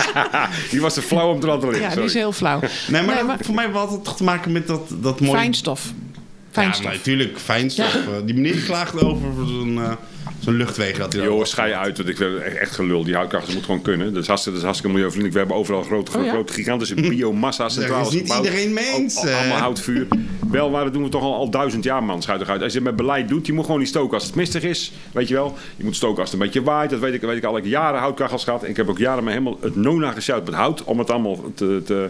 [0.72, 1.80] die was te flauw om te liggen.
[1.82, 2.60] Ja, die is heel flauw.
[2.88, 5.38] Nee, maar, Nee, dat- voor mij had het toch te maken met dat, dat mooie...
[5.38, 5.86] Fijnstof.
[5.86, 6.92] Ja, Fijnstof.
[6.92, 7.96] natuurlijk, fijnstof.
[7.96, 9.92] Eh, Die meneer die klaagde over zo'n eh,
[10.40, 13.04] zo'n luchtwegen dat hij Joh, schei uit, want ik vind het echt- echt gelul.
[13.04, 14.14] Die houtkachels moet gewoon kunnen.
[14.14, 15.34] Dat is hartstikke, dat is hartstikke milieuvriendelijk.
[15.34, 16.32] We hebben overal grote, Oh ja?
[16.32, 18.46] grote gigantische biomassa centrales Daar is niet gebouwd.
[18.46, 19.40] iedereen mee eens, Al- al- eh.
[19.40, 20.08] Allemaal houtvuur.
[20.54, 22.22] Wel, maar dat doen we toch al, al duizend jaar, man.
[22.22, 22.62] Schuit eruit.
[22.62, 24.92] Als je het met beleid doet, je moet gewoon niet stoken als het mistig is.
[25.12, 25.56] Weet je wel.
[25.76, 26.90] Je moet stoken als het een beetje waait.
[26.90, 27.58] Dat weet ik, weet ik al.
[27.58, 28.64] Ik jaren houtkachels gehad.
[28.64, 30.84] En ik heb ook jaren me helemaal het nona gesjouwd met hout.
[30.84, 31.82] Om het allemaal te...
[31.86, 32.10] te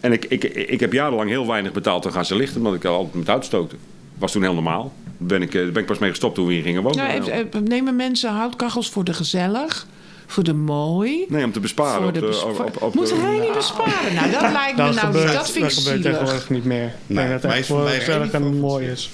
[0.00, 2.56] en ik, ik, ik heb jarenlang heel weinig betaald te gaan ze lichten.
[2.56, 3.76] Omdat ik altijd met hout stookte.
[4.18, 4.92] Was toen heel normaal.
[5.16, 7.06] Ben ik, eh, ben ik pas mee gestopt toen we hier gingen wonen.
[7.06, 9.86] Nou, eh, eh, nemen mensen houtkachels voor de gezellig?
[10.30, 11.24] Voor de mooi?
[11.28, 12.02] Nee, om te besparen.
[12.02, 14.14] Voor de op- op- op Moet de- hij niet besparen?
[14.14, 15.34] Nou, dat lijkt me Dat nou gebeurt, niet.
[15.34, 16.02] Dat vind ik dat gebeurt zielig.
[16.12, 16.92] tegenwoordig niet meer.
[17.06, 19.10] Nee, denk dat is voor gezellig en mooi is.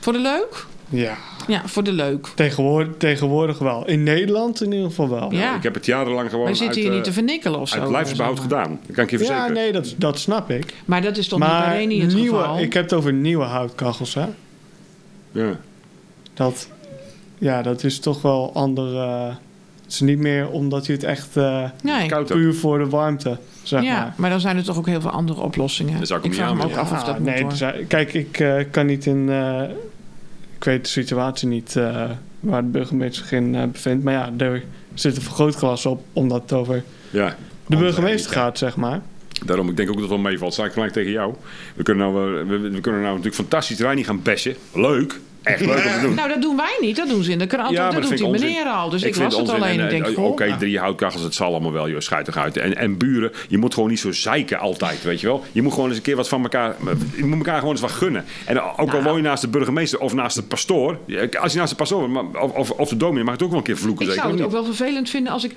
[0.00, 0.66] Voor de leuk?
[0.88, 1.16] Ja,
[1.46, 2.26] Ja, voor de leuk.
[2.34, 3.86] tegenwoordig, tegenwoordig wel.
[3.86, 5.32] In Nederland in ieder geval wel.
[5.32, 5.56] Ja.
[5.56, 7.78] Ik heb het jarenlang gewoon zitten uit, hier eh, niet te vernikkelen of zo.
[7.80, 8.42] uit lijfsbehoud maar.
[8.42, 8.80] gedaan.
[8.86, 9.52] Dat kan ik je Ja, verzekeren.
[9.54, 10.74] nee, dat, dat snap ik.
[10.84, 12.58] Maar dat is toch niet bij Maar Reni het nieuwe, geval?
[12.58, 14.24] ik heb het over nieuwe houtkachels, hè.
[15.32, 15.58] Ja.
[16.34, 16.68] Dat,
[17.38, 18.96] ja, dat is toch wel ander...
[19.92, 22.08] het is niet meer omdat je het echt eh, Nee.
[22.08, 24.14] Koud puur voor de warmte, zeg ja, maar.
[24.16, 26.00] maar dan zijn er toch ook heel veel andere oplossingen.
[26.22, 29.06] Ik vraag me ook af of dat moet nee, zijn- kijk, ik eh, kan niet
[29.06, 29.28] in...
[29.28, 29.62] eh,
[30.56, 34.04] ik weet de situatie niet eh, waar de burgemeester zich in bevindt.
[34.04, 34.64] Maar ja, er
[34.94, 37.36] zit een vergrootglas op omdat het over ja.
[37.66, 39.00] de burgemeester gaat, zeg maar.
[39.44, 40.52] Daarom, ik denk ook dat het wel meevalt.
[40.52, 41.34] Sta ik gelijk tegen jou.
[41.74, 44.54] We kunnen nou, we, we kunnen nou natuurlijk fantastisch Reini gaan bashen.
[44.74, 45.20] Leuk.
[45.42, 46.14] Echt leuk om te doen.
[46.14, 46.96] Nou, dat doen wij niet.
[46.96, 47.70] Dat doen ze in de krant.
[47.70, 48.46] Ja, dat dat doet die onzin.
[48.48, 48.88] meneer al.
[48.90, 49.80] Dus ik, las het alleen.
[49.80, 52.56] En, ik denk, eh, Oké, drie houtkachels, het zal allemaal wel, joh, schijt toch uit.
[52.56, 55.44] En, en buren, je moet gewoon niet zo zeiken altijd, weet je wel.
[55.52, 56.76] Je moet gewoon eens een keer wat van elkaar,
[57.16, 58.24] je moet elkaar gewoon eens wat gunnen.
[58.44, 59.02] En ook al Nou.
[59.02, 60.98] woon je naast de burgemeester of naast de pastoor,
[61.40, 63.64] als je naast de pastoor of, of, of de dominee, mag het ook wel een
[63.64, 65.52] keer vloeken, ik zeker zou het ook wel vervelend vinden als ik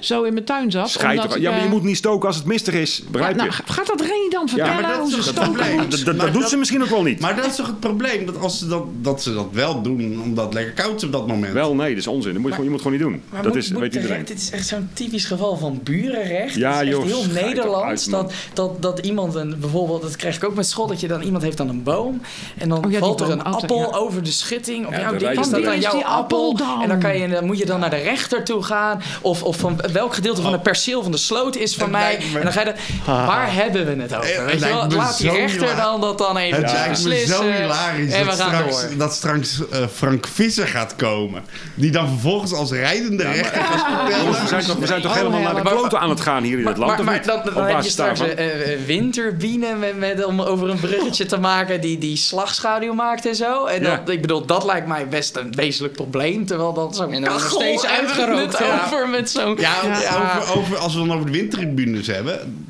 [0.00, 0.90] zo in mijn tuin zat.
[0.90, 3.02] Schijt omdat toch- ik, Ja, maar je eh, moet niet stoken als het mistig is.
[3.10, 3.50] Begrijp ja, je?
[3.50, 5.76] nou, gaat dat Reni dan vertellen maar dat hoe ze stoken?
[5.76, 7.20] Dat, dat, dat doet dat- ze misschien ook wel niet.
[7.20, 7.91] Maar dat is toch het probleem?
[7.98, 11.12] Dat als ze dat, dat, ze dat wel doen, omdat het lekker koud is op
[11.12, 11.52] dat moment.
[11.52, 12.32] Wel, nee, dat is onzin.
[12.32, 13.22] Dat moet je, gewoon, je moet gewoon niet doen.
[13.30, 14.16] Maar dat moet- is, moet weet de iedereen.
[14.16, 16.54] recht- Dit is echt zo'n typisch geval van burenrecht.
[16.54, 18.04] Ja, het is joh, echt heel Nederlands.
[18.06, 21.22] dat, dat, dat iemand, een, bijvoorbeeld, dat krijg ik ook met school, dat je dan
[21.22, 22.20] iemand heeft dan een boom.
[22.58, 23.96] En dan Oh ja, valt er een appel ja.
[23.96, 24.86] over de schutting.
[24.86, 26.82] Op Ja, jouw dik is dat is jouw die appel dan?
[26.82, 29.02] En dan, kan je, dan moet je dan naar de rechter toe gaan.
[29.20, 32.18] Of, of van welk gedeelte van het perceel van de sloot is van mij.
[32.32, 32.66] me- En dan ga je
[33.04, 34.44] dan, waar hebben we het over?
[34.46, 34.88] Weet je wel?
[34.88, 37.66] Laat die rechter dan dat dan even beslissen.
[37.90, 41.42] Zo hilarisch En we dat, gaan straks, dat straks eh, Frank Visser gaat komen.
[41.74, 44.64] Die dan vervolgens als rijdende rechter gaat we zijn vertellen.
[44.66, 46.76] toch, we zijn toch Oh, helemaal naar de kloten aan het gaan hier in het
[46.76, 50.80] land, maar, maar dan, heb je straks een uh, windturbine met, met, om over een
[50.80, 53.64] bruggetje te maken die, die slagschaduw maakt en zo.
[53.66, 53.96] En Ja.
[53.96, 56.46] dat, ik bedoel, dat lijkt mij best een wezenlijk probleem.
[56.46, 59.56] Terwijl dan zo'n En dan nog kachel steeds uitgerookt, over met zo'n...
[59.60, 60.38] Ja, Ja.
[60.38, 62.66] Over, over, als we dan over de windtribunes hebben.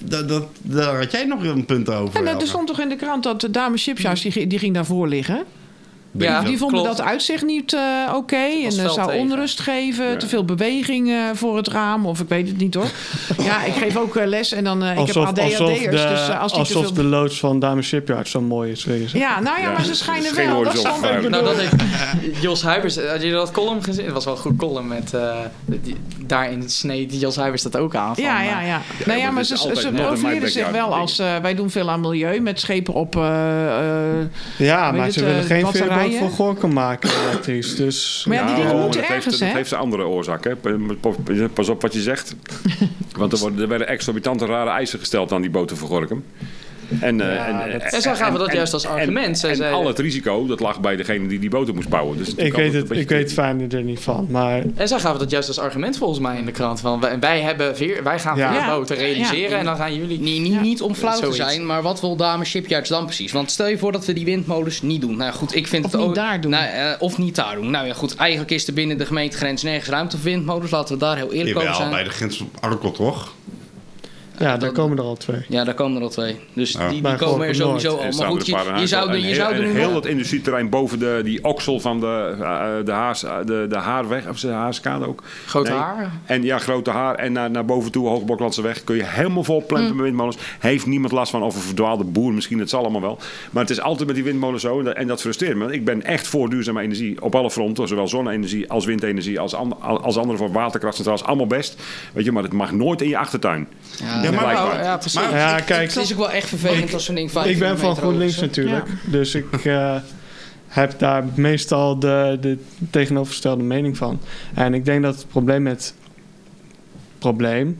[0.00, 2.20] Dat, dat, daar had jij nog een punt over.
[2.20, 4.58] En eh, er stond toch in de krant dat de dame Chipshuis, die, gi- die
[4.58, 5.44] ging daarvoor liggen.
[6.18, 6.40] Ja.
[6.42, 6.96] Die vonden klopt.
[6.96, 8.36] dat uitzicht niet eh, oké.
[8.36, 9.20] En Was eh, zou tegen.
[9.20, 10.04] onrust geven.
[10.10, 10.16] Ja.
[10.16, 12.06] Te veel beweging eh, voor het raam.
[12.06, 12.86] Of ik weet het niet hoor.
[13.48, 14.52] ja, ik geef ook eh, les.
[14.52, 16.02] En dan, eh, ik heb Alsof, alsof, ADHD'ers.
[16.02, 16.92] de, Dus als die alsof veel...
[16.94, 19.12] de loods van Dame Shipyard zo mooi is geweest.
[19.12, 20.62] Ja, nou ja, Ja, maar ze schijnen is wel.
[20.64, 21.30] Dat vervuiling.
[21.30, 21.70] Nou, dat ik,
[22.40, 24.04] Jos Huibers, had je dat column gezien?
[24.04, 25.34] Het was wel een goed column met, eh,
[25.64, 25.96] die,
[26.26, 28.14] daarin sneed Jos Huibers dat ook aan.
[28.14, 28.80] Van, Ja, ja, ja.
[29.06, 31.16] Nou ja, maar ze, is ze profileren zich wel als...
[31.16, 33.16] wij doen veel aan milieu met schepen op...
[33.16, 34.26] eh, eh,
[34.58, 35.66] Ja, maar ze willen geen
[36.02, 36.18] batterijen?
[36.18, 37.76] veerboot voor Gorkum maken elektrisch.
[37.76, 39.54] Dus Maar ja, die dingen oh, moeten dat heeft, ergens, dat hè?
[39.54, 40.44] heeft een andere oorzaak.
[40.44, 40.56] Hè.
[41.48, 42.34] Pas op wat je zegt.
[43.16, 46.24] Want er, worden, er werden exorbitante rare eisen gesteld aan die boten voor Gorkum.
[47.00, 49.44] En, eh, Ja, en, dat- En zij gaven dat juist als argument.
[49.44, 52.16] En, al het risico, dat lag bij degene die die boten moest bouwen.
[52.18, 54.26] Dus ik weet, het, ik weet fijn er niet van.
[54.30, 56.80] Maar En zij gaven dat juist als argument volgens mij in de krant.
[56.80, 58.52] Van, wij, wij, hebben veer, wij gaan Ja.
[58.54, 59.58] veerboten realiseren Ja.
[59.58, 60.20] en dan gaan jullie...
[60.20, 60.60] Niet, niet, Ja.
[60.60, 63.32] niet om flauw te zijn, maar wat wil Dame Shipyards dan precies?
[63.32, 65.16] Want stel je voor dat we die windmolens niet doen.
[65.16, 66.50] Nou goed, ik vind Of het niet daar doen.
[66.50, 67.70] Nou, eh, of niet daar doen.
[67.70, 70.70] Nou ja, goed, eigenlijk is er binnen de gemeentegrens nergens ruimte voor windmolens.
[70.70, 71.90] Laten we daar heel eerlijk over Jawel, zijn.
[71.90, 73.32] bij de grens van Arkel toch?
[74.38, 75.40] Ja, daar dat- komen er al twee.
[75.48, 76.36] Ja, daar komen er al twee.
[76.52, 76.88] Dus Ja.
[76.88, 78.12] die, komen er sowieso al.
[78.18, 80.68] Maar goed, je, aan je zou, er- je zou er nu heel wel- het industrieterrein
[80.68, 85.06] boven de, die oksel van de, eh, de, haas, de, de Haarweg, of de Haaskade
[85.06, 85.22] ook.
[85.46, 85.78] Grote Nee.
[85.78, 86.10] haar.
[86.26, 87.14] En ja, grote haar.
[87.14, 89.96] En naar, naar boven toe, Hoogbloklandse weg, kun je helemaal vol plempen Mm.
[89.96, 90.36] met windmolens.
[90.58, 93.18] Heeft niemand last van, of een verdwaalde boer misschien, het zal allemaal wel.
[93.50, 94.78] Maar het is altijd met die windmolens zo.
[94.78, 95.60] En dat, en dat frustreert me.
[95.62, 97.88] want Ik ben echt voor duurzame energie op alle fronten.
[97.88, 101.24] Zowel zonne-energie als windenergie, als, als andere voor waterkrachtcentrales.
[101.24, 101.82] Allemaal best.
[102.12, 103.68] Weet je, maar het mag nooit in je achtertuin.
[104.04, 104.82] Ja, Ja, maar.
[104.82, 105.20] Ja, precies.
[105.20, 107.58] maar Ja, ik- kijk, het is ook wel echt vervelend als zo'n ding vijf ik
[107.58, 108.86] ben van GroenLinks natuurlijk.
[109.04, 109.96] Dus ik eh,
[110.68, 112.58] heb daar meestal de, de
[112.90, 114.20] tegenovergestelde mening van.
[114.54, 115.94] En ik denk dat het probleem met,
[117.18, 117.78] probleem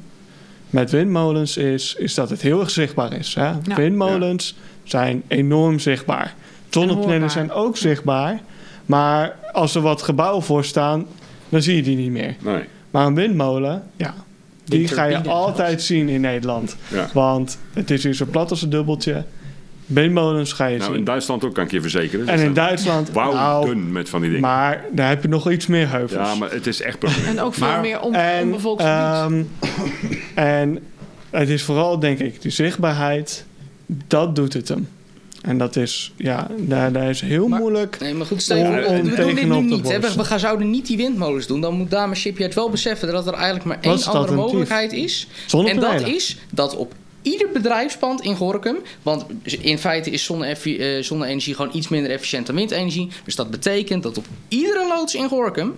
[0.70, 3.34] met windmolens is, is dat het heel erg zichtbaar is.
[3.34, 3.46] Hè?
[3.48, 3.74] Ja.
[3.76, 6.34] Windmolens zijn enorm zichtbaar.
[6.70, 8.40] Zonnepanelen zijn ook zichtbaar.
[8.86, 11.06] Maar als er wat gebouwen voor staan,
[11.48, 12.36] dan zie je die niet meer.
[12.40, 12.62] Nee.
[12.90, 14.14] Maar een windmolen, ja,
[14.78, 16.76] die Die ga je altijd zien in Nederland.
[16.88, 17.08] Ja.
[17.12, 19.24] Want het is hier zo plat als een dubbeltje.
[19.86, 21.04] Windmolens ga je Nou, in zien.
[21.04, 22.28] Duitsland ook, kan ik je verzekeren.
[22.28, 24.44] En in Duitsland, Wauw, nou, dun met van die dingen.
[24.48, 26.28] maar daar heb je nog iets meer heuvels.
[26.28, 27.24] ja, maar het is echt probleem.
[27.26, 29.42] En ook veel Maar- meer on, en, onbevolkt ehm,
[30.34, 30.78] en
[31.30, 33.44] het is vooral, denk ik, de zichtbaarheid.
[34.06, 34.88] Dat doet het hem.
[35.42, 38.00] En dat is, ja, daar, daar is heel Maar- moeilijk.
[38.00, 39.88] Nee, maar goed, stel je Om- voor, om we doen dit nu niet.
[39.88, 40.00] Hè?
[40.00, 41.60] We, gaan, zouden niet die windmolens doen.
[41.60, 45.26] Dan moet Dame Shipyard wel beseffen dat er eigenlijk maar één andere mogelijkheid is.
[45.66, 48.76] En dat is dat op ieder bedrijfspand in Gorkum...
[49.02, 53.08] want in feite is eh, zonne-energie gewoon iets minder efficiënt dan windenergie.
[53.24, 55.74] Dus dat betekent dat op iedere loods in Gorkum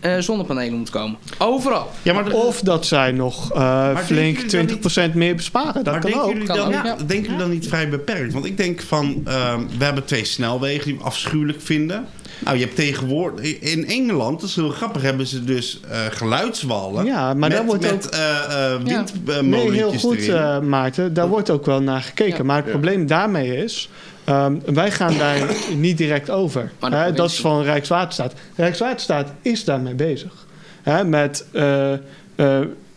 [0.00, 1.18] eh, zonnepanelen moet komen.
[1.38, 1.90] Overal.
[2.02, 5.74] Ja, maar Of dat zij nog eh, flink jullie dan 20% meer besparen.
[5.74, 6.32] Dat maar kan denken ook.
[6.32, 6.96] jullie, Kan dan, ook, niet- ja.
[6.96, 8.32] denken jullie dan niet vrij beperkt?
[8.32, 12.04] Want ik denk van, ehm, we hebben twee snelwegen die we afschuwelijk vinden.
[12.44, 13.58] Nou, je hebt tegenwoordig...
[13.58, 17.04] In Engeland, dat is heel grappig, hebben ze dus eh, geluidswallen.
[17.04, 21.14] Ja, maar met, daar wordt met ook- eh, eh, Nee, windmolentjes heel goed, eh, Maarten.
[21.14, 22.36] Daar wordt ook wel naar gekeken.
[22.36, 22.42] Ja.
[22.44, 22.70] Maar het Ja.
[22.70, 23.88] probleem daarmee is...
[24.30, 25.38] ehm, wij gaan daar
[25.76, 26.72] niet direct over.
[26.80, 28.32] Hè, dat is van Rijkswaterstaat.
[28.56, 30.46] Rijkswaterstaat is daarmee bezig.
[30.82, 31.98] Hè, met eh, eh,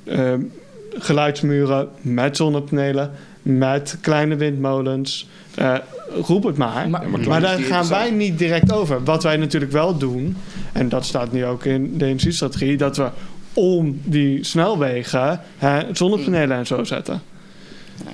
[0.04, 0.34] eh,
[0.98, 3.12] geluidsmuren, met zonnepanelen,
[3.42, 5.28] met kleine windmolens.
[5.56, 5.76] Eh,
[6.22, 6.90] roep het maar.
[6.90, 9.04] Maar- daar gaan wij niet direct over.
[9.04, 10.38] Wat wij natuurlijk wel doen,
[10.74, 13.10] en dat staat nu ook in de energiestrategie, dat we
[13.54, 17.22] om die snelwegen hè, zonnepanelen en zo zetten.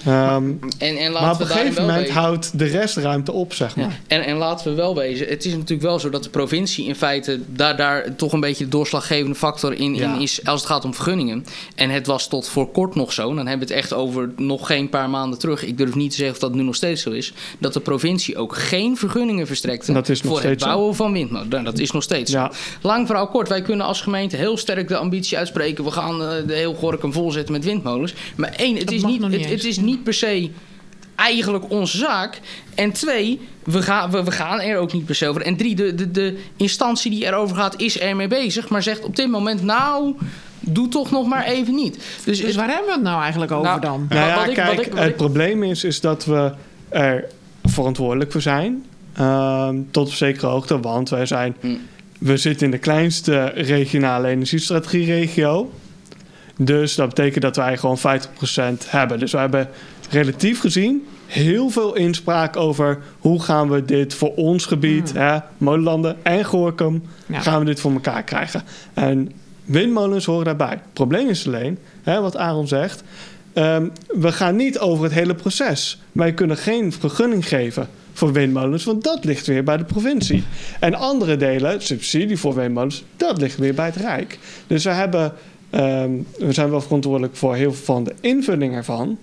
[0.05, 0.43] Ehm,
[0.77, 2.15] En, en laten maar op een gegeven moment wezen.
[2.15, 3.85] houdt de rest ruimte op, zeg maar.
[3.85, 3.91] Ja.
[4.07, 6.95] En, en laten we wel wezen, het is natuurlijk wel zo dat de provincie in
[6.95, 10.13] feite daar, daar toch een beetje de doorslaggevende factor in, Ja.
[10.15, 11.45] in is als het gaat om vergunningen.
[11.75, 14.67] En het was tot voor kort nog zo, dan hebben we het echt over nog
[14.67, 15.63] geen paar maanden terug.
[15.65, 18.37] Ik durf niet te zeggen of dat nu nog steeds zo is, dat de provincie
[18.37, 20.67] ook geen vergunningen verstrekte Dat is nog voor het zo.
[20.67, 21.49] bouwen van windmolens.
[21.49, 22.51] Nou, dat is nog steeds Ja.
[22.51, 22.57] zo.
[22.87, 26.27] Lang verhaal kort, wij kunnen als gemeente heel sterk de ambitie uitspreken, we gaan eh,
[26.47, 28.13] de heel Gorkum volzetten met windmolens.
[28.35, 29.68] Maar één, het Dat is, niet, nog niet het, het eens.
[29.69, 30.49] Is niet per se
[31.15, 32.39] eigenlijk onze zaak.
[32.75, 35.41] En twee, we gaan, we, we gaan er ook niet per se over.
[35.41, 38.69] En drie, de, de, de instantie die erover gaat is ermee bezig.
[38.69, 40.15] Maar zegt op dit moment, nou,
[40.59, 41.95] doe toch nog maar even niet.
[41.95, 44.05] Dus, Dus het- waar hebben we het nou eigenlijk over Nou, dan?
[44.09, 46.51] Nou ja, wat ik- wat kijk, ik- wat het ik- probleem is, is dat we
[46.89, 47.25] er
[47.63, 48.83] verantwoordelijk voor zijn.
[49.13, 51.55] ehm, tot op zekere hoogte, want wij zijn...
[51.59, 51.67] Hm.
[52.19, 55.71] We zitten in de kleinste regionale energiestrategieregio.
[56.61, 58.01] Dus dat betekent dat wij gewoon 50%
[58.87, 59.19] hebben.
[59.19, 59.69] Dus we hebben
[60.09, 62.99] relatief gezien heel veel inspraak over...
[63.19, 67.03] hoe gaan we dit voor ons gebied, hè, Molenlanden en Gorkum...
[67.25, 67.39] Ja.
[67.39, 68.63] gaan we dit voor elkaar krijgen.
[68.93, 69.31] En
[69.65, 70.69] windmolens horen daarbij.
[70.69, 73.03] Het probleem is alleen, hè, wat Aaron zegt...
[73.53, 76.01] ehm, we gaan niet over het hele proces.
[76.11, 78.83] Wij kunnen geen vergunning geven voor windmolens...
[78.83, 80.43] want dat ligt weer bij de provincie.
[80.79, 83.03] En andere delen, subsidie voor windmolens...
[83.17, 84.39] dat ligt weer bij het Rijk.
[84.67, 85.33] Dus we, hebben,
[85.69, 89.17] ehm, we zijn wel verantwoordelijk voor heel veel van de invulling ervan...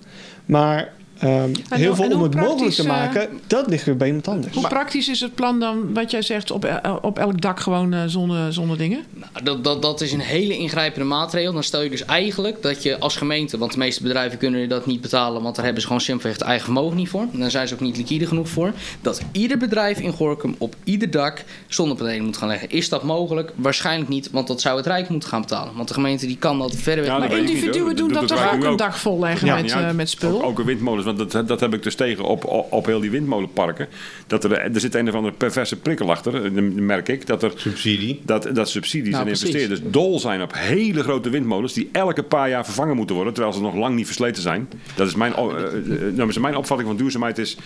[0.45, 0.95] maar...
[1.19, 4.27] ehm, En heel veel om het mogelijk te praktisch, maken, dat ligt weer bij iemand
[4.27, 4.55] anders.
[4.55, 7.93] Hoe praktisch is het plan dan, wat jij zegt, op, eh, op elk dak gewoon
[7.93, 9.03] eh, zonne, zonnedingen?
[9.13, 11.53] Nou, dat, dat, dat is een hele ingrijpende maatregel.
[11.53, 14.85] Dan stel je dus eigenlijk dat je als gemeente, want de meeste bedrijven kunnen dat
[14.85, 17.25] niet betalen, want daar hebben ze gewoon simpelweg het eigen vermogen niet voor.
[17.33, 18.71] En daar zijn ze ook niet liquide genoeg voor.
[19.01, 22.69] Dat ieder bedrijf in Gorkum op ieder dak zonnepanelen moet gaan leggen.
[22.69, 23.51] Is dat mogelijk?
[23.55, 25.75] Waarschijnlijk niet, want dat zou het Rijk moeten gaan betalen.
[25.75, 28.75] Want de gemeente die kan dat verreweg Ja, Maar individuen doen Dat toch ook een
[28.75, 29.55] dak vol leggen Ja.
[29.61, 30.35] met, eh, met spul?
[30.35, 32.99] Ook, ook een windmolens, want dat, dat heb ik dus tegen op, op, op heel
[32.99, 33.87] die windmolenparken.
[34.27, 37.27] Dat er, er zit een of andere perverse prikkel achter, eh, dat merk ik.
[37.27, 38.21] Dat er Subsidie.
[38.25, 39.47] dat, dat subsidies Nou, en precies.
[39.47, 43.55] investeerders dol zijn op hele grote windmolens die elke paar jaar vervangen moeten worden, terwijl
[43.55, 44.69] ze nog lang niet versleten zijn.
[44.95, 47.57] Dat is mijn, eh, eh, nou, mijn opvatting van duurzaamheid is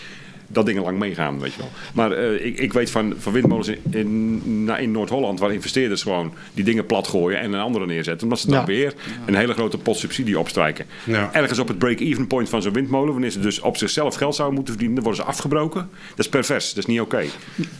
[0.51, 1.69] dat dingen lang meegaan, weet je wel.
[1.93, 4.41] Maar eh, ik, ik weet van, van windmolens in,
[4.79, 8.47] in, Noord-Holland waar investeerders gewoon die dingen plat gooien en een andere neerzetten, omdat ze
[8.47, 8.65] dan Ja.
[8.65, 8.93] weer
[9.25, 10.85] een hele grote pot subsidie opstrijken.
[11.03, 11.29] Ja.
[11.33, 14.55] Ergens op het break-even point van zo'n windmolen, wanneer ze dus op zichzelf geld zouden
[14.55, 15.89] moeten verdienen, dan worden ze afgebroken.
[16.09, 17.23] Dat is pervers, dat is niet oké.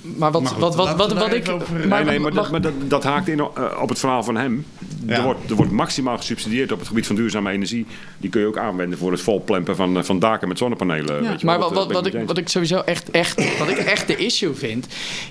[0.02, 1.49] Maar wat, Maar goed, wat, wat, wat, ik...
[1.49, 3.48] over- Nee, nee, maar, dat, maar dat, dat haakt in eh,
[3.81, 4.65] op het verhaal van hem.
[5.06, 5.15] Ja.
[5.15, 7.85] Er, wordt, er wordt maximaal gesubsidieerd op het gebied van duurzame energie.
[8.18, 11.23] Die kun je ook aanwenden voor het volplempen van, eh, van daken met zonnepanelen.
[11.23, 11.30] Ja.
[11.30, 11.73] Weet je Maar wel.
[11.73, 14.88] wat, wat, wat, ik, wat ik sowieso echt, echt, wat ik echt de issue vind,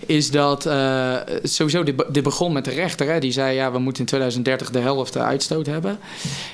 [0.06, 3.06] is dat eh, sowieso dit, dit begon met de rechter.
[3.06, 5.98] Hè, die zei ja, we moeten in 2030 de helft eh, uitstoot hebben.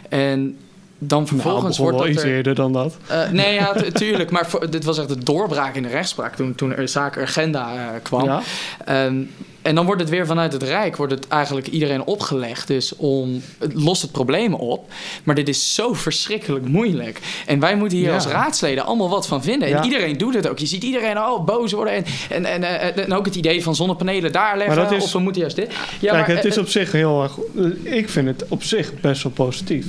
[0.09, 0.59] En
[0.99, 2.31] dan Nou, vervolgens wel wordt iets dat er...
[2.37, 2.97] eerder dan dat.
[3.07, 4.31] Eh, nee, ja, tu- tuurlijk.
[4.31, 7.73] Maar voor- dit was echt de doorbraak in de rechtspraak toen, toen er zaak agenda
[7.75, 8.25] eh, kwam.
[8.25, 8.43] Ja.
[8.85, 9.17] Ehm,
[9.63, 12.67] en dan wordt het weer vanuit het Rijk, wordt het eigenlijk iedereen opgelegd.
[12.67, 14.91] Dus om, het lost het probleem op.
[15.25, 17.21] Maar dit is zo verschrikkelijk moeilijk.
[17.47, 18.15] En wij moeten hier Ja.
[18.15, 19.69] als raadsleden allemaal wat van vinden.
[19.69, 19.79] Ja.
[19.79, 20.59] En iedereen doet het ook.
[20.59, 21.95] Je ziet iedereen al boos worden.
[21.95, 22.63] En, en, en,
[22.97, 24.77] eh, en ook het idee van zonnepanelen daar leggen.
[24.77, 25.67] Maar dat is- of we moeten juist dit.
[26.01, 27.39] Ja, Kijk, maar, het is op zich heel erg.
[27.83, 29.87] Ik vind het op zich best wel positief.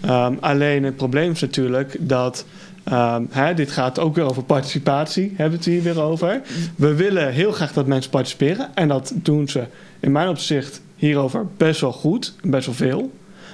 [0.00, 2.44] Ehm, alleen het probleem is natuurlijk dat.
[2.84, 6.40] ehm, hè, dit gaat ook weer over participatie, hebben we het hier weer over.
[6.76, 8.68] We willen heel graag dat mensen participeren.
[8.74, 9.64] En dat doen ze
[10.00, 13.10] in mijn opzicht hierover best wel goed, best wel veel.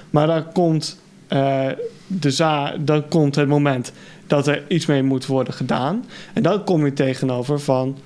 [0.09, 1.67] Maar komt, eh,
[2.07, 3.91] de dan komt het moment
[4.27, 6.05] dat er iets mee moet worden gedaan.
[6.33, 7.97] En dan kom je tegenover van...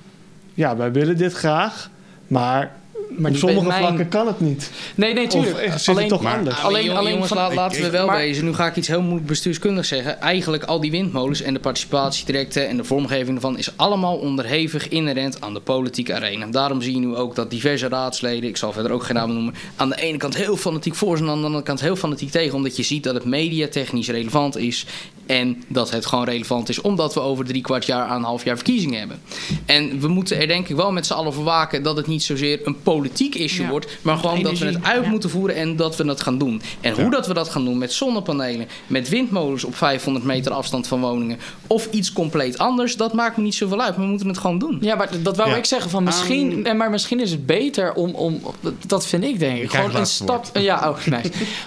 [0.54, 1.90] Ja, wij willen dit graag,
[2.26, 2.80] maar...
[3.16, 4.70] Maar op sommige mijn- vlakken kan het niet.
[4.94, 5.54] nee, nee, tuurlijk.
[5.56, 6.62] Of zit het alleen, toch Maar- anders?
[6.62, 8.44] Alleen- alleen jongens, van- la- laten we wel maar- wezen.
[8.44, 10.20] Nu ga ik iets heel moeilijk bestuurskundig zeggen.
[10.20, 15.40] Eigenlijk al die windmolens en de participatietrajecten en de vormgeving ervan is allemaal onderhevig inherent
[15.40, 16.46] aan de politieke arena.
[16.46, 19.54] Daarom zie je nu ook dat diverse raadsleden, ik zal verder ook geen namen noemen,
[19.76, 22.30] aan de ene kant heel fanatiek voor zijn en aan de andere kant heel fanatiek
[22.30, 22.54] tegen.
[22.54, 24.86] Omdat je ziet dat het mediatechnisch relevant is
[25.26, 28.44] en dat het gewoon relevant is omdat we over drie kwart jaar aan een half
[28.44, 29.20] jaar verkiezingen hebben.
[29.66, 32.22] En we moeten er denk ik wel met z'n allen voor waken dat het niet
[32.22, 33.70] zozeer een politiek issue Ja.
[33.70, 35.10] wordt, maar gewoon dat we het uit ja.
[35.10, 36.62] moeten voeren en dat we dat gaan doen.
[36.80, 40.86] En hoe dat we dat gaan doen met zonnepanelen, met windmolens op 500 meter afstand
[40.86, 43.90] van woningen of iets compleet anders, dat maakt me niet zoveel uit.
[43.96, 44.78] Maar we moeten het gewoon doen.
[44.80, 45.56] Ja, maar dat wou Ja.
[45.56, 45.90] ik zeggen.
[45.90, 48.40] Van misschien, nee, maar misschien is het beter om, om.
[48.86, 49.70] Dat vind ik denk ik.
[49.70, 50.46] Gewoon een stap.
[50.58, 50.96] Ja, oh,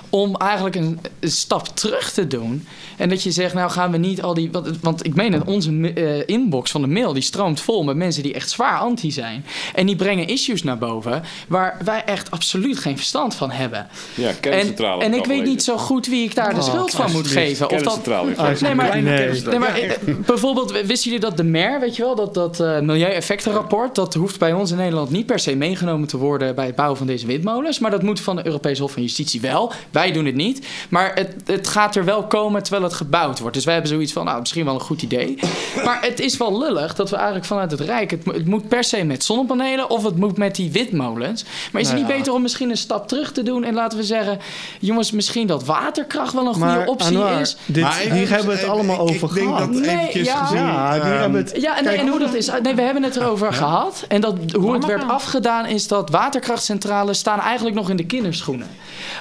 [0.10, 2.68] om eigenlijk een, een stap terug te doen.
[2.98, 4.50] En dat je zegt, nou gaan we niet al die.
[4.52, 7.96] Want, want ik meen het, onze eh, inbox van de mail die stroomt vol met
[7.96, 9.46] mensen die echt zwaar anti zijn.
[9.74, 11.24] En die brengen issues naar boven.
[11.48, 13.88] waar wij echt absoluut geen verstand van hebben.
[14.16, 15.04] Ja, En, kerncentrale.
[15.04, 17.70] en ik weet niet zo goed wie ik daar de Oh, schuld van moet geven.
[17.70, 18.34] Of dat, Gorkum.
[18.62, 19.42] Nee, maar- Nee.
[19.44, 19.92] Nee, maar eh,
[20.26, 24.40] bijvoorbeeld, wisten jullie dat de MER, weet je wel, dat, dat eh, milieueffectenrapport, dat hoeft
[24.40, 27.28] bij ons in Nederland niet per se meegenomen te worden bij het bouwen van deze
[27.28, 27.80] windmolens.
[27.80, 29.72] Maar dat moet van de Europese Hof van Justitie wel.
[29.92, 30.68] Wij doen het niet.
[30.90, 33.56] Maar het, het gaat er wel komen terwijl het gebouwd wordt.
[33.56, 35.40] Dus wij hebben zoiets van, nou, misschien wel een goed idee.
[35.86, 38.84] Maar het is wel lullig dat we eigenlijk vanuit het Rijk, het, het moet per
[38.84, 41.44] se met zonnepanelen of het moet met die windmolens.
[41.44, 42.18] Maar is het Nou niet ja.
[42.18, 44.40] beter om misschien een stap terug te doen en laten we zeggen,
[44.80, 47.58] jongens, misschien dat waterkracht wel een goede Maar optie Anwar, is.
[47.66, 49.74] dit, Maar even- hier hebben we het even- allemaal ik- over ik denk gehad.
[49.74, 50.46] dat Nee, eventjes ja.
[50.46, 50.66] gezien...
[50.66, 51.62] ja, die ehm, hebben het...
[51.62, 52.52] Ja, en, Kijk, en hoe dat is.
[52.62, 54.06] Nee, we hebben het erover gehad.
[54.08, 58.68] En dat, hoe het werd afgedaan is dat waterkrachtcentrales staan eigenlijk nog in de kinderschoenen.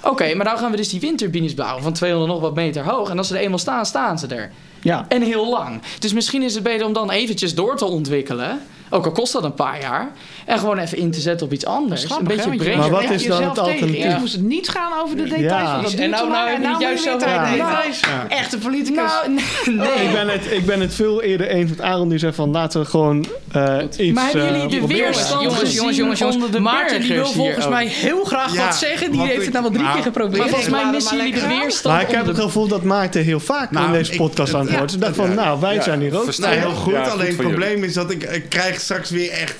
[0.02, 3.10] Oké, maar nou gaan we dus die windturbines bouwen van 200 nog wat meter hoog.
[3.10, 4.52] En als ze er eenmaal staan, staan ze er.
[4.82, 5.04] Ja.
[5.08, 5.82] En heel lang.
[5.98, 8.60] Dus misschien is het beter om dan eventjes door te ontwikkelen.
[8.90, 10.12] Ook al kost dat een paar jaar.
[10.46, 12.02] En gewoon even in te zetten op iets anders.
[12.02, 12.78] Een hè, beetje breder.
[12.78, 14.04] Maar wat is dan het alternatief?
[14.04, 15.74] Eerst moest het niet gaan over de details Ja.
[15.74, 18.00] van dat En nou- nou het moet juist de details.
[18.00, 18.26] Ja.
[18.28, 18.94] Echte politicus.
[18.96, 19.30] Nou,
[19.76, 20.06] nee.
[20.06, 22.80] Ik ben, het, ik ben het veel eerder eens met Aaron die zegt van laten
[22.80, 25.04] we gewoon eh, iets Maar hebben eh, jullie de proberen.
[25.04, 26.36] weerstand Jongens, jongens, jongens, jongens.
[26.36, 29.10] onder de Maarten die wil volgens mij heel graag Ja, wat zeggen.
[29.10, 30.38] Die wat heeft ik- het nou al drie nou, keer geprobeerd.
[30.38, 33.40] Maar volgens mij missen jullie de weerstand Maar ik heb het gevoel dat Maarten heel
[33.40, 34.94] vaak Nou, in deze podcast aan het woord is.
[34.94, 36.24] Ik dacht van, nou, wij zijn hier ook.
[36.24, 36.50] Verstaan.
[36.50, 36.94] Nou, heel goed.
[36.94, 39.54] Alleen het probleem is dat ik, ik straks weer echt...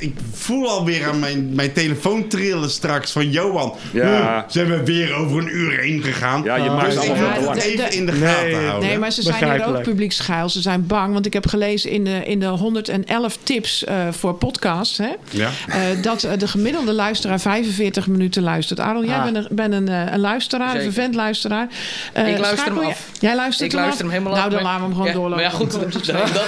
[0.00, 3.74] Ik voel alweer aan mijn, mijn telefoon trillen straks van Johan.
[3.92, 4.04] Ja.
[4.06, 6.42] "Huh, Zijn we weer over een uur heen gegaan?
[6.42, 7.58] Ja, je Ah, maakt Dus allemaal te lang.
[7.62, 8.28] even in de Nee.
[8.34, 8.88] gaten houden.
[8.88, 9.88] Nee, maar ze zijn hier ook Begrijpelijk.
[9.88, 10.48] publieksgeil.
[10.48, 14.34] Ze zijn bang, want ik heb gelezen in de, in de 111 tips eh, voor
[14.34, 14.98] podcasts...
[14.98, 15.48] Hè, Ja.
[15.68, 18.80] eh, dat eh, de gemiddelde luisteraar 45 minuten luistert.
[18.80, 19.24] Aaron, jij Ah.
[19.24, 20.86] bent een, bent een, eh, een luisteraar, Zeker.
[20.86, 21.68] een vervent luisteraar.
[22.14, 23.06] Ik luister schakel hem af.
[23.20, 24.12] Jij luistert Ik hem luister af?
[24.12, 24.52] hem helemaal Nou, af.
[24.54, 25.42] dan laten we hem gewoon ja, doorlopen.
[25.42, 25.72] Maar ja, goed.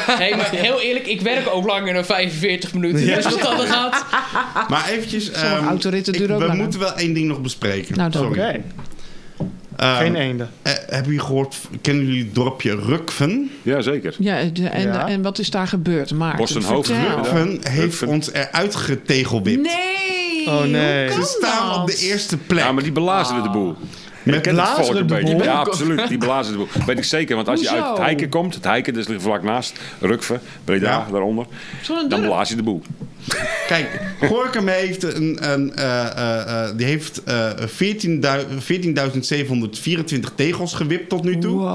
[0.08, 3.06] Dat, nee, maar heel eerlijk, ik werk ook langer dan 45 minuten.
[3.06, 4.04] Dus er gaat.
[4.68, 5.24] Maar eventjes...
[5.24, 6.62] Sommige ehm, autoritten ik- duren ook We langer.
[6.62, 7.96] moeten wel één ding nog bespreken.
[7.96, 8.26] Nou.
[8.26, 8.60] Oké,
[9.76, 10.50] Ehm, geen eenden.
[10.62, 11.56] eh, hebben jullie gehoord...
[11.80, 13.50] Kennen jullie het dorpje Rukven?
[13.62, 14.14] Jazeker.
[14.18, 15.08] Ja, de- en, Ja.
[15.08, 16.38] en wat is daar gebeurd, Maarten?
[16.38, 17.04] Bossenhoofd, Vertel.
[17.06, 17.14] ja.
[17.14, 18.08] Rukven heeft Rukven.
[18.08, 19.62] ons eruit getegelwipt.
[19.62, 20.46] Nee!
[20.46, 21.10] Oh, nee.
[21.12, 21.76] Ze staan dat?
[21.80, 22.64] op de eerste plek.
[22.64, 23.76] Ja, maar die belazeren de boel.
[24.22, 25.34] Met een de beetje.
[25.34, 25.42] boel?
[25.44, 26.08] Ja, absoluut.
[26.08, 26.68] Die blazen de boel.
[26.86, 27.36] Weet ik zeker.
[27.36, 30.90] Want als je uit het Heiken komt, het Heiken dus ligt vlak naast, Rukve, Breda,
[30.90, 31.06] Ja.
[31.10, 31.46] daaronder,
[32.08, 32.82] dan blaas je de boel.
[33.66, 41.08] Kijk, Gorkum heeft, een, een, eh, eh, eh, die heeft eh 14.000 14.724 tegels gewipt
[41.08, 41.68] tot nu toe.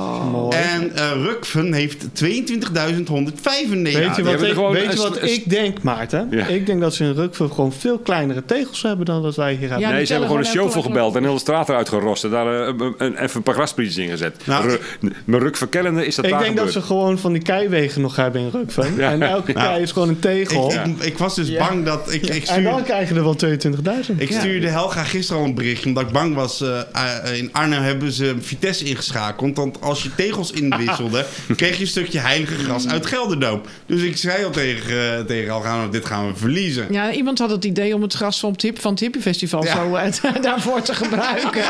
[0.54, 3.94] En eh Rukven heeft 22.195.
[3.94, 6.28] Weet je wat, ik, gewoon weet je wat ik denk, Maarten?
[6.32, 6.46] Ja.
[6.48, 9.70] Ik denk dat ze in Rukven gewoon veel kleinere tegels hebben dan dat wij hier
[9.70, 9.88] hebben.
[9.88, 12.24] Ja, nee, ze hebben gewoon een shovel gebeld en heel de straat eruit gerost.
[12.24, 14.36] En daar een, een- even een paar grasprietjes ingezet.
[14.44, 18.02] Nou, Ru- Met Rukverkellende is dat ik daar denk dat ze gewoon van die keiwegen
[18.02, 18.96] nog hebben in Rukven.
[18.98, 19.12] Ja.
[19.12, 20.72] En elke Nou, kei is gewoon een tegel.
[20.74, 21.68] Ik, ik, ik was dus Ja.
[21.68, 22.14] bang dat...
[22.14, 24.16] Ik, ik, en dan stuur, krijg je er wel 22.000.
[24.18, 25.88] ik stuurde Helga gisteren al een berichtje...
[25.88, 26.62] omdat ik bang was...
[26.62, 29.58] eh, eh, in Arnhem hebben ze Vitesse ingeschakeld.
[29.58, 31.26] Want als je tegels inwisselde...
[31.56, 33.62] kreeg je een stukje heilige gras uit Gelderdoom.
[33.86, 35.76] Dus ik zei al tegen, eh, tegen Helga...
[35.76, 36.88] nou, dit gaan we verliezen.
[36.92, 40.12] Ja, iemand had het idee om het gras van, tip, van het Hippie Festival Ja.
[40.12, 41.64] zo daarvoor te gebruiken.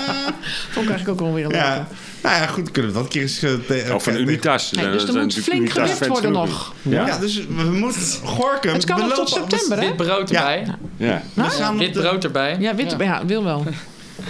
[0.72, 1.84] Vond ik eigenlijk ook wel weer een leuke.
[2.24, 3.42] Ja, nou ja, goed, kunnen we dat een keer eens...
[3.42, 4.70] eh, te- Of van eh, Unitas.
[4.70, 6.46] Nee, Zijn- dus er moet flink Unitas gewipt worden genoeg.
[6.82, 6.92] nog.
[7.06, 8.02] Ja, dus we moeten...
[8.24, 8.72] Gorkum...
[8.72, 9.86] Het kan nog tot september, hè?
[9.86, 10.38] Wit brood Ja.
[10.58, 10.74] erbij.
[10.96, 11.22] Ja.
[11.34, 12.56] We staan, Wit brood erbij.
[12.60, 13.26] Ja, wit, ja.
[13.26, 13.64] wil wel.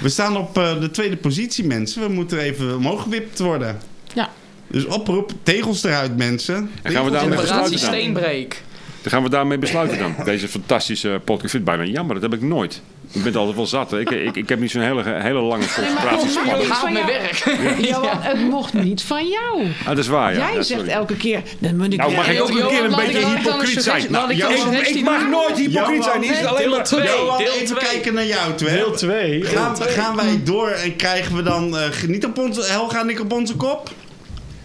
[0.01, 2.03] we staan op eh, de tweede positie, mensen.
[2.03, 3.79] We moeten even omhoog gewipt worden.
[4.15, 4.29] Ja.
[4.67, 6.71] Dus oproep, tegels eruit, mensen.
[6.83, 7.81] En gaan we daarmee besluiten dan?
[7.89, 8.63] Steenbreek.
[9.03, 10.15] Dan gaan we daarmee besluiten dan.
[10.25, 11.45] Deze fantastische podcast.
[11.45, 12.81] Ik vind het bijna jammer, dat heb ik nooit.
[13.15, 13.91] Ik ben het altijd wel zat.
[13.91, 14.01] hè.
[14.01, 16.59] Ik, ik, ik heb niet zo'n hele, hele lange concentratiespanning.
[16.59, 17.45] Niet Gaat van mijn werk.
[17.91, 19.67] Johan, het mocht niet van jou.
[19.81, 20.39] Ah, dat is waar, ja.
[20.39, 21.43] Jij Ja, zegt elke keer...
[21.59, 24.03] Dan moet ik Nou, mag ik ook een keer een beetje hypocriet zijn?
[24.03, 26.21] ik mag nooit hypocriet zijn.
[26.21, 26.85] Nee, alleen deel maar...
[26.85, 27.61] twee.
[27.63, 28.75] Even kijken naar jou, twee.
[28.75, 29.43] Deel 2.
[29.43, 32.63] Gaan, gaan wij door en krijgen we dan eh, niet op onze...
[32.63, 33.91] Helga en ik op onze kop?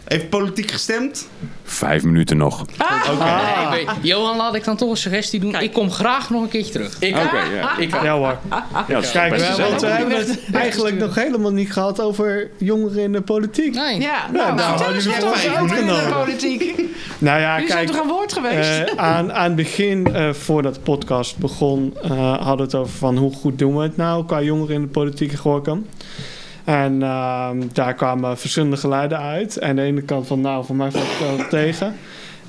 [0.10, 1.27] Even politiek gestemd?
[1.64, 2.61] Vijf minuten nog.
[2.61, 2.69] Oké,
[3.69, 5.56] Nee, weet- Johan, laat ik dan toch een suggestie doen.
[5.56, 6.95] Ik kom graag nog een keertje terug.
[6.99, 7.77] Ik ja.
[7.77, 8.38] Ik Ja hoor.
[8.49, 12.49] Ja, dat is Kijk, we, want we hebben het eigenlijk nog helemaal niet gehad over
[12.57, 13.73] jongeren in de politiek.
[13.76, 13.99] Nee.
[13.99, 16.14] Ja, nou, nou, vertel eens jullie wat hebben over vijf de minuten.
[16.14, 16.76] politiek.
[17.18, 18.80] Nou ja, Jullie zijn kijk, toch aan woord geweest?
[18.80, 22.94] eh, aan, aan het begin, eh, voordat de podcast begon, eh, hadden we het over
[22.98, 25.86] van hoe goed doen we het nou qua jongeren in de politiek in Gorkum.
[26.70, 29.58] En ehm, daar kwamen verschillende geluiden uit.
[29.58, 31.96] En de ene kant van, nou, voor mij valt het wel tegen.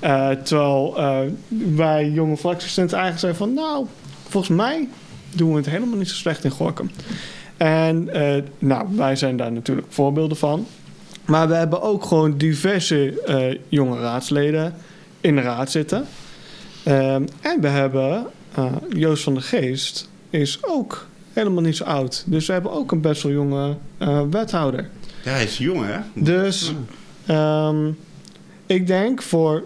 [0.01, 1.19] Eh, terwijl eh,
[1.75, 3.87] wij jonge fractieassistenten eigenlijk zeiden van, nou,
[4.29, 4.89] volgens mij
[5.35, 6.91] doen we het helemaal niet zo slecht in Gorkum.
[7.57, 10.67] En eh, nou, wij zijn daar natuurlijk voorbeelden van.
[11.25, 14.75] Maar we hebben ook gewoon diverse jonge raadsleden
[15.21, 16.05] in de raad zitten.
[16.85, 18.27] Ehm, en we hebben
[18.89, 22.25] Joost van der Geest is ook helemaal niet zo oud.
[22.27, 24.89] Dus we hebben ook een best wel jonge eh, wethouder.
[25.25, 25.99] Ja, hij is jong, hè?
[26.15, 26.73] Dus
[27.27, 27.91] ehm,
[28.67, 29.65] ik denk voor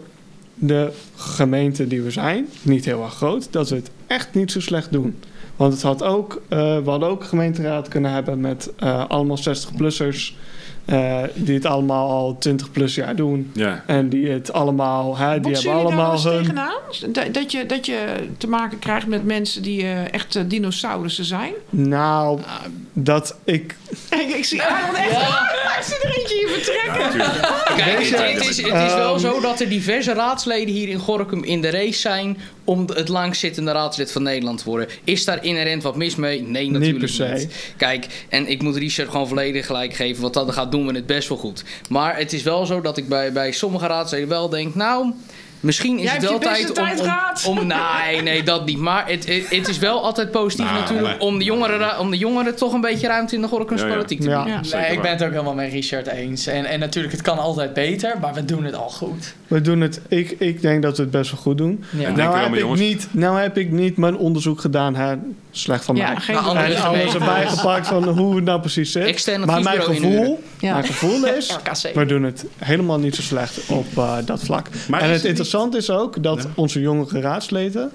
[0.55, 4.61] de gemeente die we zijn, niet heel erg groot, dat we het echt niet zo
[4.61, 5.17] slecht doen.
[5.57, 9.39] Want het had ook, eh, we hadden ook een gemeenteraad kunnen hebben met eh, allemaal
[9.39, 10.37] 60-plussers.
[10.85, 13.51] Eh, die het allemaal al 20 plus jaar doen.
[13.55, 13.85] Ja.
[13.87, 16.43] En die het allemaal, hè, die hebben daar allemaal eens hun.
[16.43, 16.81] tegenaan?
[17.09, 21.25] Dat, dat, je, dat je te maken krijgt met mensen die eh, echt eh, dinosaurussen
[21.25, 21.53] zijn?
[21.71, 22.41] Nou,
[22.93, 23.77] dat ik.
[24.11, 25.11] Ik, ik zie Aaron echt...
[25.79, 27.21] Ik zie er eentje hier vertrekken.
[27.77, 30.99] Kijk, het, het is, het is wel Ehm, zo dat er diverse raadsleden hier in
[30.99, 34.89] Gorkum in de race zijn om het langzittende raadslid van Nederland te worden.
[35.05, 36.43] Is daar inherent wat mis mee?
[36.43, 37.33] Nee, natuurlijk per se.
[37.35, 37.75] niet.
[37.77, 40.23] Kijk, en ik moet Richard gewoon volledig gelijk geven.
[40.23, 41.65] Wat dat gaat, doen we het best wel goed.
[41.89, 45.13] Maar het is wel zo dat ik bij, bij sommige raadsleden wel denk, nou...
[45.65, 47.67] Misschien is Jij het wel tijd om, om, om...
[47.67, 48.79] Nee, nee, dat niet.
[48.79, 52.19] Maar het, het, het is wel altijd positief Nou, natuurlijk om de, jongeren, om de
[52.19, 54.29] jongeren toch een beetje ruimte in de Gorkumse Ja, te bieden.
[54.29, 54.61] Ja.
[54.73, 56.47] Nee, ik ben het ook helemaal met Richard eens.
[56.47, 59.35] En, en natuurlijk, het kan altijd beter, maar we doen het al goed.
[59.47, 60.01] We doen het.
[60.09, 61.85] Ik, ik denk dat we het best wel goed doen.
[61.91, 62.81] Nou heb, ik jongens.
[62.81, 64.95] niet, nou heb ik niet mijn onderzoek gedaan.
[64.95, 65.15] Hè.
[65.57, 66.21] Slecht van Ja, mij.
[66.21, 69.37] geen Nou, En alles erbij gepakt van hoe het nou precies zit.
[69.47, 70.73] Maar mijn gevoel, Ja.
[70.73, 71.59] mijn gevoel is,
[71.95, 74.69] we doen het helemaal niet zo slecht op eh, dat vlak.
[74.89, 76.49] Maar en het het interessante is ook dat Ja.
[76.55, 77.91] onze jongere raadsleden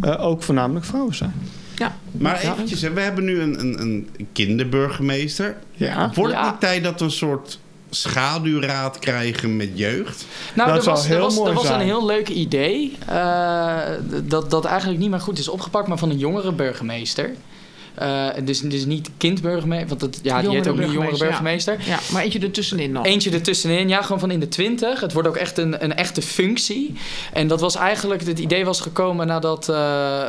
[0.00, 1.32] eh, ook voornamelijk vrouwen zijn.
[1.76, 1.96] Ja.
[2.10, 5.56] Maar eventjes, we hebben nu een, een, een kinderburgemeester.
[5.72, 6.10] Ja.
[6.14, 6.50] Wordt het Ja.
[6.50, 7.58] niet tijd dat we een soort
[7.94, 10.26] schaduwraad krijgen met jeugd?
[10.54, 11.80] Nou, Dat er was, heel er was, mooi er was zijn.
[11.80, 12.96] een heel leuk idee.
[13.06, 13.78] eh,
[14.22, 17.30] dat, dat eigenlijk niet meer goed is opgepakt, maar van een jongere burgemeester.
[17.94, 21.76] Eh, dus, dus niet kindburgemeester, want het, ja, die heet ook niet jongere burgemeester.
[21.86, 23.06] Ja, maar eentje ertussenin nog.
[23.06, 25.00] Eentje ertussenin, ja, gewoon van in de twintig.
[25.00, 26.94] Het wordt ook echt een, een echte functie.
[27.32, 29.74] En dat was eigenlijk, het idee was gekomen nadat eh,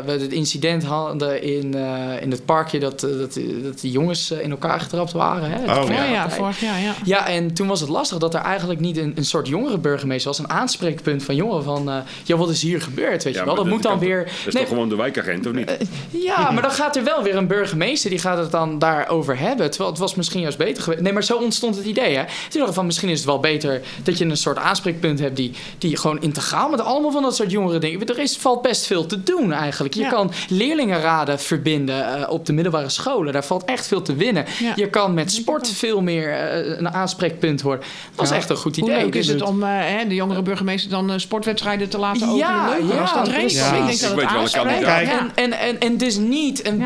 [0.05, 4.51] we het incident hadden in, eh, in het parkje dat, dat, dat die jongens in
[4.51, 5.49] elkaar getrapt waren.
[5.51, 6.03] Hè, Oh, ja.
[6.05, 6.93] ja, vorig jaar, ja.
[7.03, 10.29] Ja, en toen was het lastig dat er eigenlijk niet een, een soort jongere burgemeester
[10.29, 10.39] was.
[10.39, 11.89] Een aanspreekpunt van jongeren van...
[11.89, 13.55] eh ja, wat is hier gebeurd, weet Ja, je wel.
[13.55, 14.23] Dat moet dan weer...
[14.23, 15.77] Dat is Nee, toch gewoon de wijkagent, of niet?
[16.09, 18.09] ja, maar dan gaat er wel weer een burgemeester...
[18.09, 19.69] die gaat het dan daarover hebben.
[19.69, 21.01] Terwijl het was misschien juist beter geweest.
[21.01, 22.23] Nee, maar zo ontstond het idee, hè.
[22.23, 23.81] Toen dacht ik van, misschien is het wel beter...
[24.03, 25.35] dat je een soort aanspreekpunt hebt...
[25.35, 28.05] die, die gewoon integraal met allemaal van dat soort jongeren dingen...
[28.05, 29.93] Er is, valt best veel te doen eigenlijk.
[29.93, 30.09] Je Ja.
[30.09, 33.33] kan leerlingenraden verbinden eh, op de middelbare scholen.
[33.33, 34.45] Daar valt echt veel te winnen.
[34.59, 34.73] Ja.
[34.75, 37.85] Je kan met sport veel meer eh, een aanspreekpunt worden.
[38.09, 38.35] Dat was Ja.
[38.35, 39.01] echt een goed Hoe idee.
[39.03, 42.37] leuk is het om eh, hè, de jongere burgemeester dan sportwedstrijden te laten openen?
[42.37, 43.55] Ja, ja, dat race.
[43.57, 43.73] Ja.
[43.75, 44.83] Ik denk dat het aanspreekt.
[44.83, 46.85] En, en, en, en dus niet een Ja.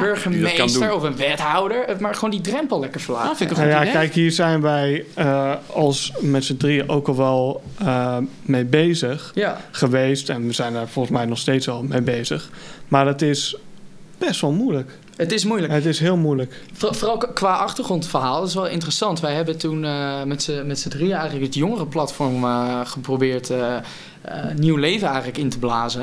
[0.68, 0.92] Doen.
[0.92, 3.28] of een wethouder, maar gewoon die drempel lekker verlagen.
[3.28, 3.94] Dat vind ik een goed ja, idee.
[3.94, 9.32] kijk, hier zijn wij eh, als met z'n drieën ook al wel eh, mee bezig
[9.36, 9.62] Ja.
[9.72, 10.30] geweest.
[10.30, 12.50] En we zijn daar volgens mij nog steeds al mee bezig.
[12.88, 13.56] Maar het is
[14.18, 14.98] best wel moeilijk.
[15.16, 15.74] Het is moeilijk.
[15.74, 16.62] Het is heel moeilijk.
[16.74, 19.20] Voor- Vooral qua achtergrondverhaal, dat is wel interessant.
[19.20, 23.76] Wij hebben toen eh, met z'n met z'n drieën eigenlijk het jongerenplatform eh, geprobeerd eh,
[24.30, 26.02] eh, nieuw leven eigenlijk in te blazen.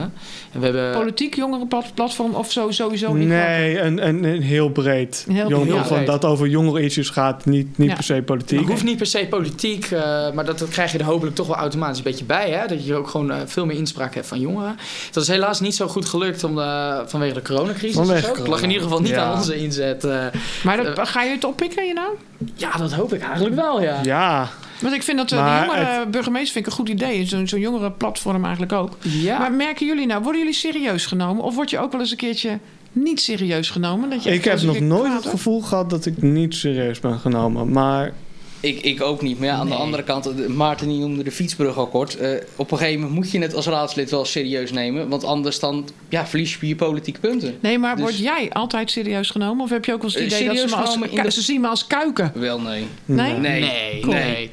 [0.53, 0.93] En we hebben...
[0.93, 3.29] Politiek jongerenplatform of zo, sowieso niet?
[3.29, 5.25] Nee, een, een, een heel breed.
[5.31, 6.07] Heel Jong- heel van breed.
[6.07, 7.95] dat over jongere issues gaat, niet, niet Ja.
[7.95, 8.59] per se politiek.
[8.61, 10.01] Het hoeft niet per se politiek, eh,
[10.33, 12.51] maar dat, dat krijg je er hopelijk toch wel automatisch een beetje bij.
[12.51, 12.67] Hè?
[12.67, 14.77] Dat je ook gewoon eh, veel meer inspraak hebt van jongeren.
[15.13, 17.95] Dat is helaas niet zo goed gelukt om de, vanwege de coronacrisis.
[17.97, 18.27] Vanwege zo.
[18.29, 18.63] Het lag corona.
[18.63, 19.25] in ieder geval niet Ja.
[19.25, 20.05] aan onze inzet.
[20.05, 20.25] eh.
[20.65, 22.09] Maar dat, ga je het oppikken, je nou?
[22.55, 24.01] ja, dat hoop ik eigenlijk wel, ja.
[24.03, 24.49] Ja,
[24.81, 27.25] Want ik vind dat eh, de jongere burgemeester vind ik een goed idee.
[27.27, 28.97] Zo'n zo'n jongere platform eigenlijk ook.
[29.01, 29.39] Ja.
[29.39, 31.45] Maar merken jullie nou, worden jullie serieus genomen?
[31.45, 32.59] Of word je ook wel eens een keertje
[32.93, 34.11] niet serieus genomen?
[34.11, 37.19] Dat je ik heb nog nooit kwaad het gevoel gehad dat ik niet serieus ben
[37.19, 37.71] genomen.
[37.71, 38.13] Maar
[38.61, 39.39] Ik, ik ook niet.
[39.39, 42.17] Maar ja, aan de andere kant, Maarten die noemde de fietsbrug al kort.
[42.17, 45.09] Eh, op een gegeven moment moet je het als raadslid wel serieus nemen.
[45.09, 47.55] Want anders dan ja, verlies je je politieke punten.
[47.61, 49.65] Nee, maar Dus- word jij altijd serieus genomen?
[49.65, 51.43] Of heb je ook wel eens het Eh, idee dat ze, me als, de- ze
[51.43, 52.33] zien me als kuiken?
[52.35, 52.87] Wel nee.
[53.05, 53.33] Nee?
[53.33, 53.61] Nee.
[53.61, 54.15] Nee, Cool.
[54.15, 54.51] nee.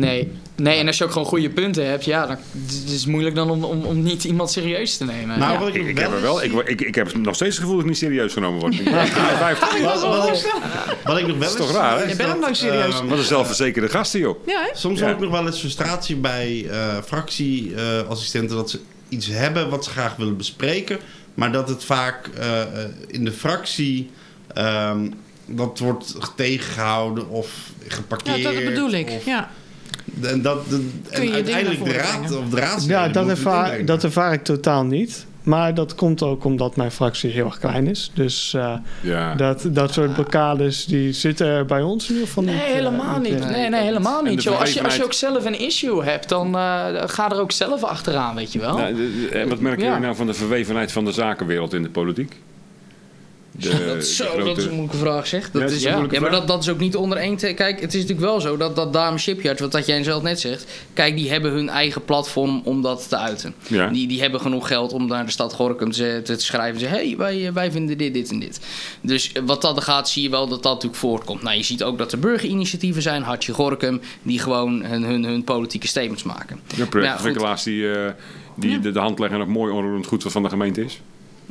[0.00, 0.32] Nee.
[0.56, 2.36] Nee, en als je ook gewoon goede punten hebt, ja, dan
[2.66, 5.38] het is het moeilijk dan om, om, om niet iemand serieus te nemen.
[5.38, 5.58] Nou, Ja.
[5.58, 6.42] wat ik, heb er wel.
[6.42, 8.74] Ik, ik, ik heb nog steeds het gevoel dat ik niet serieus genomen word.
[8.78, 9.76] Ik ben 50.
[9.76, 10.46] Ik was wel Wat-.
[11.04, 12.04] Wat ik nog wel is eens toch raar, hè?
[12.04, 12.94] Je bent dat, ook serieus.
[12.94, 14.46] ehm, Wat een zelfverzekerde gasten, joh.
[14.46, 14.68] Ja, hè?
[14.78, 15.10] Soms Ja.
[15.10, 20.16] ook nog wel eens frustratie bij eh, fractieassistenten dat ze iets hebben wat ze graag
[20.16, 20.98] willen bespreken,
[21.34, 22.68] maar dat het vaak eh, eh,
[23.06, 24.10] in de fractie
[24.54, 25.08] ehm,
[25.46, 27.48] dat wordt tegengehouden of
[27.78, 28.42] Ja, geparkeerd.
[28.42, 29.10] dat bedoel ik.
[29.10, 29.50] of- Ja.
[30.22, 33.08] En dat, de, Kun je en je dingen uiteindelijk de raad of de raadsleden ja,
[33.08, 35.26] dat ervaar, dat ervaar ik totaal niet.
[35.42, 38.10] Maar dat komt ook omdat mijn fractie heel erg klein is.
[38.14, 39.34] Dus eh, Ja.
[39.34, 42.64] dat, dat soort blokkades die zitten er bij ons in ieder geval Nee, niet.
[42.64, 43.50] eh, helemaal niet.
[43.50, 44.42] Nee, nee, helemaal niet.
[44.42, 44.60] joh.
[44.60, 47.82] Als, je, als je ook zelf een issue hebt, dan eh, ga er ook zelf
[47.84, 48.76] achteraan, weet je wel.
[48.76, 48.94] Nou,
[49.32, 49.86] en wat merken Ja.
[49.88, 52.36] jullie nou van de verwevenheid van de zakenwereld in de politiek?
[53.60, 55.50] De, Dat is, zo, de dat is een moeilijke vraag, zeg.
[55.50, 56.30] Dat Ja, is, ja, maar vraag.
[56.30, 57.36] dat, dat is ook niet onder één...
[57.36, 60.22] te- Kijk, het is natuurlijk wel zo dat, dat Dame Shipyard, wat dat jij zelf
[60.22, 60.66] net zegt...
[60.92, 63.54] Kijk, die hebben hun eigen platform om dat te uiten.
[63.68, 63.86] Ja.
[63.88, 66.74] Die, die hebben genoeg geld om naar de stad Gorkum te, te schrijven.
[66.74, 68.60] en Zeggen, hé, hey, wij, eh, wij vinden dit, dit en dit.
[69.00, 71.42] Dus eh, wat dat gaat, zie je wel dat dat natuurlijk voortkomt.
[71.42, 74.00] Nou, je ziet ook dat er burgerinitiatieven zijn, Hartje Gorkum...
[74.22, 76.60] die gewoon hun, hun, hun politieke statements maken.
[76.66, 76.90] De Ja, goed.
[76.90, 78.12] projectontwikkelaars die, eh,
[78.56, 81.00] die de, de hand leggen op mooi onroerend goed wat van de gemeente is.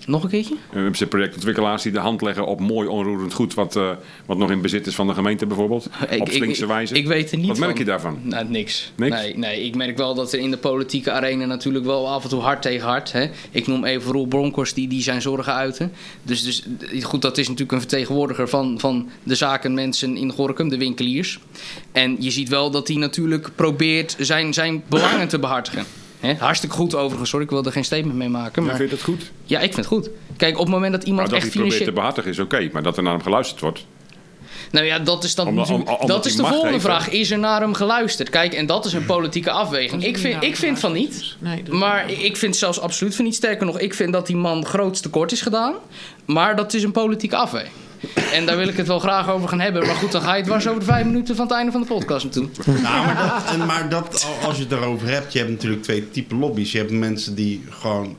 [0.05, 0.55] Nog een keertje?
[0.69, 3.89] Hebben ze projectontwikkelaars die de hand leggen op mooi onroerend goed wat, eh,
[4.25, 5.89] wat nog in bezit is van de gemeente bijvoorbeeld.
[6.19, 6.93] op slinkse wijze.
[6.93, 7.79] Ik, weet er niet wat merk van.
[7.79, 8.19] je daarvan?
[8.21, 8.91] Nou, niks.
[8.95, 9.15] Niks?
[9.15, 12.29] Nee, nee, ik merk wel dat er in de politieke arena natuurlijk wel af en
[12.29, 13.11] toe hard tegen hard.
[13.11, 13.29] Hè.
[13.51, 15.91] Ik noem even Roel Bronkhorst die, die zijn zorgen uiten.
[16.23, 16.63] Dus, dus
[17.01, 21.39] goed, dat is natuurlijk een vertegenwoordiger van, van de zakenmensen in Gorkum, de winkeliers.
[21.91, 25.85] En je ziet wel dat hij natuurlijk probeert zijn, zijn belangen te behartigen.
[26.19, 26.33] Hè?
[26.33, 28.61] Hartstikke goed overigens hoor, ik wil er geen statement mee maken.
[28.61, 29.31] Ja, Maar vind je dat goed?
[29.43, 30.09] ja, ik vind het goed.
[30.37, 31.93] Kijk, op het moment dat Maar iemand Nou, dat echt hij probeert te financieel...
[31.93, 33.85] behartigen is oké, maar dat er naar hem geluisterd wordt.
[34.71, 35.55] Nou ja, dat is dan om-
[36.07, 37.09] dat is de volgende heeft, vraag.
[37.09, 38.29] Is er naar hem geluisterd?
[38.29, 40.03] Kijk, en dat is een politieke afweging.
[40.05, 41.35] Ik vind, ik vind van niet.
[41.39, 43.35] Nee, Maar ik vind zelfs absoluut van niet.
[43.35, 45.73] Sterker nog, ik vind dat die man groots tekort is gedaan.
[46.25, 47.73] Maar dat is een politieke afweging.
[48.33, 49.85] En daar wil ik het wel graag over gaan hebben.
[49.85, 51.87] Maar goed, dan ga je dwars over de vijf minuten van het einde van de
[51.87, 52.47] podcast naartoe.
[52.65, 53.15] Nou, maar,
[53.45, 56.71] dat, en, maar dat, als je het daarover hebt, je hebt natuurlijk twee typen lobby's.
[56.71, 58.15] Je hebt mensen die gewoon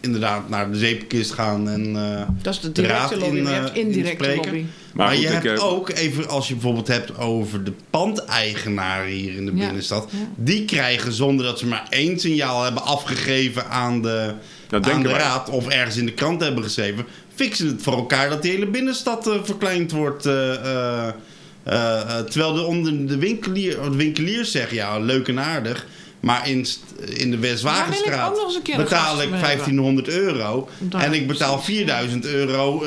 [0.00, 3.36] inderdaad naar de zeepkist gaan en eh, Dat is de de raad directe lobby.
[3.38, 4.50] in, je eh, hebt indirecte lobby.
[4.92, 9.10] Maar, Maar, goed, je hebt eh, ook, even als je bijvoorbeeld hebt over de pandeigenaren
[9.12, 9.64] hier in de Ja.
[9.64, 10.08] binnenstad.
[10.10, 10.18] Ja.
[10.36, 14.32] Die krijgen zonder dat ze maar één signaal hebben afgegeven aan de,
[14.68, 17.04] Dat aan de raad of ergens in de krant hebben geschreven.
[17.34, 20.26] Fixen het voor elkaar dat de hele binnenstad eh, verkleind wordt.
[20.26, 25.86] eh, eh, terwijl de, onder de, winkelier, de winkeliers zeggen, ja, leuk en aardig.
[26.20, 26.66] Maar in,
[27.14, 30.68] in de Westwagenstraat ik betaal ik mee 1500 euro.
[30.78, 31.74] Daar, en ik betaal precies.
[31.76, 32.82] 4000 euro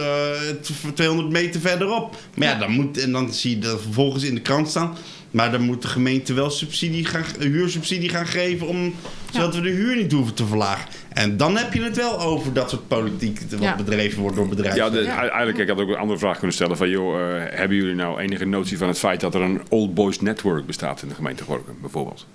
[0.62, 2.16] t- 200 meter verderop.
[2.36, 4.98] Maar ja, dan moet, en dan zie je dat vervolgens in de krant staan.
[5.32, 8.68] Maar dan moet de gemeente wel subsidie gaan, huursubsidie gaan geven.
[8.68, 8.94] Om,
[9.32, 10.90] zodat we de huur niet hoeven te verlagen.
[11.14, 13.40] En dan heb je het wel over dat soort politiek.
[13.50, 13.76] wat Ja.
[13.76, 14.80] bedreven wordt door bedrijven.
[14.80, 17.78] Ja, de, eigenlijk ik had ook een andere vraag kunnen stellen van joh, eh, hebben
[17.78, 21.08] jullie nou enige notie van het feit dat er een Old Boys Network bestaat in
[21.08, 22.26] de gemeente Gorkum bijvoorbeeld?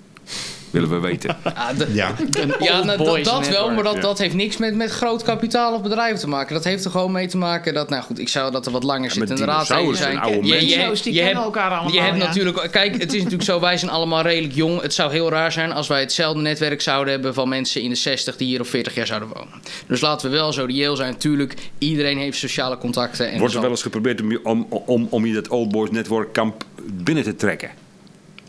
[0.73, 1.37] Willen we weten.
[1.55, 2.15] Ja, de- Ja.
[2.59, 4.01] Ja, Old nou, dat, dat wel, maar dat, ja.
[4.01, 6.55] dat heeft niks met, met groot kapitaal of bedrijven te maken.
[6.55, 8.83] Dat heeft er gewoon mee te maken dat, nou goed, ik zou dat er wat
[8.83, 10.13] langer Ja, zit met in de raad dinosaurus zijn.
[10.17, 12.25] en oude Je- je- die je kennen hebt- elkaar allemaal, Je hebt ja.
[12.27, 14.81] natuurlijk, kijk, het is natuurlijk zo, wij zijn allemaal redelijk jong.
[14.81, 17.95] Het zou heel raar zijn als wij hetzelfde netwerk zouden hebben van mensen in de
[17.97, 19.53] 60 die hier op 40 jaar zouden wonen.
[19.87, 21.17] Dus laten we wel zo reëel zijn.
[21.17, 23.31] Tuurlijk, iedereen heeft sociale contacten.
[23.31, 25.91] En Wordt er wel eens geprobeerd om, je- om, om, om je dat Old Boys
[25.91, 27.71] Network kamp binnen te trekken?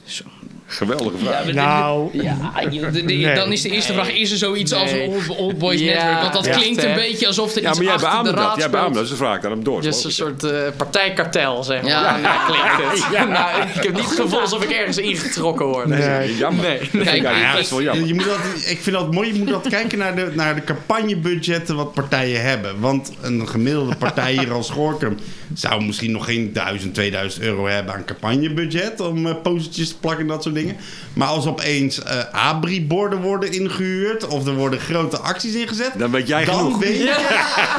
[0.04, 0.24] Zo.
[0.76, 1.46] Geweldige vraag.
[1.48, 3.36] Ja, Nou, Ja, je- de- de- Nee.
[3.36, 6.22] dan is de eerste vraag: is er zoiets als een old, old boys Ja, network?
[6.22, 8.32] Want dat echt, klinkt een beetje alsof er Ja, iets maar jij achter de beaamde
[8.42, 8.46] dat.
[8.50, 9.02] raad Jij beaamde dat.
[9.02, 9.82] Dus de vraag daarom door.
[9.82, 11.92] Dus een soort eh, partijkartel, zeg maar.
[11.92, 12.18] Ja.
[12.18, 13.12] Ja, klinkt het.
[13.34, 15.88] Nou, ik heb niet het gevoel alsof ik ergens ingetrokken word.
[15.88, 16.38] Nee.
[16.38, 16.90] Jammer.
[16.92, 17.04] Nee.
[17.04, 18.08] Kijk, Ja, dat is wel jammer.
[18.08, 19.34] Je moet altijd, ik vind dat mooi.
[19.34, 22.80] Je moet altijd kijken naar de, naar de campagnebudgetten wat partijen hebben.
[22.80, 25.18] Want een gemiddelde partij hier als Gorkum
[25.54, 29.00] zou misschien nog geen 1000, 2000 euro hebben aan campagnebudget.
[29.00, 30.63] Om eh posters te plakken en dat soort dingen.
[31.14, 34.28] Maar als opeens eh abri-borden worden ingehuurd.
[34.28, 35.92] Of er worden grote acties ingezet.
[35.98, 36.80] Dan weet jij dan genoeg.
[36.80, 37.06] Weet je,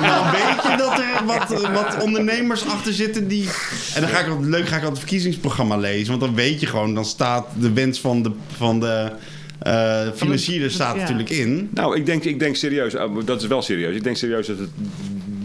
[0.00, 3.48] Dan weet je dat er wat, wat ondernemers achter zitten die...
[3.94, 6.08] En dan ga ik altijd, leuk ga ik altijd het verkiezingsprogramma lezen.
[6.08, 9.12] Want dan weet je gewoon, dan staat de wens van de, van de
[9.58, 11.00] eh financier staat ja.
[11.00, 11.68] natuurlijk in.
[11.74, 13.96] Nou, ik denk, ik denk serieus, eh, dat is wel serieus.
[13.96, 14.70] Ik denk serieus dat het,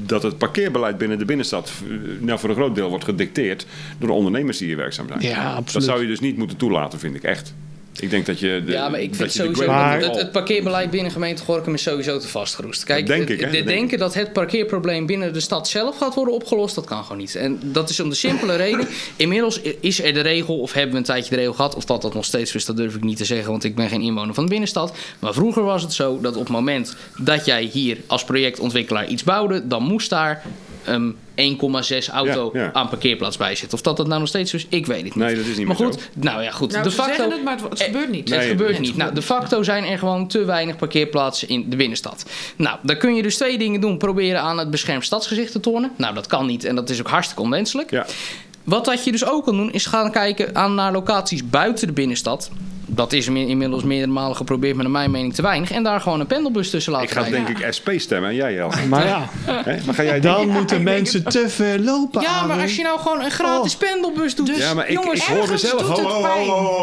[0.09, 3.65] dat het parkeerbeleid binnen de binnenstad eh, nou, voor een groot deel wordt gedicteerd
[3.97, 5.21] door de ondernemers die hier werkzaam zijn.
[5.21, 5.87] Ja, Dat absoluut.
[5.87, 7.53] zou je dus niet moeten toelaten, vind ik echt.
[8.01, 8.61] Ik denk dat je.
[8.65, 12.17] De, Ja, maar ik vind sowieso Maar- het, het parkeerbeleid binnen gemeente Gorkum is sowieso
[12.19, 12.83] te vastgeroest.
[12.83, 13.51] Kijk, denk het- ik, hè?
[13.51, 17.17] denk denken dat het parkeerprobleem binnen de stad zelf gaat worden opgelost, dat kan gewoon
[17.17, 17.35] niet.
[17.35, 18.87] En dat is om de simpele reden.
[19.15, 22.01] Inmiddels is er de regel, of hebben we een tijdje de regel gehad, of dat
[22.01, 24.33] dat nog steeds is, dat durf ik niet te zeggen, want ik ben geen inwoner
[24.33, 24.93] van de binnenstad.
[25.19, 29.23] Maar vroeger was het zo dat op het moment dat jij hier als projectontwikkelaar iets
[29.23, 30.43] bouwde, dan moest daar
[30.89, 32.73] een 1,6 auto Ja, ja.
[32.73, 33.77] aan parkeerplaats bij zitten.
[33.77, 35.15] Of dat dat nou nog steeds zo is, ik weet het niet.
[35.15, 36.71] Nee, dat is niet maar goed, nou ja, goed.
[36.71, 38.29] Nou, de ze facto, zeggen het, maar het, het Eh, gebeurt niet.
[38.29, 38.95] Nee, het gebeurt niet.
[38.95, 42.25] Nou, de facto zijn er gewoon te weinig parkeerplaatsen in de binnenstad.
[42.55, 43.97] Nou, dan kun je dus twee dingen doen.
[43.97, 45.91] Proberen aan het beschermd stadsgezicht te tonen.
[45.95, 47.91] Nou, dat kan niet en dat is ook hartstikke onwenselijk.
[47.91, 48.05] Ja.
[48.63, 51.93] Wat dat je dus ook kan doen, is gaan kijken aan naar locaties buiten de
[51.93, 52.51] binnenstad.
[52.91, 55.71] Dat is inmiddels meerdere malen geprobeerd, maar naar mijn mening te weinig.
[55.71, 57.45] En daar gewoon een pendelbus tussen laten Ik ga rijden.
[57.45, 58.87] denk ik SP stemmen en jij Jelmer.
[58.89, 59.77] Maar ja, Hè?
[59.85, 62.21] Maar ga jij dan moeten mensen te ver lopen.
[62.21, 62.61] Ja, maar Arie.
[62.63, 64.57] als je nou gewoon een gratis pendelbus doet.
[64.57, 65.81] Ja, maar ik, jongens, ik hoor ergens mezelf.
[65.81, 66.07] doet het.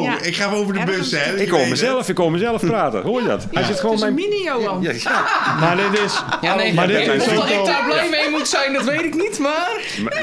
[0.04, 0.20] Ja.
[0.22, 1.36] Ik ga over de Ergens- bus, hè.
[1.40, 3.02] Ik hoor mezelf, ik hoor mezelf praten.
[3.02, 3.46] Hoor je dat?
[3.52, 4.28] Hij zit Het gewoon is een mijn...
[4.28, 4.82] mini-Johan.
[4.82, 5.24] Ja, ja.
[5.60, 6.22] Maar dit is...
[6.40, 7.64] Ja, nee, Maar dit is of ook ik al...
[7.66, 9.76] daar blij mee moet zijn, dat weet ik niet, maar...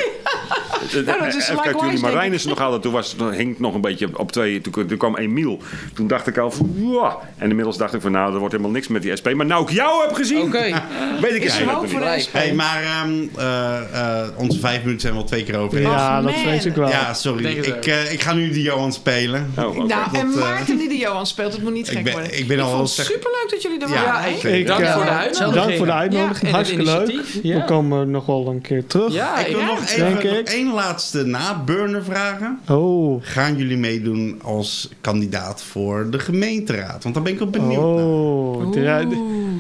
[0.84, 2.02] Eh, Nou, dat is Even kijken, likewise, toen die denk ik.
[2.14, 4.62] Marijnissen nog hadden, toen, was, toen hing het nog een beetje op twee.
[4.62, 5.60] Toen, toen kwam Emiel.
[5.94, 8.74] Toen dacht ik al van, "Wow." En inmiddels dacht ik van, nou, er wordt helemaal
[8.74, 9.34] niks met die SP.
[9.34, 10.60] Maar nou ik jou heb gezien, Oké.
[11.22, 11.92] weet ik Is het er eigenlijk hoop niet.
[11.92, 12.20] voor de.
[12.26, 12.34] SP?
[12.34, 15.82] Hey, maar ehm, eh, eh, onze vijf minuten zijn wel twee keer over.
[15.82, 16.42] Ja, Ja, Och, dat man.
[16.44, 16.90] vrees ik wel.
[17.14, 17.44] sorry.
[17.44, 19.52] Denk het Ik, eh, ik ga nu de Johan spelen.
[19.58, 19.78] Oh, oké.
[19.78, 22.14] Nou, en Dat, eh, Maarten die de Johan speelt, het moet niet ik gek ben-
[22.14, 22.38] worden.
[22.40, 24.22] ik ben al vond het zeg- superleuk dat jullie er Ja, waren.
[24.42, 24.50] hè?
[24.50, 25.54] Ik, Dank eh, voor de uitnodiging.
[25.66, 26.40] Dank voor de uitnodiging.
[26.40, 27.10] Ja, en het Hartstikke leuk.
[27.10, 27.44] initiatief.
[27.44, 27.56] Ja.
[27.60, 29.14] We komen nog wel een keer terug.
[29.14, 29.66] Ja, Ik wil ja.
[29.66, 30.48] nog even denk nog ik.
[30.50, 32.60] één laatste na-burner vragen.
[32.70, 33.24] Oh.
[33.26, 37.04] Gaan jullie meedoen als kandidaat voor de gemeenteraad?
[37.04, 38.06] Want daar ben ik op benieuwd naar.
[38.06, 38.74] Oh.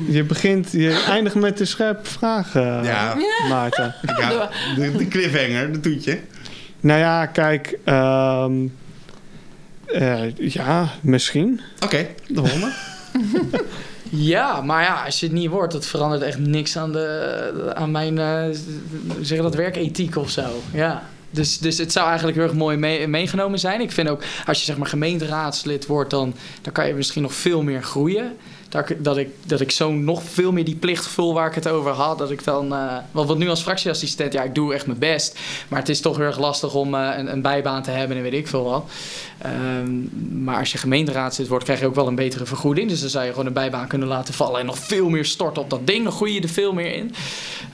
[0.09, 3.15] Je begint, je eindigt met de scherpe vraag, eh, Ja.
[3.49, 3.95] Maarten.
[4.19, 6.19] Ja, de, de cliffhanger, de toetje.
[6.79, 7.77] Nou ja, kijk.
[7.83, 8.53] ehm,
[9.85, 11.61] eh, ja, misschien.
[11.83, 12.71] Oké, de volgende.
[14.15, 17.91] Ja, maar ja, als je het niet wordt, dat verandert echt niks aan, de, aan
[17.91, 18.43] mijn, eh,
[19.15, 20.43] hoe zeg dat, werkethiek of zo.
[20.73, 21.03] Ja.
[21.33, 23.81] Dus, dus het zou eigenlijk heel erg mooi mee- meegenomen zijn.
[23.81, 27.33] Ik vind ook, als je zeg maar gemeenteraadslid wordt, dan, dan kan je misschien nog
[27.33, 28.37] veel meer groeien.
[28.69, 31.55] Dat ik, dat ik, dat ik zo nog veel meer die plicht vul waar ik
[31.55, 32.17] het over had.
[32.17, 35.39] Dat ik dan, eh want wat nu als fractieassistent, ja, ik doe echt mijn best.
[35.67, 38.23] Maar het is toch heel erg lastig om eh, een, een bijbaan te hebben en
[38.23, 38.89] weet ik veel wat.
[39.37, 42.89] Ehm, maar als je gemeenteraadslid wordt, krijg je ook wel een betere vergoeding.
[42.89, 45.61] Dus dan zou je gewoon een bijbaan kunnen laten vallen en nog veel meer storten
[45.61, 46.03] op dat ding.
[46.03, 47.13] Dan groei je er veel meer in.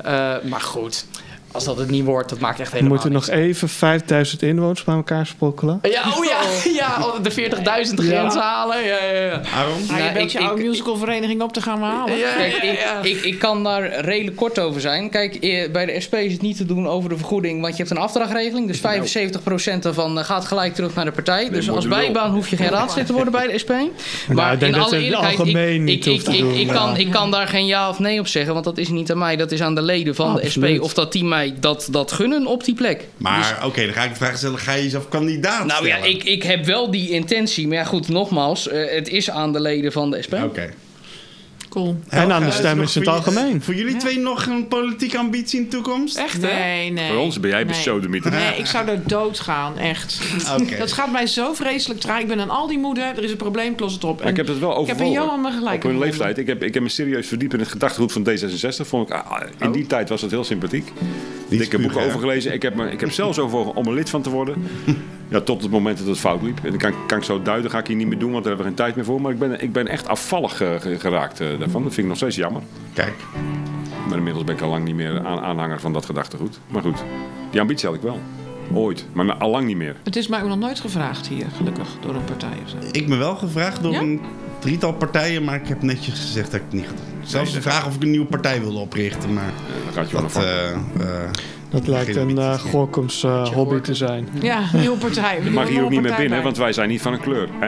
[0.04, 1.06] Eh, maar goed,
[1.52, 4.84] als dat het niet wordt, dat maakt echt We helemaal moeten nog even 5000 inwoners
[4.84, 5.80] bij elkaar sprokkelen.
[5.82, 6.40] Ja, oh ja,
[6.82, 8.78] ja, oh, de 40.000 grens halen.
[8.86, 9.42] Ja, ja, ja.
[9.56, 9.86] Aaron?
[9.88, 12.18] Nou, je Nou, ik- je oude musicalvereniging op te gaan halen.
[12.18, 13.02] Ja, Kijk, ja, ik, ja.
[13.02, 15.10] ik, ik kan daar redelijk kort over zijn.
[15.10, 17.84] Kijk, eh, bij de SP is het niet te doen over de vergoeding, want je
[17.84, 18.68] hebt een afdrachtregeling.
[18.68, 21.50] Dus 75% daarvan eh, gaat gelijk terug naar de partij.
[21.50, 23.70] Dus als bijbaan hoef je geen raadslid te worden bij de SP.
[23.70, 23.88] Maar
[24.28, 26.74] Nou, ik denk in dat alle eerlijkheid, algemeen ik, niet ik, ik, doen, ik, ja.
[26.74, 29.18] kan, ik kan daar geen ja of nee op zeggen, want dat is niet aan
[29.18, 29.36] mij.
[29.36, 30.50] Dat is aan de leden van de.
[30.54, 33.08] SP of dat die mij dat, dat gunnen op die plek.
[33.18, 34.60] Maar oké, dan ga ik de vraag stellen.
[34.60, 36.16] Ga je jezelf kandidaat Nou ja, stellen?
[36.16, 37.68] ik, ik heb wel die intentie.
[37.68, 40.34] Maar ja, goed, nogmaals, eh, het is aan de leden van de SP.
[40.34, 40.70] Oké.
[41.70, 42.00] Cool.
[42.08, 43.62] En aan de stem is het algemeen.
[43.62, 46.18] Voor jullie twee nog een politieke ambitie in de toekomst?
[46.18, 47.12] Echt, Nee, nee.
[47.12, 47.68] Voor ons ben jij nee.
[47.68, 48.32] besodemieter.
[48.32, 50.22] Nee, ik zou er dood gaan, echt.
[50.60, 50.78] Oké.
[50.78, 52.20] Dat gaat mij zo vreselijk traag.
[52.20, 54.26] Ik ben een Aldi-moeder, er is een probleem, klos het op.
[54.26, 56.38] Ik heb het wel ik heb een Johan me gelijk Op hun leeftijd.
[56.38, 58.88] Ik heb, ik heb me serieus verdiept in het gedachtegoed van D66.
[58.88, 60.92] Vond ik, ah, in die tijd was het heel sympathiek.
[61.50, 62.54] Dikke boeken over gelezen.
[62.54, 64.56] Ik heb, me, ik heb zelfs overwogen om er lid van te worden.
[65.32, 66.60] Ja, tot het moment dat het fout liep.
[66.64, 67.72] En dat kan, kan ik zo duiden.
[67.72, 69.22] ga ik hier niet meer doen, want daar hebben we geen tijd meer voor.
[69.22, 71.84] Maar ik ben, ik ben echt afvallig eh, ge- geraakt eh, daarvan.
[71.84, 72.62] Dat vind ik nog steeds jammer.
[72.94, 73.14] Kijk.
[74.08, 76.60] Maar inmiddels ben ik al lang niet meer aan, aanhanger van dat gedachtegoed.
[76.68, 77.04] Maar goed,
[77.52, 78.20] die ambitie had ik wel.
[78.74, 79.06] Ooit.
[79.14, 79.96] Maar al lang niet meer.
[80.04, 82.76] Het is mij ook nog nooit gevraagd hier, gelukkig, door een partij of zo.
[82.92, 84.00] Ik ben wel gevraagd door Ja?
[84.02, 84.22] een
[84.60, 87.28] drietal partijen, maar ik heb netjes gezegd dat ik het niet ga doen.
[87.28, 89.52] Zelfs de dat- vraag of ik een nieuwe partij wilde oprichten, maar
[89.86, 90.36] dan gaat je wel dat...
[90.44, 90.78] eh, eh,
[91.70, 92.54] Dat lijkt Geen een uh.
[92.54, 93.22] Gorkums
[93.54, 94.28] hobby te zijn.
[94.42, 95.40] Ja, nieuwe partij.
[95.44, 97.50] Je mag hier ook niet meer binnen, want wij zijn niet van een kleur.
[97.60, 97.68] Hè?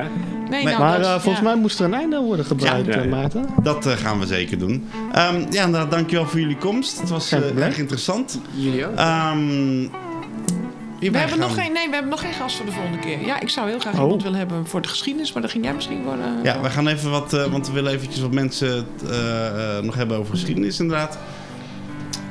[0.50, 1.50] Nee, Maar- nou, Maar dat- volgens ja.
[1.52, 3.10] mij moest er een einde worden gebruikt, Ja, ja, ja.
[3.10, 3.46] Maarten.
[3.64, 4.88] dat gaan we zeker doen.
[5.12, 7.00] Ehm, ja, inderdaad, dankjewel voor jullie komst.
[7.00, 8.40] Het was erg interessant.
[8.56, 8.96] Jullie ook?
[8.96, 9.88] Ehm,
[11.10, 13.26] We hebben, nog geen, nee, we hebben nog geen gast voor de volgende keer.
[13.26, 14.02] Ja, ik zou heel graag Oh.
[14.02, 16.26] iemand willen hebben voor de geschiedenis, maar dat ging jij misschien worden.
[16.44, 19.96] Ja, we gaan even wat, eh, want we willen eventjes wat mensen eh, eh, nog
[19.96, 21.18] hebben over geschiedenis inderdaad.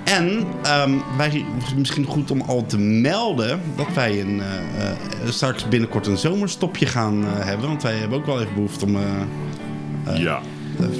[0.04, 1.44] En ehm, wij,
[1.76, 4.96] misschien goed om al te melden dat wij een, eh, eh,
[5.28, 7.68] straks binnenkort een zomerstopje gaan eh, hebben.
[7.68, 10.40] Want wij hebben ook wel even behoefte om eh, Ja.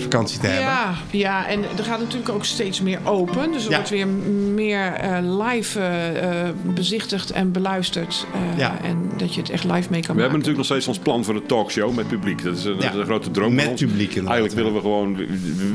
[0.01, 0.65] Vakantie te hebben.
[0.65, 3.53] Ja, ja, en er gaat natuurlijk ook steeds meer open.
[3.53, 3.77] Dus er Ja.
[3.77, 4.07] wordt weer
[4.55, 5.19] meer eh,
[5.49, 8.27] live eh, eh, bezichtigd en beluisterd.
[8.35, 8.79] eh, Ja.
[8.83, 10.21] En dat je het echt live mee kan We maken.
[10.21, 12.43] hebben natuurlijk nog steeds ons plan voor de talkshow met publiek.
[12.45, 12.99] Dat is een, dat is Ja.
[12.99, 13.81] een grote droom Met van ons.
[13.83, 14.33] publiek inderdaad.
[14.33, 15.27] Eigenlijk willen we gewoon, we,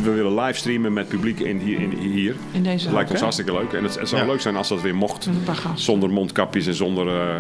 [0.04, 1.80] we willen livestreamen met publiek in, hier.
[1.82, 2.36] In, hier.
[2.52, 3.26] in deze Dat lijkt ons hè?
[3.26, 3.74] hartstikke leuk.
[3.74, 4.28] En het, het zou Ja.
[4.28, 5.26] leuk zijn als dat weer mocht.
[5.26, 5.84] Met een paar gasten.
[5.84, 7.36] Zonder mondkapjes en zonder eh,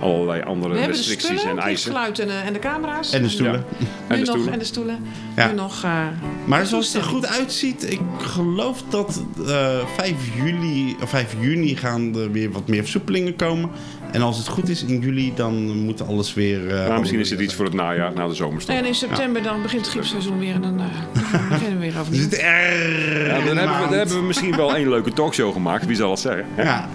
[0.00, 1.94] allerlei andere We hebben de restricties spullen, en het eisen.
[2.22, 3.12] en, de- en de camera's.
[3.12, 3.64] En de stoelen.
[3.78, 4.52] Nu En de nog, stoelen.
[4.52, 4.98] En de stoelen.
[5.36, 5.46] Ja.
[5.48, 6.06] Nu nog, eh,
[6.44, 10.14] Maar zoals het er goed uitziet, ik geloof dat eh 5
[10.44, 13.70] juli of 5 juni gaan er weer wat meer versoepelingen komen.
[14.12, 16.68] En als het goed is in juli, dan moet alles weer.
[16.74, 18.76] eh, Maar misschien is het iets voor het najaar, na de zomerstop.
[18.76, 20.86] en in september dan begint het griepseizoen weer en dan eh,
[21.50, 22.22] beginnen we weer Er overnieuw.
[22.22, 23.26] zit er.
[23.26, 25.86] Ja, dan, hebben we, dan hebben we misschien wel één leuke talkshow gemaakt.
[25.86, 26.44] Wie zal het zeggen?
[26.56, 26.88] Ja.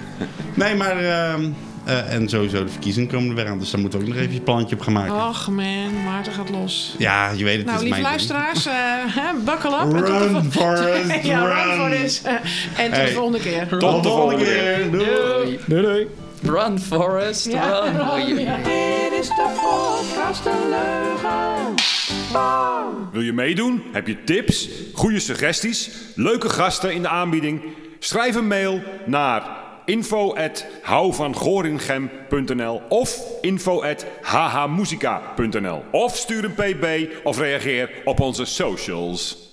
[0.53, 0.97] Nee, maar
[1.85, 3.59] Eh, en sowieso de verkiezingen komen er weer aan.
[3.59, 5.13] Dus daar moeten we ook nog even je plantje op gaan maken.
[5.27, 6.95] Och man, Maarten gaat los.
[6.97, 8.73] Ja, je weet het, Nou, is lieve luisteraars, eh,
[9.05, 9.93] hè, buckle up.
[9.93, 11.77] En Run, Forrest, ja, run.
[11.77, 12.25] Forrest.
[12.25, 12.33] Eh,
[12.77, 13.05] en tot Hey.
[13.05, 13.67] de volgende keer.
[13.67, 14.91] Tot de volgende keer.
[14.91, 15.59] Doei.
[15.67, 16.07] Doei doei.
[16.43, 17.97] Run, Forrest, Ja, run.
[17.97, 18.55] run, ja.
[18.57, 21.73] Dit is de podcast De Leugen.
[23.11, 23.83] Wil je meedoen?
[23.91, 27.61] Heb je tips, goede suggesties, leuke gasten in de aanbieding?
[27.99, 29.43] Schrijf een mail naar
[29.85, 39.44] info@houvangoringem.nl of info@hhmusica.nl of stuur een pb of reageer op onze socials.